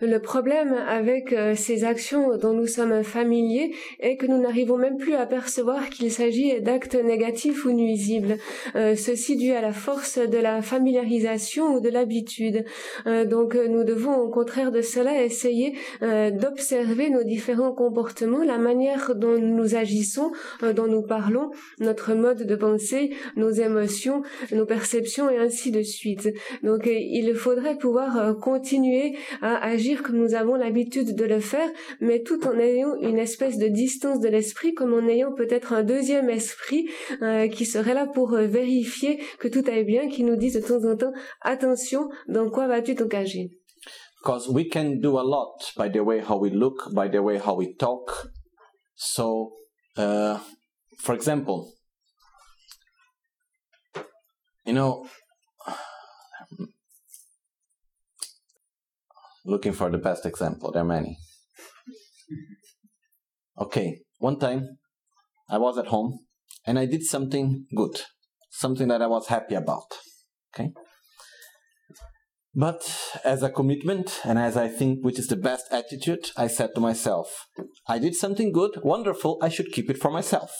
[0.00, 4.96] Le problème avec euh, ces actions dont nous sommes familiers est que nous n'arrivons même
[4.96, 8.36] plus à percevoir qu'il s'agit d'actes négatifs ou nuisibles.
[8.76, 12.64] Euh, ceci dû à la force de la familiarisation ou de l'habitude.
[13.06, 18.58] Euh, donc euh, nous devons au contraire de cela essayer d'observer nos différents comportements, la
[18.58, 20.32] manière dont nous agissons,
[20.62, 21.50] dont nous parlons,
[21.80, 26.28] notre mode de pensée, nos émotions, nos perceptions et ainsi de suite.
[26.62, 31.68] Donc il faudrait pouvoir continuer à agir comme nous avons l'habitude de le faire,
[32.00, 35.82] mais tout en ayant une espèce de distance de l'esprit, comme en ayant peut-être un
[35.82, 36.88] deuxième esprit
[37.22, 40.60] euh, qui serait là pour euh, vérifier que tout aille bien, qui nous dise de
[40.60, 43.50] temps en temps attention, dans quoi vas-tu t'engager?
[44.22, 47.38] Because we can do a lot by the way how we look, by the way
[47.38, 48.28] how we talk.
[48.94, 49.52] So,
[49.98, 50.38] uh,
[50.98, 51.74] for example,
[54.64, 55.04] you know,
[59.44, 61.18] looking for the best example, there are many.
[63.58, 64.78] Okay, one time
[65.48, 66.18] I was at home
[66.66, 68.00] and I did something good,
[68.50, 69.86] something that I was happy about.
[70.54, 70.70] Okay.
[72.56, 72.88] But
[73.24, 76.80] as a commitment, and as I think which is the best attitude, I said to
[76.80, 77.46] myself,
[77.88, 80.52] I did something good, wonderful, I should keep it for myself.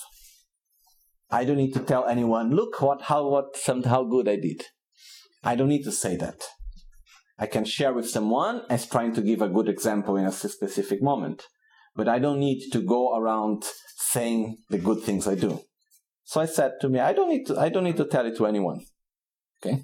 [1.31, 4.65] I don't need to tell anyone, look what how what some how good I did.
[5.43, 6.43] I don't need to say that.
[7.39, 11.03] I can share with someone as trying to give a good example in a specific
[11.03, 11.43] moment.
[11.97, 13.65] But I don't need to go around
[13.97, 15.61] saying the good things I do.
[16.25, 18.37] So I said to me, I don't need to I don't need to tell it
[18.39, 18.81] to anyone.
[19.59, 19.83] Okay?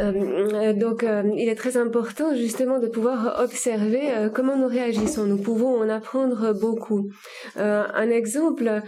[0.00, 0.12] Euh,
[0.52, 5.24] euh, donc, euh, il est très important justement de pouvoir observer comment nous réagissons.
[5.24, 7.10] Nous pouvons en apprendre beaucoup.
[7.56, 8.82] Un exemple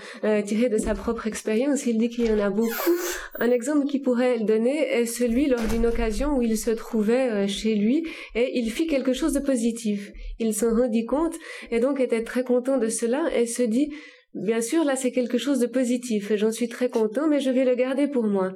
[0.45, 2.91] tiré de sa propre expérience, il dit qu'il y en a beaucoup.
[3.39, 7.75] Un exemple qu'il pourrait donner est celui lors d'une occasion où il se trouvait chez
[7.75, 10.13] lui et il fit quelque chose de positif.
[10.39, 11.35] Il s'en rendit compte
[11.71, 13.93] et donc était très content de cela et se dit
[14.37, 17.65] Bien sûr, là, c'est quelque chose de positif j'en suis très content, mais je vais
[17.65, 18.53] le garder pour moi.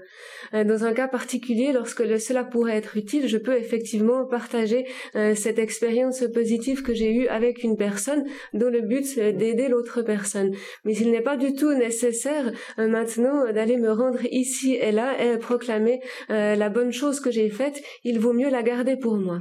[0.52, 4.84] Euh, Dans un cas particulier, lorsque cela pourrait être utile, je peux effectivement partager
[5.16, 9.68] euh, cette expérience positive que j'ai eue avec une personne dont le but c'est d'aider
[9.68, 10.54] l'autre personne.
[10.84, 14.92] Mais il n'est pas du tout nécessaire euh, maintenant euh, d'aller me rendre ici et
[14.92, 17.80] là et proclamer euh, la bonne chose que j'ai faite.
[18.04, 19.38] Il vaut mieux la garder pour moi.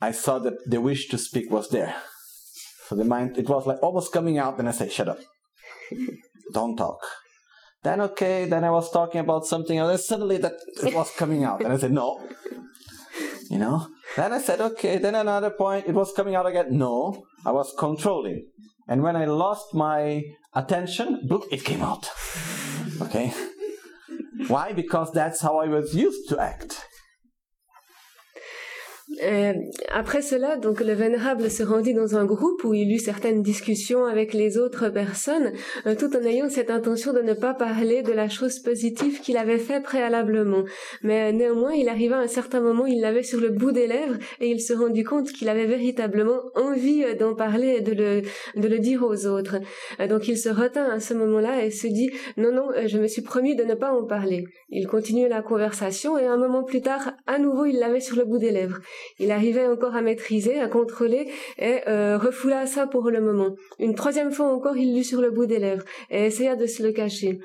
[0.00, 1.94] I saw that the wish to speak was there.
[2.88, 5.18] So the mind, it was like almost coming out, and I say, shut up.
[6.52, 6.98] Don't talk.
[7.82, 9.78] Then okay, then I was talking about something.
[9.78, 12.20] And suddenly that it was coming out, and I said no.
[13.48, 13.86] You know.
[14.16, 14.98] Then I said okay.
[14.98, 16.76] Then another point, it was coming out again.
[16.76, 18.46] No, I was controlling,
[18.88, 20.22] and when I lost my
[20.54, 22.10] attention, look, it came out.
[23.00, 23.32] Okay.
[24.48, 24.72] Why?
[24.72, 26.84] Because that's how I was used to act.
[29.22, 29.52] Euh,
[29.92, 34.04] après cela, donc le vénérable se rendit dans un groupe où il eut certaines discussions
[34.04, 35.52] avec les autres personnes,
[35.86, 39.36] euh, tout en ayant cette intention de ne pas parler de la chose positive qu'il
[39.36, 40.64] avait fait préalablement.
[41.02, 43.86] Mais euh, néanmoins, il arriva à un certain moment, il l'avait sur le bout des
[43.86, 48.22] lèvres et il se rendit compte qu'il avait véritablement envie d'en parler et de le,
[48.56, 49.56] de le dire aux autres.
[50.08, 53.22] donc il se retint à ce moment-là et se dit non, non, je me suis
[53.22, 54.44] promis de ne pas en parler.
[54.70, 58.24] Il continuait la conversation et un moment plus tard, à nouveau, il l'avait sur le
[58.24, 58.80] bout des lèvres.
[59.18, 61.28] Il arrivait encore à maîtriser, à contrôler
[61.58, 63.56] et euh, refoula ça pour le moment.
[63.78, 66.82] Une troisième fois encore, il l'eut sur le bout des lèvres et essaya de se
[66.82, 67.40] le cacher.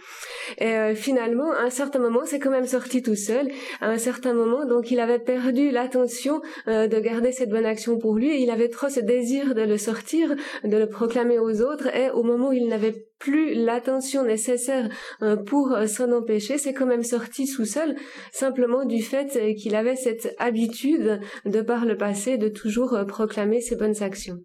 [0.59, 3.49] Et euh, finalement, à un certain moment, c'est quand même sorti tout seul.
[3.81, 7.97] À un certain moment, donc, il avait perdu l'attention euh, de garder cette bonne action
[7.97, 8.41] pour lui.
[8.41, 11.87] il avait trop ce désir de le sortir, de le proclamer aux autres.
[11.95, 14.89] Et au moment où il n'avait plus l'attention nécessaire
[15.21, 17.95] euh, pour euh, s'en empêcher, c'est quand même sorti sous seul,
[18.31, 23.61] simplement du fait euh, qu'il avait cette habitude de par le passé de toujours proclamer
[23.61, 24.39] ses bonnes actions.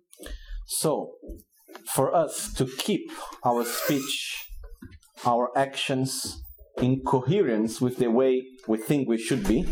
[0.66, 1.18] So,
[1.84, 3.10] for us to keep
[3.44, 4.46] our speech,
[5.26, 6.40] our actions
[6.80, 9.66] in coherence with the way we think we should be,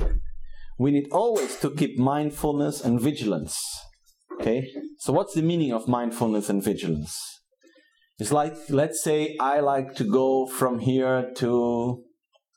[0.79, 3.59] we need always to keep mindfulness and vigilance.
[4.41, 4.69] Okay?
[4.99, 7.38] So, what's the meaning of mindfulness and vigilance?
[8.19, 12.03] It's like, let's say I like to go from here to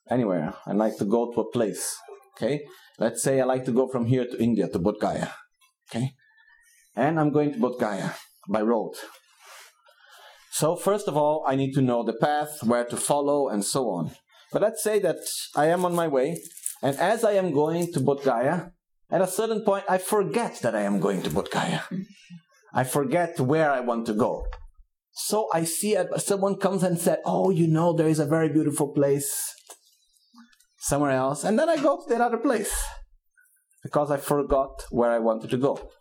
[0.10, 0.56] anywhere.
[0.66, 1.96] I like to go to a place.
[2.36, 2.66] Okay.
[2.98, 5.30] Let's say I like to go from here to India, to Bodh Gaya.
[5.90, 6.14] Okay.
[6.96, 8.12] And I'm going to Bodh Gaya
[8.50, 8.94] by road.
[10.52, 13.90] So first of all, I need to know the path, where to follow, and so
[13.90, 14.12] on.
[14.52, 15.18] But let's say that
[15.56, 16.42] I am on my way,
[16.82, 18.72] and as I am going to Bodh Gaya,
[19.10, 21.82] at a certain point, I forget that I am going to Bodh Gaya.
[22.74, 24.46] I forget where I want to go.
[25.26, 28.50] So I see it, someone comes and said, Oh, you know, there is a very
[28.50, 29.32] beautiful place
[30.80, 31.44] somewhere else.
[31.44, 32.74] And then I go to that other place
[33.84, 35.92] because I forgot where I wanted to go.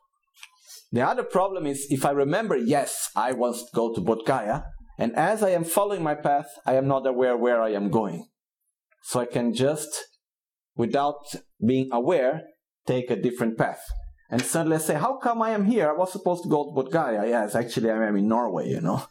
[0.90, 4.64] The other problem is if I remember, yes, I want to go to Bodhgaya.
[4.98, 8.26] And as I am following my path, I am not aware where I am going.
[9.02, 9.90] So I can just,
[10.76, 11.22] without
[11.64, 12.42] being aware,
[12.86, 13.80] take a different path
[14.30, 15.90] and suddenly I say, how come I am here?
[15.90, 17.28] I was supposed to go to Bulgaria.
[17.28, 19.02] Yes, actually I am in Norway, you know.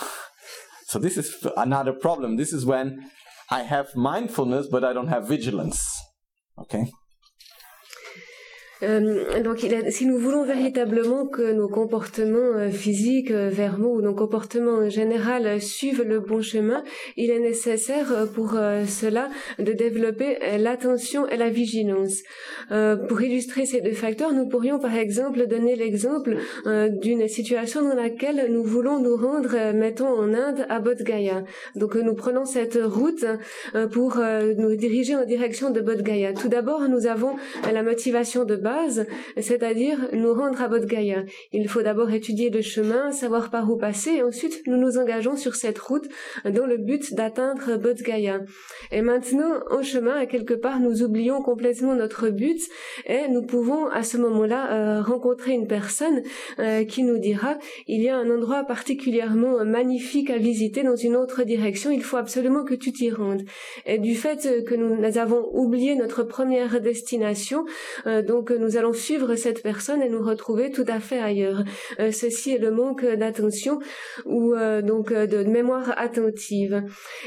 [0.86, 2.36] so this is another problem.
[2.36, 3.10] This is when
[3.50, 6.00] I have mindfulness, but I don't have vigilance.
[6.58, 6.90] Okay?
[8.82, 14.14] Euh, donc, si nous voulons véritablement que nos comportements euh, physiques, euh, verbaux ou nos
[14.14, 16.84] comportements en général suivent le bon chemin,
[17.16, 18.52] il est nécessaire pour
[18.86, 19.28] cela
[19.58, 22.22] de développer l'attention et la vigilance.
[23.08, 26.36] pour illustrer ces deux facteurs, nous pourrions par exemple donner l'exemple
[26.66, 31.44] d'une situation dans laquelle nous voulons nous rendre, mettons en Inde, à Bodh Gaya.
[31.74, 33.24] Donc, nous prenons cette route
[33.92, 34.20] pour
[34.56, 36.32] nous diriger en direction de Bodh Gaya.
[36.32, 37.36] Tout d'abord, nous avons
[37.72, 38.56] la motivation de
[39.36, 40.92] c'est-à-dire nous rendre à Bodh.
[41.52, 45.36] Il faut d'abord étudier le chemin, savoir par où passer, et ensuite nous nous engageons
[45.36, 46.08] sur cette route
[46.44, 47.98] dans le but d'atteindre Bodh.
[48.90, 52.60] Et maintenant, en chemin, à quelque part, nous oublions complètement notre but
[53.06, 56.22] et nous pouvons à ce moment-là euh, rencontrer une personne
[56.58, 61.16] euh, qui nous dira il y a un endroit particulièrement magnifique à visiter dans une
[61.16, 63.42] autre direction, il faut absolument que tu t'y rendes.
[63.86, 67.64] Et du fait que nous avons oublié notre première destination,
[68.06, 71.64] euh, donc nous allons suivre cette personne et nous retrouver tout à fait ailleurs.
[72.00, 73.78] Euh, ceci est le manque d'attention
[74.26, 76.82] ou euh, donc euh, de mémoire attentive.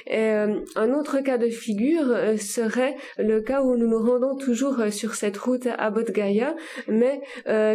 [0.07, 5.37] Un autre cas de figure serait le cas où nous nous rendons toujours sur cette
[5.37, 6.55] route à Bodh Gaya,
[6.87, 7.21] mais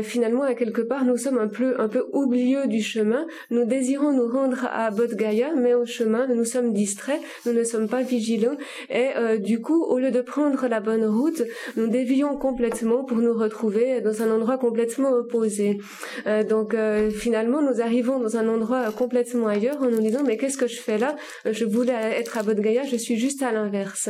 [0.03, 3.27] finalement à quelque part nous sommes un peu un peu oublieux du chemin.
[3.51, 7.65] Nous désirons nous rendre à Bodh Gaya, mais au chemin nous sommes distraits, nous ne
[7.65, 8.57] sommes pas vigilants
[8.91, 11.43] et du coup au lieu de prendre la bonne route,
[11.77, 15.79] nous dévions complètement pour nous retrouver dans un endroit complètement opposé.
[16.27, 20.37] Euh, donc euh, finalement, nous arrivons dans un endroit complètement ailleurs en nous disant mais
[20.37, 21.17] qu'est-ce que je fais là?
[21.45, 24.09] Je voulais être à Bodh Gaya, je suis juste à l'inverse.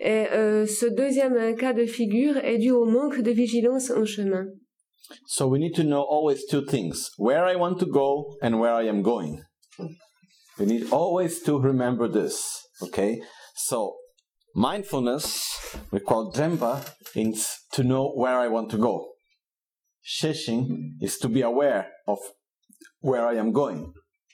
[0.00, 4.46] Et euh, ce deuxième cas de figure est dû au manque de vigilance en chemin.
[5.26, 8.74] So we need to know always two things: where I want to go and where
[8.74, 9.40] I am going.
[10.58, 12.68] We need always to remember this.
[12.82, 13.20] Okay,
[13.54, 13.96] so
[14.54, 19.12] mindfulness we call Dremba is to know where I want to go.
[20.04, 22.18] Sheshing is to be aware of
[23.00, 23.92] where I am going.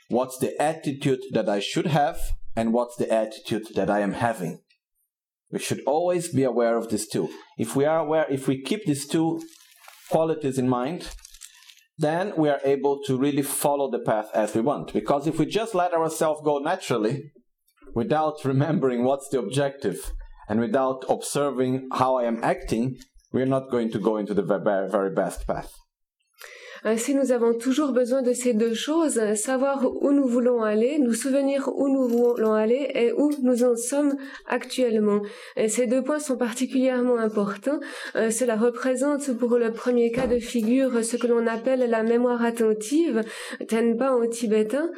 [0.08, 2.18] What's the attitude that I should have
[2.58, 4.58] and what's the attitude that I am having.
[5.52, 7.30] We should always be aware of these two.
[7.56, 9.40] If we are aware, if we keep these two
[10.10, 11.08] qualities in mind,
[11.96, 14.92] then we are able to really follow the path as we want.
[14.92, 17.30] Because if we just let ourselves go naturally,
[17.94, 20.12] without remembering what's the objective,
[20.48, 22.97] and without observing how I am acting,
[23.32, 25.73] we're not going to go into the very, very best path.
[26.84, 31.14] Ainsi, nous avons toujours besoin de ces deux choses, savoir où nous voulons aller, nous
[31.14, 35.20] souvenir où nous voulons aller et où nous en sommes actuellement.
[35.56, 37.80] Et ces deux points sont particulièrement importants.
[38.16, 42.44] Euh, cela représente pour le premier cas de figure ce que l'on appelle la mémoire
[42.44, 43.22] attentive,
[43.66, 44.90] Tenpa en tibétain.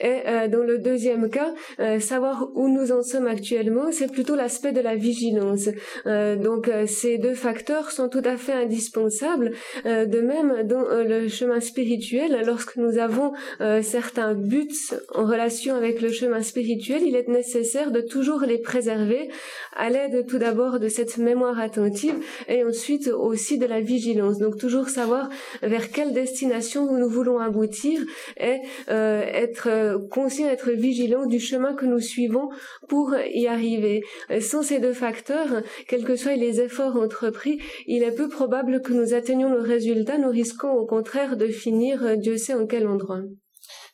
[0.00, 4.36] Et euh, dans le deuxième cas, euh, savoir où nous en sommes actuellement, c'est plutôt
[4.36, 5.68] l'aspect de la vigilance.
[6.04, 9.52] donc ces deux facteurs sont tout à fait indispensables.
[9.84, 14.68] de même, dans le chemin spirituel, lorsque nous avons euh, certains buts
[15.14, 19.30] en relation avec le chemin spirituel, il est nécessaire de toujours les préserver
[19.76, 22.16] à l'aide tout d'abord de cette mémoire attentive
[22.48, 24.38] et ensuite aussi de la vigilance.
[24.38, 25.28] Donc toujours savoir
[25.62, 28.00] vers quelle destination nous voulons aboutir
[28.38, 28.60] et
[28.90, 32.48] euh, être conscient, être vigilant du chemin que nous suivons
[32.88, 34.02] pour y arriver.
[34.40, 38.92] Sans ces deux facteurs, quels que soient les efforts entrepris, il est peu probable que
[38.92, 40.18] nous atteignions le résultat.
[40.18, 43.22] Nous risquons au contraire de finir euh, Dieu sait en quel endroit.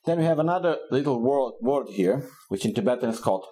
[0.07, 3.44] Then we have another little word, here, which in Tibetan is called.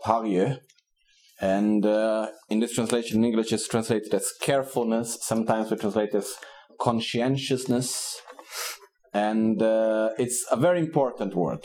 [1.40, 5.18] And uh, in this translation in English is translated as carefulness.
[5.22, 6.34] Sometimes we translate as
[6.80, 8.20] conscientiousness.
[9.14, 11.64] And uh, it's a very important word.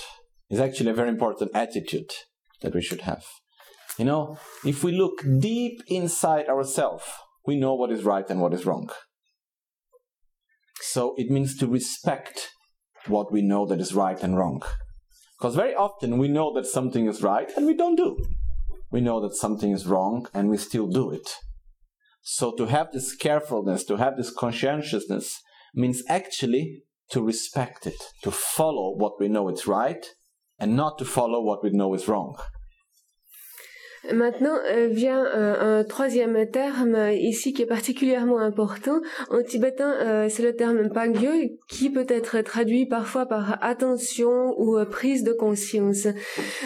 [0.49, 2.11] It's actually a very important attitude
[2.61, 3.23] that we should have.
[3.97, 7.05] You know, if we look deep inside ourselves,
[7.45, 8.89] we know what is right and what is wrong.
[10.81, 12.49] So it means to respect
[13.07, 14.61] what we know that is right and wrong.
[15.37, 18.17] Because very often we know that something is right and we don't do.
[18.93, 21.27] We know that something is wrong and we still do it.
[22.21, 25.41] So to have this carefulness, to have this conscientiousness
[25.73, 30.05] means actually to respect it, to follow what we know is right
[30.59, 32.37] and not to follow what we know is wrong.
[34.11, 38.99] Maintenant euh, vient euh, un troisième terme ici qui est particulièrement important.
[39.29, 41.29] En tibétain, euh, c'est le terme pangyo
[41.69, 46.07] qui peut être traduit parfois par attention ou prise de conscience.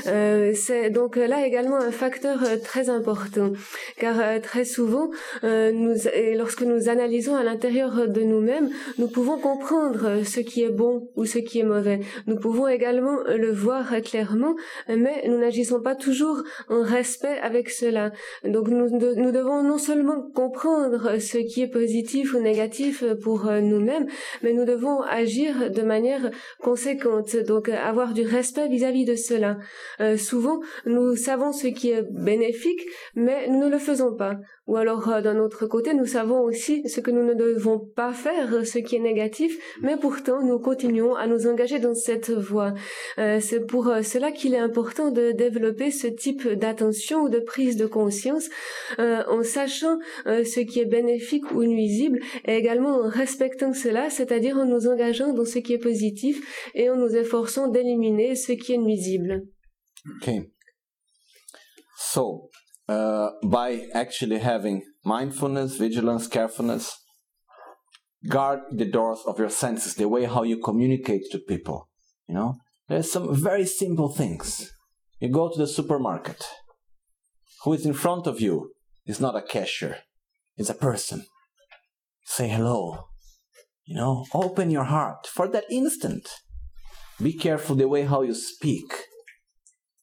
[0.04, 3.52] c'est donc là également un facteur très important,
[3.98, 5.10] car très souvent,
[5.44, 11.26] lorsque nous analysons à l'intérieur de nous-mêmes, nous pouvons comprendre ce qui est bon ou
[11.26, 12.00] ce qui est mauvais.
[12.26, 14.56] Nous pouvons également le voir clairement,
[14.88, 18.12] mais nous n'agissons pas toujours en respect avec cela.
[18.44, 18.98] Donc nous,
[19.32, 24.08] devons non seulement comprendre ce qui est positif ou négatif pour euh, nous-mêmes,
[24.44, 26.32] mais nous devons agir de manière
[26.62, 29.58] conséquente, donc avoir du respect vis-à-vis de cela.
[30.00, 32.82] Euh, souvent, nous savons ce qui est bénéfique,
[33.16, 34.36] mais nous ne le faisons pas.
[34.68, 38.14] Ou alors, euh, d'un autre côté, nous savons aussi ce que nous ne devons pas
[38.14, 42.74] faire, ce qui est négatif, mais pourtant, nous continuons à nous engager dans cette voie.
[43.18, 47.86] C'est pour cela qu'il est important de développer ce type d'attention ou de prise de
[47.86, 48.50] conscience
[48.98, 54.66] en sachant ce qui est bénéfique ou nuisible et également en respectant cela, c'est-à-dire en
[54.66, 58.78] nous engageant dans ce qui est positif et en nous efforçant d'éliminer ce qui est
[58.78, 59.48] nuisible.
[60.18, 60.52] Okay.
[61.98, 62.50] So,
[62.88, 66.96] uh, by actually having mindfulness, vigilance, carefulness,
[68.30, 71.90] guard the doors of your senses, the way how you communicate to people.
[72.28, 72.56] You know,
[72.88, 74.72] there's some very simple things.
[75.20, 76.46] You go to the supermarket.
[77.68, 78.72] Who is in front of you
[79.06, 79.98] is not a cashier,
[80.56, 81.26] it's a person.
[82.24, 83.10] Say hello.
[83.84, 86.30] You know, open your heart for that instant.
[87.22, 89.08] Be careful the way how you speak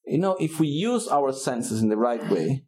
[0.07, 2.65] you know, if we use our senses in the right way,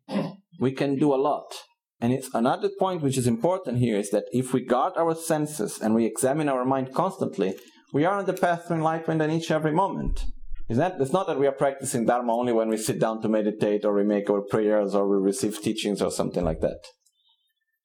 [0.59, 1.55] we can do a lot.
[2.01, 5.79] And it's another point which is important here is that if we guard our senses
[5.81, 7.55] and we examine our mind constantly,
[7.93, 10.25] we are on the path to enlightenment in each every moment.
[10.69, 13.29] Is that it's not that we are practicing Dharma only when we sit down to
[13.29, 16.81] meditate or we make our prayers or we receive teachings or something like that.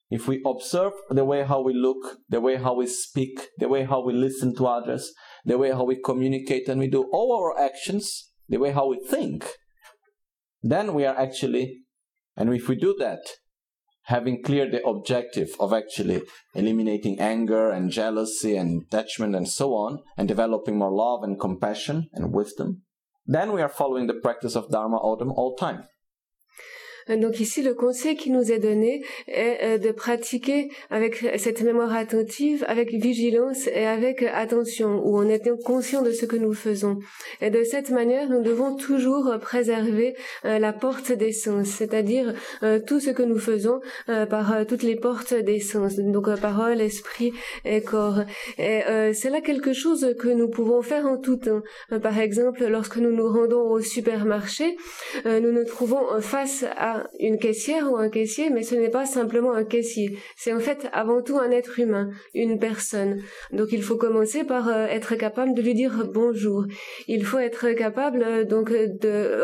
[0.09, 3.83] If we observe the way how we look, the way how we speak, the way
[3.83, 5.13] how we listen to others,
[5.45, 8.99] the way how we communicate and we do all our actions, the way how we
[8.99, 9.47] think,
[10.61, 11.83] then we are actually,
[12.35, 13.21] and if we do that,
[14.03, 16.21] having cleared the objective of actually
[16.55, 22.09] eliminating anger and jealousy and attachment and so on, and developing more love and compassion
[22.13, 22.81] and wisdom,
[23.25, 25.83] then we are following the practice of Dharma Autumn all time.
[27.17, 31.93] Donc ici, le conseil qui nous est donné est euh, de pratiquer avec cette mémoire
[31.93, 36.99] attentive, avec vigilance et avec attention, où on est conscient de ce que nous faisons.
[37.41, 40.15] Et de cette manière, nous devons toujours préserver
[40.45, 42.33] euh, la porte des sens, c'est-à-dire
[42.63, 43.79] euh, tout ce que nous faisons
[44.29, 47.33] par toutes les portes des sens, donc parole, esprit
[47.65, 48.21] et corps.
[48.57, 48.81] Et
[49.13, 51.61] c'est là quelque chose que nous pouvons faire en tout temps.
[52.01, 54.77] par exemple, lorsque nous nous rendons au supermarché,
[55.25, 59.53] nous nous trouvons face à une caissière ou un caissier, mais ce n'est pas simplement
[59.53, 60.17] un caissier.
[60.35, 63.21] C'est en fait avant tout un être humain, une personne.
[63.51, 66.65] Donc il faut commencer par euh, être capable de lui dire bonjour.
[67.07, 69.41] Il faut être capable euh, donc de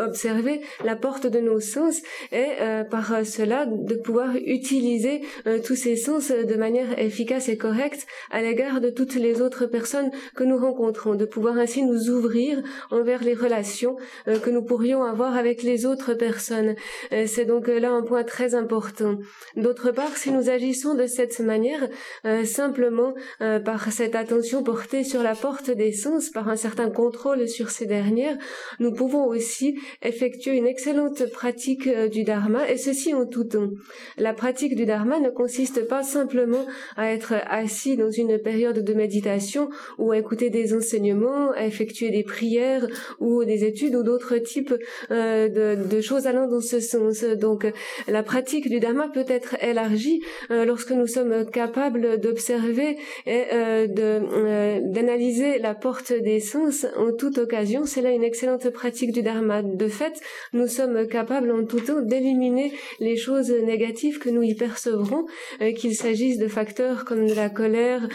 [0.84, 2.00] la porte de nos sens
[2.32, 5.22] et euh, par cela de pouvoir utiliser
[5.64, 10.10] tous ces sens de manière efficace et correcte à l'égard de toutes les autres personnes
[10.34, 15.36] que nous rencontrons, de pouvoir ainsi nous ouvrir envers les relations que nous pourrions avoir
[15.36, 16.74] avec les autres personnes.
[17.44, 19.18] Donc là un point très important.
[19.56, 21.88] D'autre part, si nous agissons de cette manière,
[22.24, 26.90] euh, simplement euh, par cette attention portée sur la porte des sens, par un certain
[26.90, 28.36] contrôle sur ces dernières,
[28.78, 33.70] nous pouvons aussi effectuer une excellente pratique euh, du dharma, et ceci en tout temps.
[34.16, 36.64] La pratique du dharma ne consiste pas simplement
[36.96, 42.10] à être assis dans une période de méditation ou à écouter des enseignements, à effectuer
[42.10, 42.86] des prières
[43.20, 44.74] ou des études ou d'autres types
[45.10, 47.24] de choses allant dans ce sens.
[47.36, 47.66] Donc
[48.06, 53.86] la pratique du dharma peut être élargie euh, lorsque nous sommes capables d'observer et euh,
[53.98, 57.84] euh, d'analyser la porte des sens en toute occasion.
[57.84, 59.62] C'est là une excellente pratique du dharma.
[59.62, 60.20] De fait,
[60.52, 65.26] nous sommes capables en tout temps d'éliminer les choses négatives que nous y percevrons,
[65.76, 68.08] qu'il s'agisse de facteurs comme de la colère,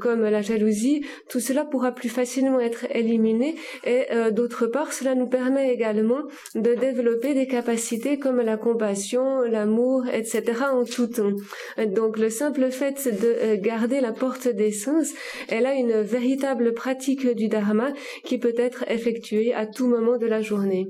[0.00, 1.04] comme la jalousie.
[1.28, 3.54] Tout cela pourra plus facilement être éliminé
[3.84, 6.22] et d'autre part, cela nous permet également
[6.54, 10.42] de développer des capacités comme la compassion, l'amour, etc.
[10.72, 11.32] en tout temps.
[11.78, 15.08] Donc le simple fait de euh, garder la porte des sens
[15.48, 17.92] est là une véritable pratique du dharma
[18.24, 20.86] qui peut être effectuée à tout moment de la journée.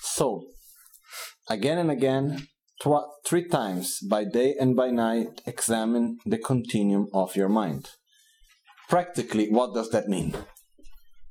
[0.00, 0.44] So,
[1.48, 2.36] again and again,
[3.24, 7.88] three times by day and by night, examine the continuum of your mind.
[8.88, 10.34] Practically, what does that mean?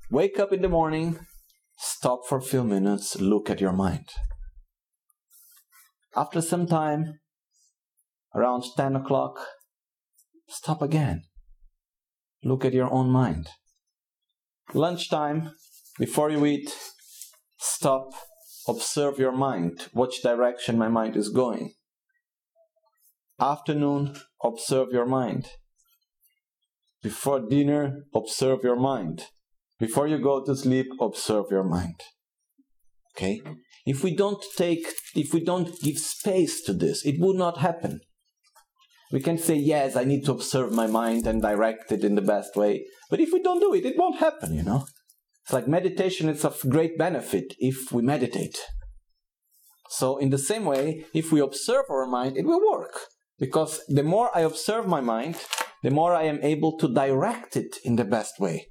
[0.09, 1.19] Wake up in the morning,
[1.81, 4.07] stop for a few minutes, look at your mind.
[6.15, 7.19] After some time,
[8.35, 9.39] around 10 o'clock,
[10.47, 11.23] stop again.
[12.43, 13.49] Look at your own mind.
[14.73, 15.53] Lunchtime,
[15.97, 16.71] before you eat,
[17.57, 18.11] stop,
[18.67, 21.73] observe your mind, which direction my mind is going.
[23.39, 25.49] Afternoon, observe your mind.
[27.01, 29.25] Before dinner, observe your mind.
[29.81, 31.99] Before you go to sleep, observe your mind.
[33.15, 33.41] Okay?
[33.83, 34.85] If we don't take,
[35.15, 38.01] if we don't give space to this, it would not happen.
[39.11, 42.21] We can say, yes, I need to observe my mind and direct it in the
[42.21, 42.85] best way.
[43.09, 44.85] But if we don't do it, it won't happen, you know?
[45.43, 48.59] It's like meditation is of great benefit if we meditate.
[49.89, 52.93] So, in the same way, if we observe our mind, it will work.
[53.39, 55.37] Because the more I observe my mind,
[55.81, 58.67] the more I am able to direct it in the best way.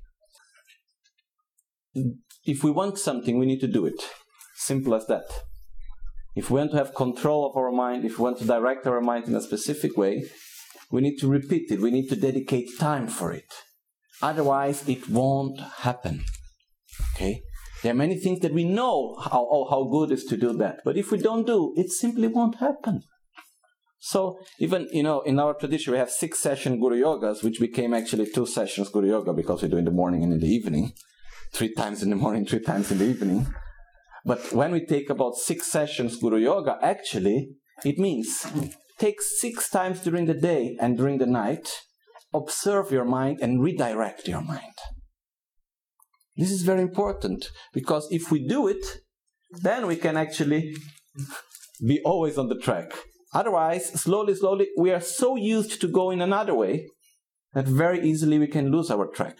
[1.94, 4.00] If we want something, we need to do it.
[4.56, 5.24] Simple as that.
[6.36, 9.00] If we want to have control of our mind, if we want to direct our
[9.00, 10.24] mind in a specific way,
[10.90, 11.80] we need to repeat it.
[11.80, 13.52] We need to dedicate time for it.
[14.22, 16.24] Otherwise, it won't happen.
[17.14, 17.42] Okay?
[17.82, 20.80] There are many things that we know how, oh, how good is to do that.
[20.84, 23.02] But if we don't do, it simply won't happen.
[23.98, 27.94] So even, you know, in our tradition, we have six session Guru Yogas, which became
[27.94, 30.92] actually two sessions Guru Yoga because we do in the morning and in the evening.
[31.52, 33.52] Three times in the morning, three times in the evening.
[34.24, 37.48] But when we take about six sessions Guru Yoga, actually,
[37.84, 38.46] it means
[38.98, 41.68] take six times during the day and during the night,
[42.32, 44.74] observe your mind and redirect your mind.
[46.36, 48.84] This is very important because if we do it,
[49.62, 50.74] then we can actually
[51.86, 52.92] be always on the track.
[53.32, 56.88] Otherwise, slowly, slowly, we are so used to go in another way
[57.54, 59.38] that very easily we can lose our track.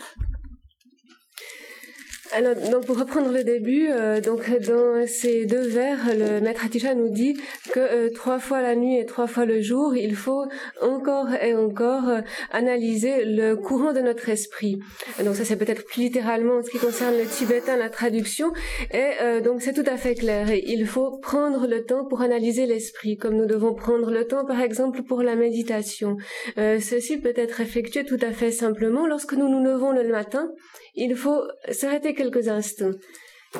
[2.32, 6.94] Alors, donc pour reprendre le début, euh, donc dans ces deux vers, le maître Atisha
[6.94, 7.36] nous dit
[7.72, 10.44] que euh, trois fois la nuit et trois fois le jour, il faut
[10.80, 12.20] encore et encore euh,
[12.52, 14.78] analyser le courant de notre esprit.
[15.24, 18.52] Donc ça c'est peut-être plus littéralement en ce qui concerne le tibétain la traduction,
[18.92, 20.52] et donc c'est tout à fait clair.
[20.52, 24.60] il faut prendre le temps pour analyser l'esprit, comme nous devons prendre le temps par
[24.60, 26.16] exemple pour la méditation.
[26.56, 30.50] ceci peut être effectué tout à fait simplement lorsque nous nous levons le matin
[30.94, 32.92] il faut s'arrêter quelques instants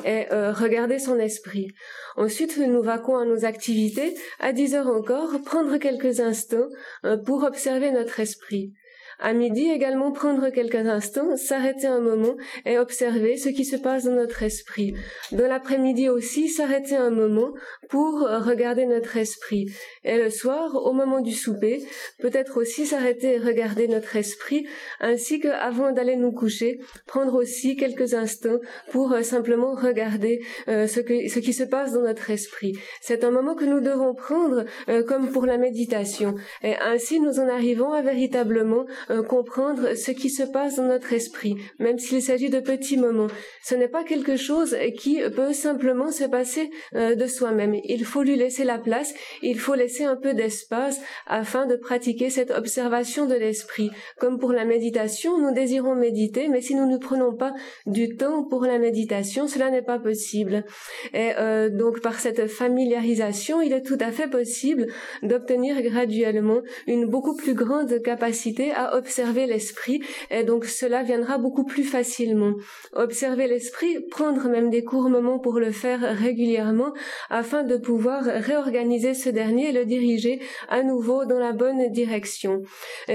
[0.05, 1.69] est euh, regarder son esprit.
[2.17, 4.15] Ensuite, nous vaquons à nos activités.
[4.39, 6.69] À 10 heures encore, prendre quelques instants
[7.05, 8.73] euh, pour observer notre esprit.
[9.21, 12.37] À midi également prendre quelques instants, s'arrêter un moment
[12.67, 14.95] et observer ce qui se passe dans notre esprit.
[15.33, 17.53] Dans l'après-midi aussi, s'arrêter un moment
[17.89, 19.67] pour regarder notre esprit.
[20.05, 21.83] Et le soir, au moment du souper,
[22.21, 24.67] peut-être aussi s'arrêter et regarder notre esprit,
[25.01, 28.61] ainsi qu'avant d'aller nous coucher, prendre aussi quelques instants
[28.91, 32.79] pour euh, simplement regarder euh, ce, que, ce qui se passe dans notre esprit.
[33.01, 36.35] C'est un moment que nous devons prendre euh, comme pour la méditation.
[36.63, 41.13] Et ainsi, nous en arrivons à véritablement euh, comprendre ce qui se passe dans notre
[41.13, 43.27] esprit, même s'il s'agit de petits moments.
[43.63, 47.75] Ce n'est pas quelque chose qui peut simplement se passer euh, de soi-même.
[47.85, 49.13] Il faut lui laisser la place,
[49.43, 53.91] il faut laisser un peu d'espace afin de pratiquer cette observation de l'esprit.
[54.19, 57.53] Comme pour la méditation, nous désirons méditer, mais si nous ne prenons pas
[57.87, 60.65] du temps pour la méditation, cela n'est pas possible.
[61.13, 64.87] Et euh, donc par cette familiarisation, il est tout à fait possible
[65.23, 71.65] d'obtenir graduellement une beaucoup plus grande capacité à observer l'esprit et donc cela viendra beaucoup
[71.65, 72.55] plus facilement.
[72.93, 76.93] Observer l'esprit, prendre même des courts moments pour le faire régulièrement
[77.31, 82.63] afin de pouvoir réorganiser ce dernier et le diriger à nouveau dans la bonne direction.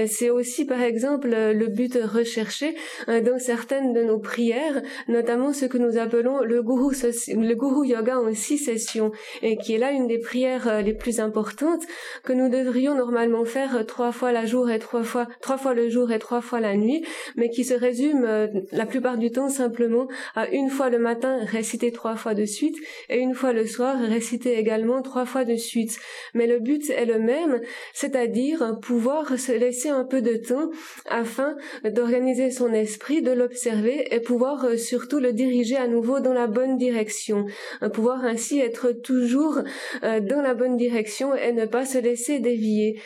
[0.06, 2.74] C'est aussi par exemple le but recherché
[3.08, 6.94] euh, dans certaines de nos prières, notamment ce que nous appelons le guru,
[7.28, 10.94] le guru yoga en six sessions et qui est là une des prières euh, les
[10.94, 11.82] plus importantes
[12.24, 15.88] que nous devrions normalement faire trois fois la jour et trois fois trois fois le
[15.88, 17.04] jour et trois fois la nuit,
[17.36, 21.38] mais qui se résume euh, la plupart du temps simplement à une fois le matin
[21.44, 22.76] réciter trois fois de suite
[23.08, 25.98] et une fois le soir réciter également trois fois de suite.
[26.34, 27.60] Mais le but est le même,
[27.92, 30.70] c'est-à-dire pouvoir se laisser un peu de temps
[31.08, 36.34] afin d'organiser son esprit, de l'observer et pouvoir euh, surtout le diriger à nouveau dans
[36.34, 37.46] la bonne direction.
[37.82, 39.60] Euh, pouvoir ainsi être toujours
[40.02, 43.00] dans la bonne direction et ne pas se laisser dévier.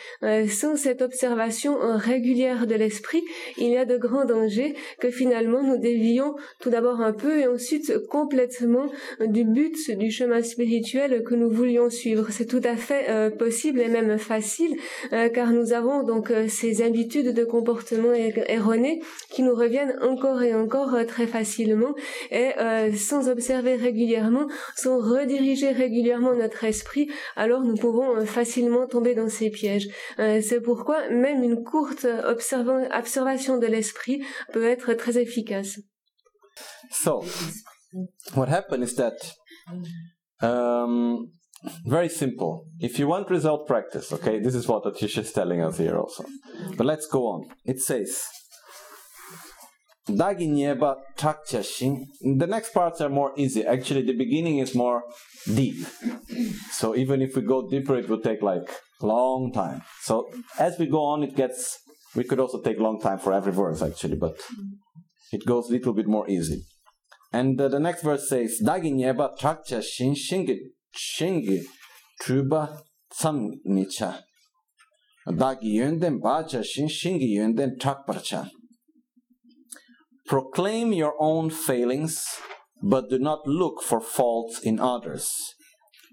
[0.49, 3.23] Sans cette observation régulière de l'esprit,
[3.57, 7.47] il y a de grands dangers que finalement nous dévions tout d'abord un peu et
[7.47, 8.87] ensuite complètement
[9.19, 12.27] du but du chemin spirituel que nous voulions suivre.
[12.29, 14.77] C'est tout à fait euh, possible et même facile
[15.13, 19.97] euh, car nous avons donc euh, ces habitudes de comportement er-, erronées qui nous reviennent
[20.01, 21.93] encore et encore très facilement
[22.31, 22.51] et
[22.95, 29.49] sans observer régulièrement, sans rediriger régulièrement notre esprit, alors nous pouvons facilement tomber dans ces
[29.49, 29.87] pièges.
[30.17, 34.23] C'est pourquoi même une courte observation observation de l'esprit
[34.53, 35.79] peut être très efficace.
[36.91, 37.23] So,
[38.33, 39.15] what happened is that
[40.41, 41.31] um,
[41.85, 42.65] very simple.
[42.79, 46.25] If you want result practice, okay, this is what Atisha is telling us here also.
[46.75, 47.47] But let's go on.
[47.65, 48.23] It says.
[50.07, 50.35] The
[52.49, 53.63] next parts are more easy.
[53.65, 55.03] Actually, the beginning is more
[55.45, 55.85] deep.
[56.71, 58.67] So even if we go deeper, it will take like
[59.01, 59.83] long time.
[60.01, 60.27] So
[60.59, 61.77] as we go on, it gets
[62.15, 64.35] we could also take long time for every verse, actually, but
[65.31, 66.65] it goes a little bit more easy.
[67.31, 70.57] And uh, the next verse says, Dagi nyeba trakcha shin shingi
[70.93, 71.61] shingi
[72.21, 72.81] truba
[73.23, 74.21] micha.
[75.27, 78.49] Dagi yönden bacha shin shingi yönden trakparcha.
[80.27, 82.25] Proclaim your own failings,
[82.81, 85.31] but do not look for faults in others.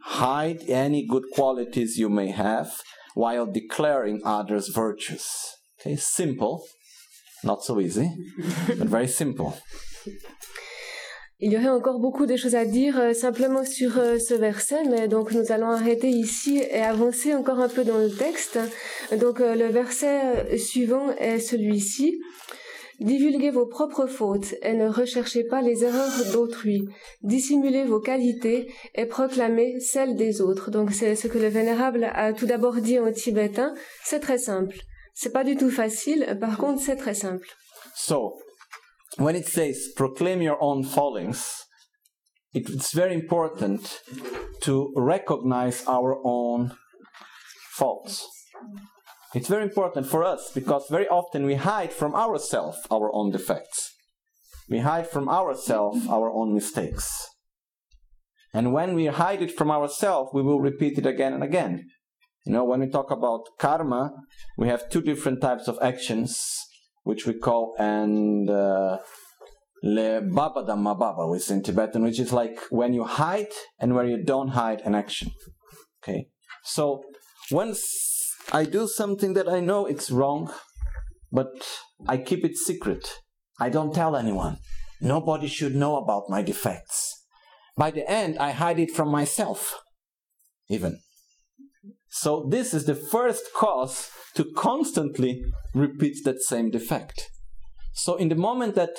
[0.04, 2.72] Hide any good qualities you may have
[3.14, 5.57] while declaring others' virtues.
[5.96, 6.58] Simple,
[7.44, 8.10] not so easy,
[8.78, 9.52] but very simple.
[11.40, 14.82] Il y aurait encore beaucoup de choses à dire euh, simplement sur euh, ce verset,
[14.90, 18.58] mais donc nous allons arrêter ici et avancer encore un peu dans le texte.
[19.20, 22.20] Donc euh, le verset suivant est celui-ci.
[22.98, 26.88] Divulguez vos propres fautes et ne recherchez pas les erreurs d'autrui.
[27.22, 30.72] Dissimulez vos qualités et proclamez celles des autres.
[30.72, 33.74] Donc c'est ce que le Vénérable a tout d'abord dit en tibétain.
[34.02, 34.76] C'est très simple.
[35.20, 37.48] C'est pas du tout facile, par contre c'est très simple.
[37.96, 38.38] So,
[39.16, 41.64] when it says proclaim your own fallings,
[42.54, 44.00] it's very important
[44.62, 46.70] to recognize our own
[47.72, 48.28] faults.
[49.34, 53.96] It's very important for us because very often we hide from ourselves our own defects.
[54.70, 57.10] We hide from ourselves our own mistakes.
[58.54, 61.86] And when we hide it from ourselves, we will repeat it again and again.
[62.48, 64.10] You know, when we talk about karma,
[64.56, 66.42] we have two different types of actions,
[67.02, 68.96] which we call and uh,
[69.82, 73.94] le baba dhamma baba, which is in Tibetan, which is like when you hide and
[73.94, 75.30] where you don't hide an action.
[76.02, 76.28] Okay,
[76.64, 77.02] so
[77.50, 77.84] once
[78.50, 80.50] I do something that I know it's wrong,
[81.30, 81.52] but
[82.08, 83.20] I keep it secret.
[83.60, 84.56] I don't tell anyone.
[85.02, 87.26] Nobody should know about my defects.
[87.76, 89.82] by the end, I hide it from myself,
[90.70, 91.00] even.
[92.10, 95.44] So, this is the first cause to constantly
[95.74, 97.30] repeat that same defect.
[97.92, 98.96] So, in the moment that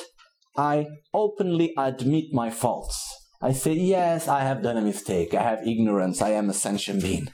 [0.56, 2.98] I openly admit my faults,
[3.42, 7.02] I say, Yes, I have done a mistake, I have ignorance, I am a sentient
[7.02, 7.30] being.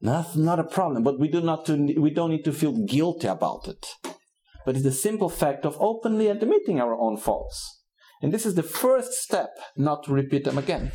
[0.00, 3.26] That's not a problem, but we, do not to, we don't need to feel guilty
[3.26, 3.86] about it.
[4.64, 7.82] But it's the simple fact of openly admitting our own faults.
[8.22, 10.92] And this is the first step, not to repeat them again.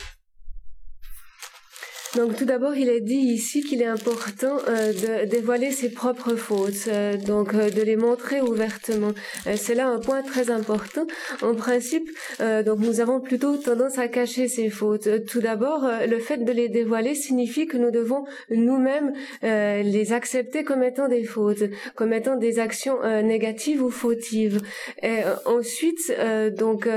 [2.15, 6.35] Donc tout d'abord, il est dit ici qu'il est important euh, de dévoiler ses propres
[6.35, 9.14] fautes, euh, donc euh, de les montrer ouvertement.
[9.48, 11.07] Euh, c'est là un point très important.
[11.41, 12.07] En principe,
[12.40, 15.07] euh, donc nous avons plutôt tendance à cacher ces fautes.
[15.07, 20.64] Euh, Tout d'abord, le fait de les dévoiler signifie que nous devons nous-mêmes les accepter
[20.64, 21.64] comme étant des fautes,
[21.95, 24.61] comme étant des actions négatives ou fautives.
[25.02, 26.14] Et ensuite,
[26.57, 26.88] donc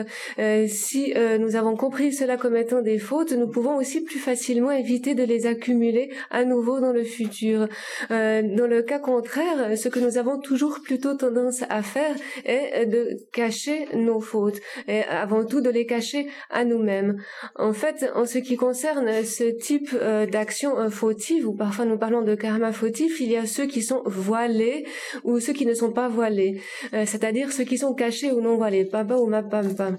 [0.68, 5.05] si nous avons compris cela comme étant des fautes, nous pouvons aussi plus facilement éviter
[5.14, 7.68] de les accumuler à nouveau dans le futur.
[8.10, 12.14] Euh, dans le cas contraire, ce que nous avons toujours plutôt tendance à faire
[12.44, 17.16] est de cacher nos fautes et avant tout de les cacher à nous-mêmes.
[17.56, 22.22] En fait, en ce qui concerne ce type euh, d'action fautive, ou parfois nous parlons
[22.22, 24.86] de karma fautif, il y a ceux qui sont voilés
[25.24, 26.60] ou ceux qui ne sont pas voilés,
[26.94, 29.96] Euh, c'est-à-dire ceux qui sont cachés ou non voilés, papa ou ma pam pam.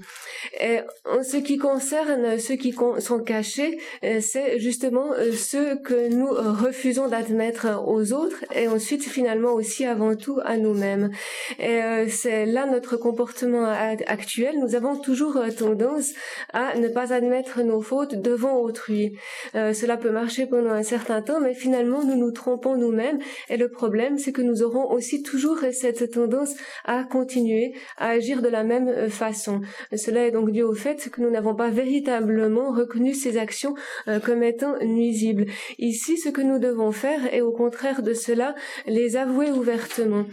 [0.62, 6.28] Et en ce qui concerne ceux qui sont cachés, c'est justement euh, ceux que nous
[6.28, 11.12] euh, refusons d'admettre aux autres et ensuite finalement aussi avant tout à nous-mêmes.
[11.60, 14.60] Et euh, c'est là notre comportement actuel.
[14.60, 16.12] Nous avons toujours euh, tendance
[16.54, 19.18] à ne pas admettre nos fautes devant autrui.
[19.56, 23.20] Euh, cela peut marcher pendant un certain temps, mais finalement nous nous trompons nous-mêmes.
[23.50, 26.54] Et le problème, c'est que nous aurons aussi toujours cette tendance
[26.86, 29.62] à continuer à agir de la même euh, façon.
[29.96, 33.76] Cela est donc dû au fait que nous n'avons pas véritablement reconnu ces actions
[34.08, 34.76] euh, comme étant
[35.78, 38.56] Ici, ce que nous devons faire est au contraire de cela
[38.86, 40.26] les avouer ouvertement.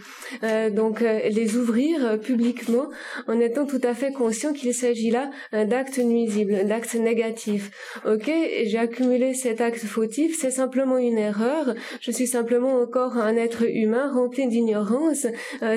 [0.43, 2.87] Euh, donc euh, les ouvrir euh, publiquement
[3.27, 7.71] en étant tout à fait conscient qu'il s'agit là d'actes nuisibles, d'actes négatifs.
[8.05, 8.31] Ok,
[8.65, 13.63] j'ai accumulé cet acte fautif, c'est simplement une erreur, je suis simplement encore un être
[13.63, 15.27] humain rempli d'ignorance,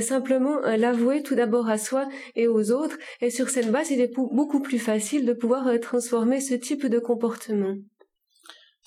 [0.01, 4.13] simplement l'avouer tout d'abord à soi et aux autres, et sur cette base, il est
[4.15, 7.77] beaucoup plus facile de pouvoir transformer ce type de comportement.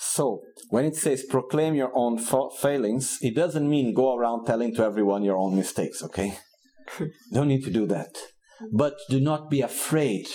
[0.03, 4.73] So, when it says proclaim your own fa- failings, it doesn't mean go around telling
[4.75, 6.39] to everyone your own mistakes, okay?
[7.33, 8.17] Don't need to do that.
[8.73, 10.25] But do not be afraid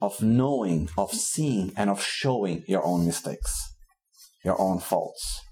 [0.00, 3.74] of knowing, of seeing, and of showing your own mistakes,
[4.46, 5.42] your own faults.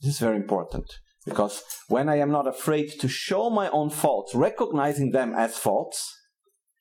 [0.00, 0.86] This is very important
[1.26, 6.14] because when I am not afraid to show my own faults, recognizing them as faults,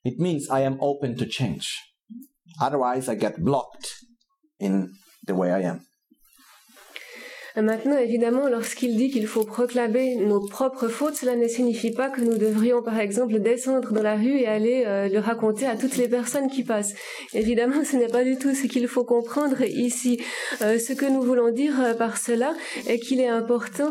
[0.03, 1.75] it means I am open to change.
[2.61, 3.95] Otherwise, I get blocked
[4.59, 4.93] in
[5.27, 5.85] the way I am.
[7.61, 12.21] Maintenant, évidemment, lorsqu'il dit qu'il faut proclamer nos propres fautes, cela ne signifie pas que
[12.21, 15.97] nous devrions, par exemple, descendre dans la rue et aller euh, le raconter à toutes
[15.97, 16.93] les personnes qui passent.
[17.33, 20.21] Évidemment, ce n'est pas du tout ce qu'il faut comprendre ici.
[20.61, 22.53] Euh, ce que nous voulons dire euh, par cela
[22.87, 23.89] est qu'il est important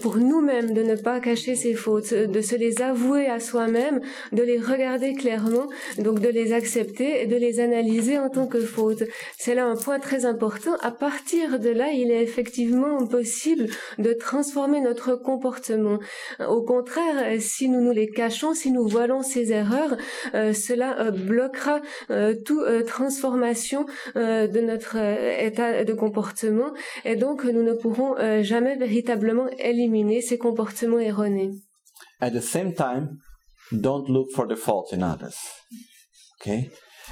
[0.00, 4.00] pour nous-mêmes de ne pas cacher ses fautes, de se les avouer à soi-même,
[4.30, 5.66] de les regarder clairement,
[5.98, 9.02] donc de les accepter et de les analyser en tant que fautes.
[9.38, 10.76] C'est là un point très important.
[10.82, 15.98] À partir de là, il est effectivement possible de transformer notre comportement.
[16.40, 19.96] Au contraire, si nous nous les cachons, si nous voilons ces erreurs,
[20.34, 26.72] euh, cela euh, bloquera euh, toute transformation de notre état de comportement
[27.04, 31.50] et donc nous ne pourrons jamais véritablement éliminer ces comportements erronés.
[32.20, 33.18] At the same time,
[33.72, 35.36] don't look for the faults in others.
[36.40, 36.70] Okay?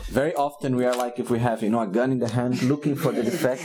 [0.08, 2.62] Very often we are like if we have, you know, a gun in the hand
[2.62, 3.62] looking for the defect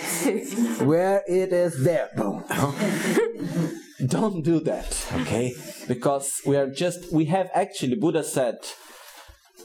[0.82, 2.10] Where it is there.
[2.16, 2.44] Boom.
[4.07, 5.53] don't do that, okay?
[5.88, 8.56] Because we are just we have actually Buddha said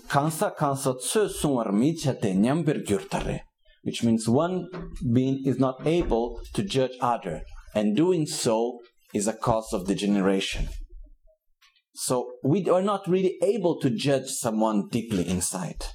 [0.08, 3.40] Kansa kansa tsu sungar michate nyambir gyurtare.
[3.82, 4.68] Which means one
[5.14, 7.42] being is not able to judge other,
[7.74, 8.80] and doing so
[9.14, 10.68] is a cause of degeneration.
[11.94, 15.86] So we are not really able to judge someone deeply inside.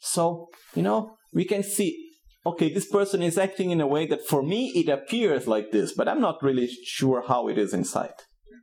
[0.00, 2.10] So, you know, we can see,
[2.46, 5.92] okay, this person is acting in a way that for me it appears like this,
[5.92, 8.14] but I'm not really sure how it is inside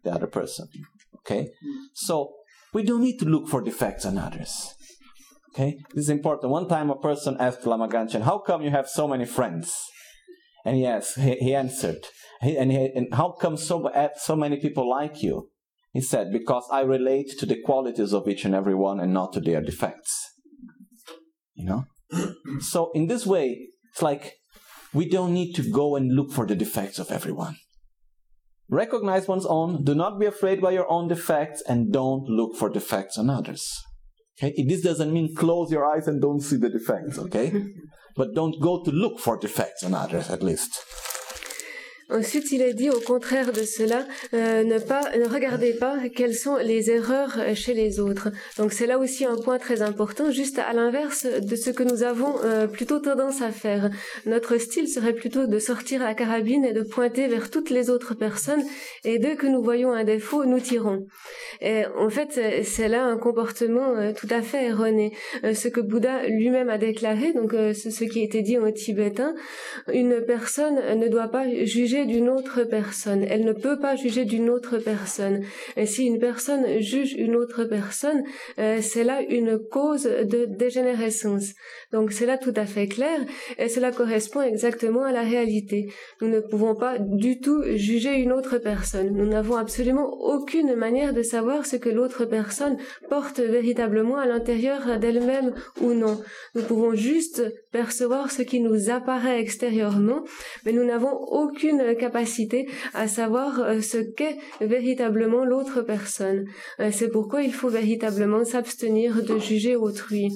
[0.04, 0.68] the other person.
[1.20, 1.50] Okay?
[1.94, 2.34] So,
[2.74, 4.74] we don't need to look for defects on others.
[5.54, 5.78] Okay?
[5.94, 6.52] This is important.
[6.52, 9.78] One time a person asked Lama Ganchen, how come you have so many friends?
[10.66, 12.08] And yes, he, he answered,
[12.42, 15.50] he, and, he, and how come so, uh, so many people like you?
[15.94, 19.32] He said, because I relate to the qualities of each and every one and not
[19.34, 20.35] to their defects.
[21.56, 21.86] You know?
[22.60, 24.34] so in this way, it's like
[24.94, 27.58] we don't need to go and look for the defects of everyone.
[28.70, 32.70] Recognize one's own, do not be afraid by your own defects, and don't look for
[32.70, 33.70] defects on others.
[34.38, 34.66] Okay?
[34.68, 37.52] This doesn't mean close your eyes and don't see the defects, okay?
[38.16, 40.80] but don't go to look for defects on others at least.
[42.10, 46.36] Ensuite, il est dit au contraire de cela, euh, ne pas, ne regardez pas quelles
[46.36, 48.30] sont les erreurs chez les autres.
[48.58, 52.04] Donc c'est là aussi un point très important, juste à l'inverse de ce que nous
[52.04, 53.90] avons euh, plutôt tendance à faire.
[54.26, 58.14] Notre style serait plutôt de sortir la carabine et de pointer vers toutes les autres
[58.14, 58.64] personnes,
[59.04, 61.08] et dès que nous voyons un défaut, nous tirons.
[61.62, 65.12] Et en fait, c'est là un comportement euh, tout à fait erroné.
[65.44, 69.34] Euh, ce que Bouddha lui-même a déclaré, donc euh, ce qui été dit en tibétain,
[69.92, 73.24] une personne ne doit pas juger d'une autre personne.
[73.24, 75.42] Elle ne peut pas juger d'une autre personne.
[75.78, 78.24] Et si une personne juge une autre personne,
[78.60, 81.54] euh, c'est là une cause de dégénérescence.
[81.94, 83.20] Donc c'est là tout à fait clair
[83.58, 85.94] et cela correspond exactement à la réalité.
[86.22, 89.16] Nous ne pouvons pas du tout juger une autre personne.
[89.16, 92.78] Nous n'avons absolument aucune manière de savoir ce que l'autre personne
[93.10, 96.20] porte véritablement à l'intérieur d'elle-même ou non.
[96.56, 100.24] Nous pouvons juste percevoir ce qui nous apparaît extérieurement,
[100.66, 106.46] mais nous n'avons aucune capacité à savoir euh, ce qu'est véritablement l'autre personne.
[106.80, 110.30] Euh, c'est pourquoi il faut véritablement s'abstenir de juger autrui.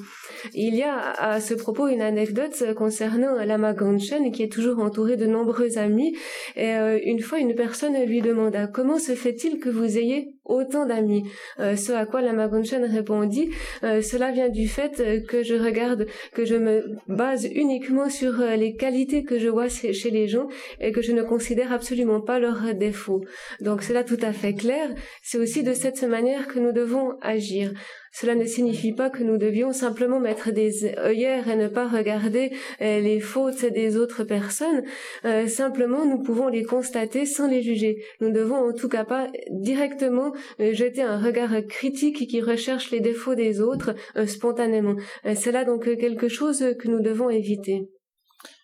[0.53, 5.17] Il y a à ce propos une anecdote concernant Lama Gonshen qui est toujours entouré
[5.17, 6.15] de nombreux amis
[6.55, 10.85] et euh, une fois une personne lui demanda comment se fait-il que vous ayez autant
[10.85, 11.23] d'amis
[11.57, 13.51] Ce à quoi Lama Gonshen répondit
[13.81, 19.23] cela vient du fait que je regarde que je me base uniquement sur les qualités
[19.23, 20.47] que je vois chez les gens
[20.79, 23.23] et que je ne considère absolument pas leurs défauts.
[23.61, 24.89] Donc c'est là tout à fait clair.
[25.21, 27.71] C'est aussi de cette manière que nous devons agir.
[28.11, 32.51] Cela ne signifie pas que nous devions simplement mettre des œillères et ne pas regarder
[32.81, 34.83] euh, les fautes des autres personnes.
[35.25, 38.03] Euh, simplement, nous pouvons les constater sans les juger.
[38.21, 42.99] Nous devons en tout cas pas directement euh, jeter un regard critique qui recherche les
[42.99, 43.95] défauts des autres
[44.25, 44.95] spontanément.
[45.35, 47.89] C'est là donc quelque chose que nous devons éviter.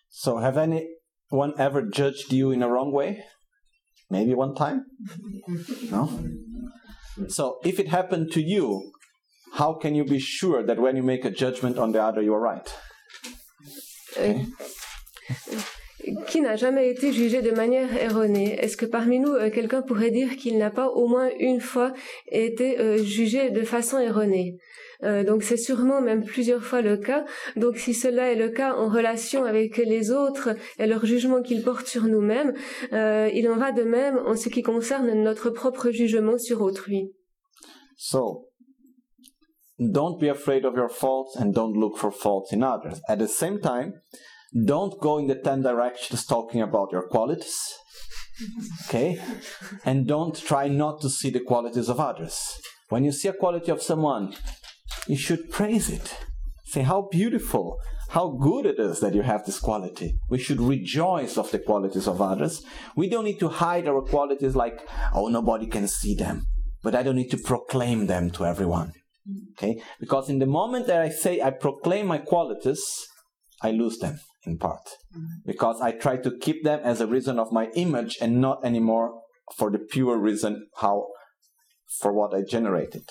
[0.08, 0.56] So have
[1.30, 3.24] one ever judged you in a wrong way?
[4.10, 4.86] Maybe one time?
[5.90, 6.08] No?
[7.28, 8.92] So if it happened to you,
[9.58, 12.34] how can you be sure that when you make a judgment on the other, you
[12.34, 12.68] are right?
[14.16, 14.46] Okay.
[16.28, 18.56] Qui n'a jamais été jugé de manière erronée?
[18.62, 21.92] Est-ce que parmi nous, euh, quelqu'un pourrait dire qu'il n'a pas au moins une fois
[22.30, 24.56] été euh, jugé de façon erronée?
[25.02, 27.24] Euh, donc c'est sûrement même plusieurs fois le cas.
[27.56, 31.62] Donc si cela est le cas en relation avec les autres et leur jugement qu'ils
[31.62, 32.54] portent sur nous-mêmes,
[32.92, 37.12] euh, il en va de même en ce qui concerne notre propre jugement sur autrui.
[37.96, 38.45] So,
[39.78, 43.00] don't be afraid of your faults and don't look for faults in others.
[43.08, 43.94] At the same time,
[44.64, 47.58] don't go in the ten directions talking about your qualities.
[48.88, 49.20] Okay?
[49.84, 52.40] And don't try not to see the qualities of others.
[52.88, 54.34] When you see a quality of someone,
[55.06, 56.16] you should praise it.
[56.64, 57.78] Say how beautiful,
[58.10, 60.18] how good it is that you have this quality.
[60.28, 62.64] We should rejoice of the qualities of others.
[62.96, 64.80] We don't need to hide our qualities like,
[65.14, 66.46] oh, nobody can see them.
[66.82, 68.92] But I don't need to proclaim them to everyone.
[69.52, 69.80] Okay?
[70.00, 72.84] Because in the moment that I say I proclaim my qualities,
[73.62, 74.86] I lose them in part.
[75.14, 75.26] Mm-hmm.
[75.46, 79.20] Because I try to keep them as a reason of my image and not anymore
[79.56, 81.06] for the pure reason how
[82.00, 83.04] for what I generated.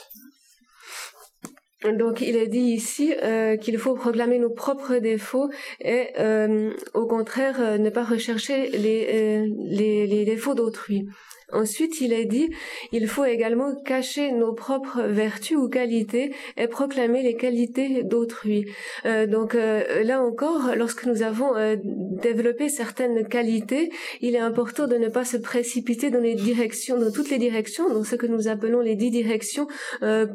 [1.84, 7.06] Donc il est dit ici euh, qu'il faut proclamer nos propres défauts et euh, au
[7.06, 11.06] contraire euh, ne pas rechercher les, euh, les, les défauts d'autrui.
[11.54, 12.50] Ensuite, il est dit,
[12.92, 18.66] il faut également cacher nos propres vertus ou qualités et proclamer les qualités d'autrui.
[19.06, 23.92] Euh, donc euh, là encore, lorsque nous avons euh, développé certaines qualités,
[24.22, 27.90] il est important de ne pas se précipiter dans les directions, dans toutes les directions,
[27.90, 29.68] dans ce que nous appelons les dix directions,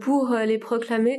[0.00, 1.18] pour les proclamer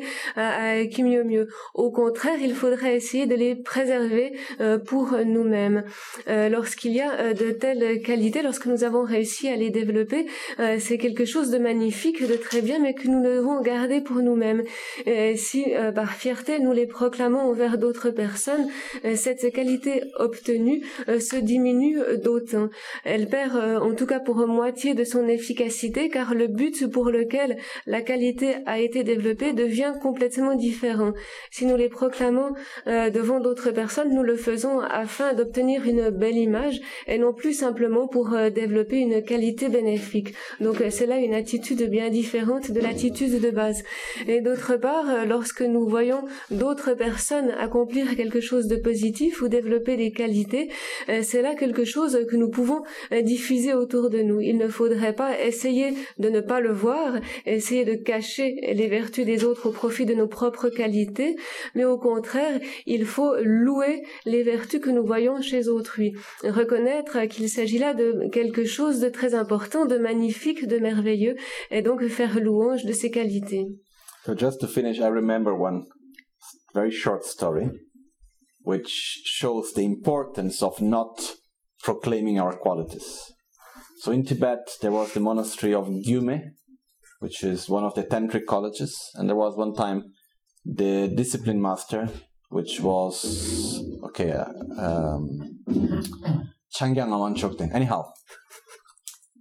[0.91, 1.47] qui mieux mieux.
[1.73, 4.33] Au contraire, il faudrait essayer de les préserver
[4.85, 5.83] pour nous-mêmes.
[6.27, 10.27] Lorsqu'il y a de telles qualités, lorsque nous avons réussi à les développer,
[10.59, 14.17] euh, c'est quelque chose de magnifique, de très bien, mais que nous devons garder pour
[14.17, 14.63] nous-mêmes.
[15.35, 18.67] si euh, par fierté nous les proclamons envers d'autres personnes,
[19.05, 22.69] euh, cette qualité obtenue se diminue d'autant.
[23.03, 27.57] Elle perd en tout cas pour moitié de son efficacité, car le but pour lequel
[27.85, 31.13] la qualité a été développée devient complètement différent.
[31.49, 32.53] Si nous les proclamons
[32.85, 38.07] devant d'autres personnes, nous le faisons afin d'obtenir une belle image et non plus simplement
[38.07, 39.69] pour développer une qualité
[40.59, 43.83] Donc c'est là une attitude bien différente de l'attitude de base.
[44.27, 49.97] Et d'autre part, lorsque nous voyons d'autres personnes accomplir quelque chose de positif ou développer
[49.97, 50.69] des qualités,
[51.21, 52.83] c'est là quelque chose que nous pouvons
[53.23, 54.41] diffuser autour de nous.
[54.41, 59.25] Il ne faudrait pas essayer de ne pas le voir, essayer de cacher les vertus
[59.25, 61.35] des autres au profit de nos propres qualités,
[61.75, 67.49] mais au contraire, il faut louer les vertus que nous voyons chez autrui, reconnaître qu'il
[67.49, 71.35] s'agit là de quelque chose de très important, de magnifique, de merveilleux,
[71.69, 73.67] et donc faire louange de ses qualités.
[74.25, 75.85] So just to finish, I remember one
[76.73, 77.69] very short story
[78.63, 81.35] which shows the importance of not
[81.83, 83.31] proclaiming our qualities.
[83.99, 86.41] So in Tibet, there was the monastery of Gyume,
[87.19, 90.13] which is one of the tantric colleges, and there was one time
[90.65, 92.09] the discipline master,
[92.49, 94.45] which was okay, uh,
[94.77, 95.59] um,
[96.75, 97.73] Changyang Aman Chokden.
[97.73, 98.11] Anyhow,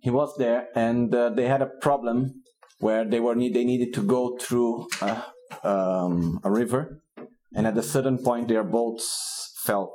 [0.03, 2.43] he was there, and uh, they had a problem
[2.79, 5.23] where they were need they needed to go through a,
[5.63, 7.03] um, a river,
[7.55, 9.93] and at a certain point their boats felt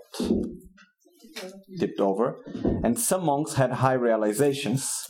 [1.79, 2.43] tipped over.
[2.83, 5.07] And some monks had high realizations,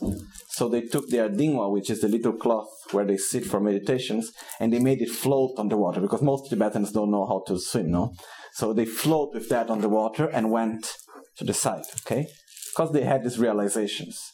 [0.48, 4.32] so they took their dingwa, which is the little cloth where they sit for meditations,
[4.58, 7.58] and they made it float on the water because most Tibetans don't know how to
[7.58, 8.14] swim, no?
[8.54, 10.96] So they float with that on the water and went
[11.36, 12.26] to the side, okay?
[12.72, 14.32] Because they had these realizations.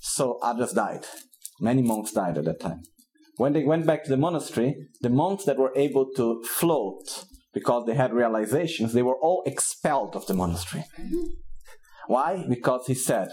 [0.00, 1.06] So others died.
[1.60, 2.82] Many monks died at that time.
[3.36, 7.86] When they went back to the monastery, the monks that were able to float because
[7.86, 10.84] they had realizations, they were all expelled of the monastery.
[12.06, 12.44] Why?
[12.48, 13.28] Because he said,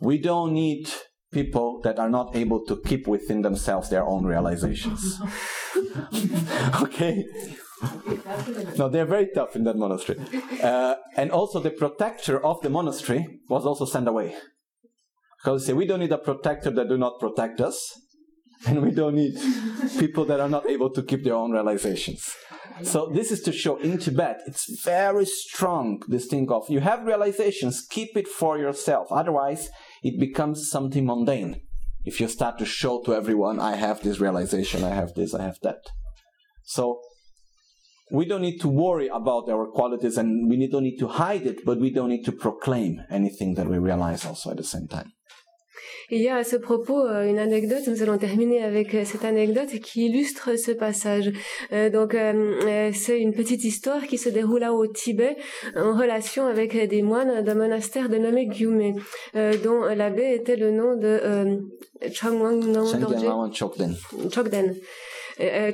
[0.00, 0.90] we don't need
[1.32, 5.20] people that are not able to keep within themselves their own realizations.
[6.82, 7.24] okay?
[8.76, 10.18] no, they're very tough in that monastery.
[10.62, 14.34] Uh, and also, the protector of the monastery was also sent away.
[15.42, 17.98] Because say, we don't need a protector that do not protect us,
[18.66, 19.34] and we don't need
[19.98, 22.34] people that are not able to keep their own realizations.
[22.82, 27.04] So this is to show in Tibet, it's very strong, this thing of you have
[27.04, 29.08] realizations, keep it for yourself.
[29.10, 29.68] Otherwise,
[30.02, 31.60] it becomes something mundane.
[32.04, 35.42] If you start to show to everyone, I have this realization, I have this, I
[35.42, 35.80] have that.
[36.64, 37.00] So
[38.10, 41.64] we don't need to worry about our qualities and we don't need to hide it,
[41.64, 45.12] but we don't need to proclaim anything that we realize also at the same time.
[46.10, 49.24] Il y a à ce propos euh, une anecdote, nous allons terminer avec euh, cette
[49.24, 51.32] anecdote qui illustre ce passage.
[51.72, 52.16] Euh, donc
[52.92, 55.36] c'est une petite histoire qui se déroule là au Tibet
[55.76, 58.94] en relation avec des moines d'un monastère dénommé Gyume,
[59.34, 61.60] dont l'abbé était le nom de
[62.12, 62.60] Changwang
[63.54, 64.74] Chokden.
[65.40, 65.72] Euh,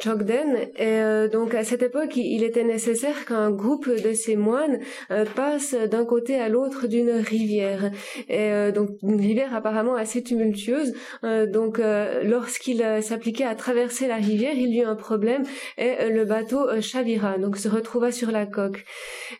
[0.00, 0.56] Chogden.
[0.76, 4.80] Et euh, donc à cette époque, il était nécessaire qu'un groupe de ces moines
[5.10, 7.90] euh, passe d'un côté à l'autre d'une rivière.
[8.28, 10.94] Et donc une rivière apparemment assez tumultueuse.
[11.22, 11.80] donc
[12.24, 15.42] lorsqu'il s'appliquait à traverser la rivière, il y eut un problème
[15.78, 18.84] et le bateau chavira, donc se retrouva sur la coque.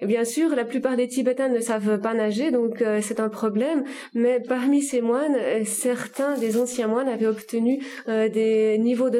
[0.03, 3.85] bien sûr, la plupart des Tibétains ne savent pas nager, donc c'est un problème.
[4.15, 9.19] Mais parmi ces moines, certains des anciens moines avaient obtenu des niveaux de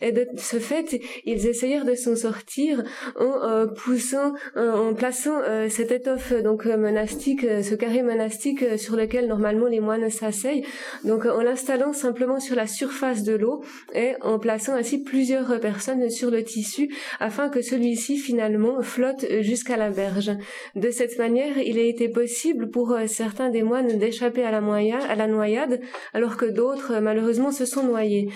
[0.00, 2.82] et de ce fait ils essayèrent de s'en sortir
[3.16, 8.96] en euh, poussant euh, en plaçant euh, cette étoffe donc monastique ce carré monastique sur
[8.96, 10.64] lequel normalement les moines s'asseyent.
[11.04, 13.62] Donc en l'installant simplement sur la surface de l'eau
[13.94, 19.76] et en plaçant ainsi plusieurs personnes sur le tissu afin que celui-ci finalement flotte jusqu'à
[19.76, 20.32] la berge.
[20.74, 25.14] De cette manière il a été possible pour certains des moines d'échapper à la à
[25.14, 25.80] la noyade
[26.12, 28.28] alors que d'autres malheureusement se sont noyés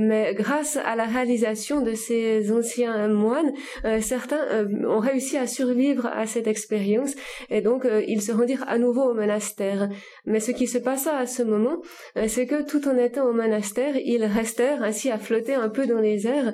[0.00, 3.52] mais grâce à la réalisation de ces anciens moines,
[3.84, 7.14] euh, certains euh, ont réussi à survivre à cette expérience
[7.50, 9.88] et donc euh, ils se rendirent à nouveau au monastère.
[10.26, 11.78] Mais ce qui se passa à ce moment,
[12.26, 16.00] c'est que tout en étant au monastère, ils restèrent ainsi à flotter un peu dans
[16.00, 16.52] les airs,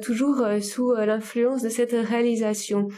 [0.00, 2.88] toujours sous l'influence de cette réalisation.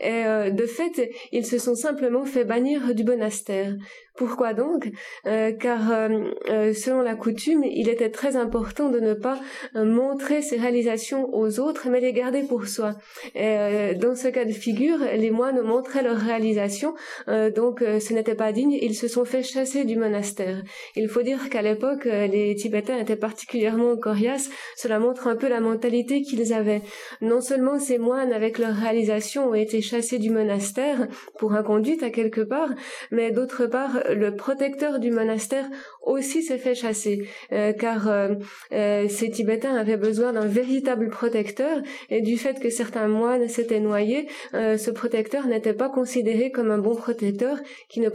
[0.00, 3.74] Et de fait, ils se sont simplement fait bannir du monastère.
[4.16, 4.88] Pourquoi donc?
[5.26, 6.08] Euh, Car euh,
[6.48, 9.38] euh, selon la coutume, il était très important de ne pas
[9.74, 12.94] montrer ses réalisations aux autres, mais les garder pour soi.
[13.34, 16.94] Et, dans ce cas de figure, les moines montraient leurs réalisations,
[17.26, 18.72] donc ce n'était pas digne.
[18.72, 20.62] Ils se sont fait chasser du monastère.
[20.94, 24.48] Il faut dire qu'à l'époque, les Tibétains étaient particulièrement coriaces.
[24.76, 26.82] Cela montre un peu la mentalité qu'ils avaient.
[27.20, 31.06] Non seulement ces moines, avec leurs réalisations, ont été chassés du monastère
[31.38, 32.70] pour inconduite à quelque part,
[33.10, 35.66] mais d'autre part, le protecteur du monastère
[36.06, 38.34] aussi s'est fait chasser, euh, car euh,
[38.72, 43.80] euh, ces Tibétains avaient besoin d'un véritable protecteur et du fait que certains moines s'étaient
[43.80, 47.58] noyés, ce protecteur n'était pas considéré comme un bon protecteur
[47.88, 48.08] qui ne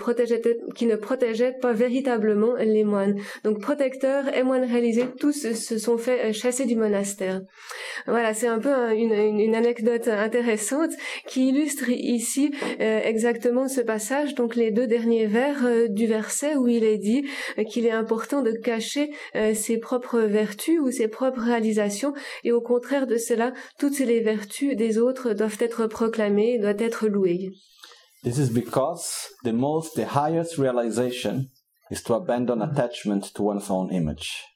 [0.96, 3.20] protégeait pas véritablement les moines.
[3.44, 7.42] Donc protecteurs et moines réalisés, tous se sont fait chasser du monastère.
[8.08, 10.92] Voilà, c'est un peu une, anecdote intéressante
[11.28, 14.36] qui illustre ici exactement ce passage.
[14.36, 17.26] Donc les deux derniers vers du verset où il est dit
[17.70, 19.12] qu'il est important de cacher
[19.54, 22.14] ses propres vertus ou ses propres réalisations
[22.44, 27.08] et au contraire de cela, toutes les vertus des autres doivent être proclamées, doivent être
[27.08, 27.52] louées.
[28.24, 31.48] This is because the most, the highest realization
[31.90, 34.51] is to abandon attachment to one's own image.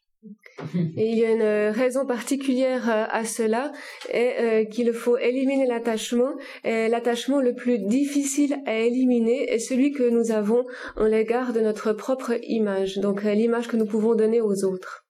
[0.74, 3.72] Il y a une raison particulière euh, à cela,
[4.12, 6.32] et euh, qu'il faut éliminer l'attachement.
[6.64, 10.66] Et l'attachement le plus difficile à éliminer est celui que nous avons
[10.96, 15.06] en l'égard de notre propre image, donc euh, l'image que nous pouvons donner aux autres.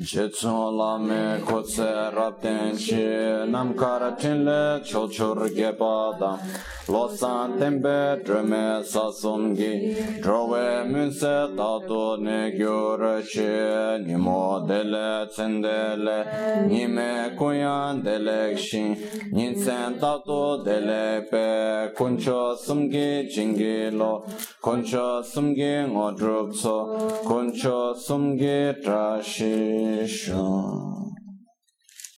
[0.00, 6.40] Chetsun lame kotse rabden chi nam karatin le chochur gepadam
[6.88, 18.02] Losan tembe dreme sasungi drove munse tatu ne gyur chi Nimo dele tsendele nime kuyan
[18.02, 18.96] delek shin
[19.30, 24.24] Ninsen tatu dele pe kuncho sumgi jingi lo.
[24.60, 31.11] Kuncho sumgi ngodrupso kuncho sumgi trashi Krishna.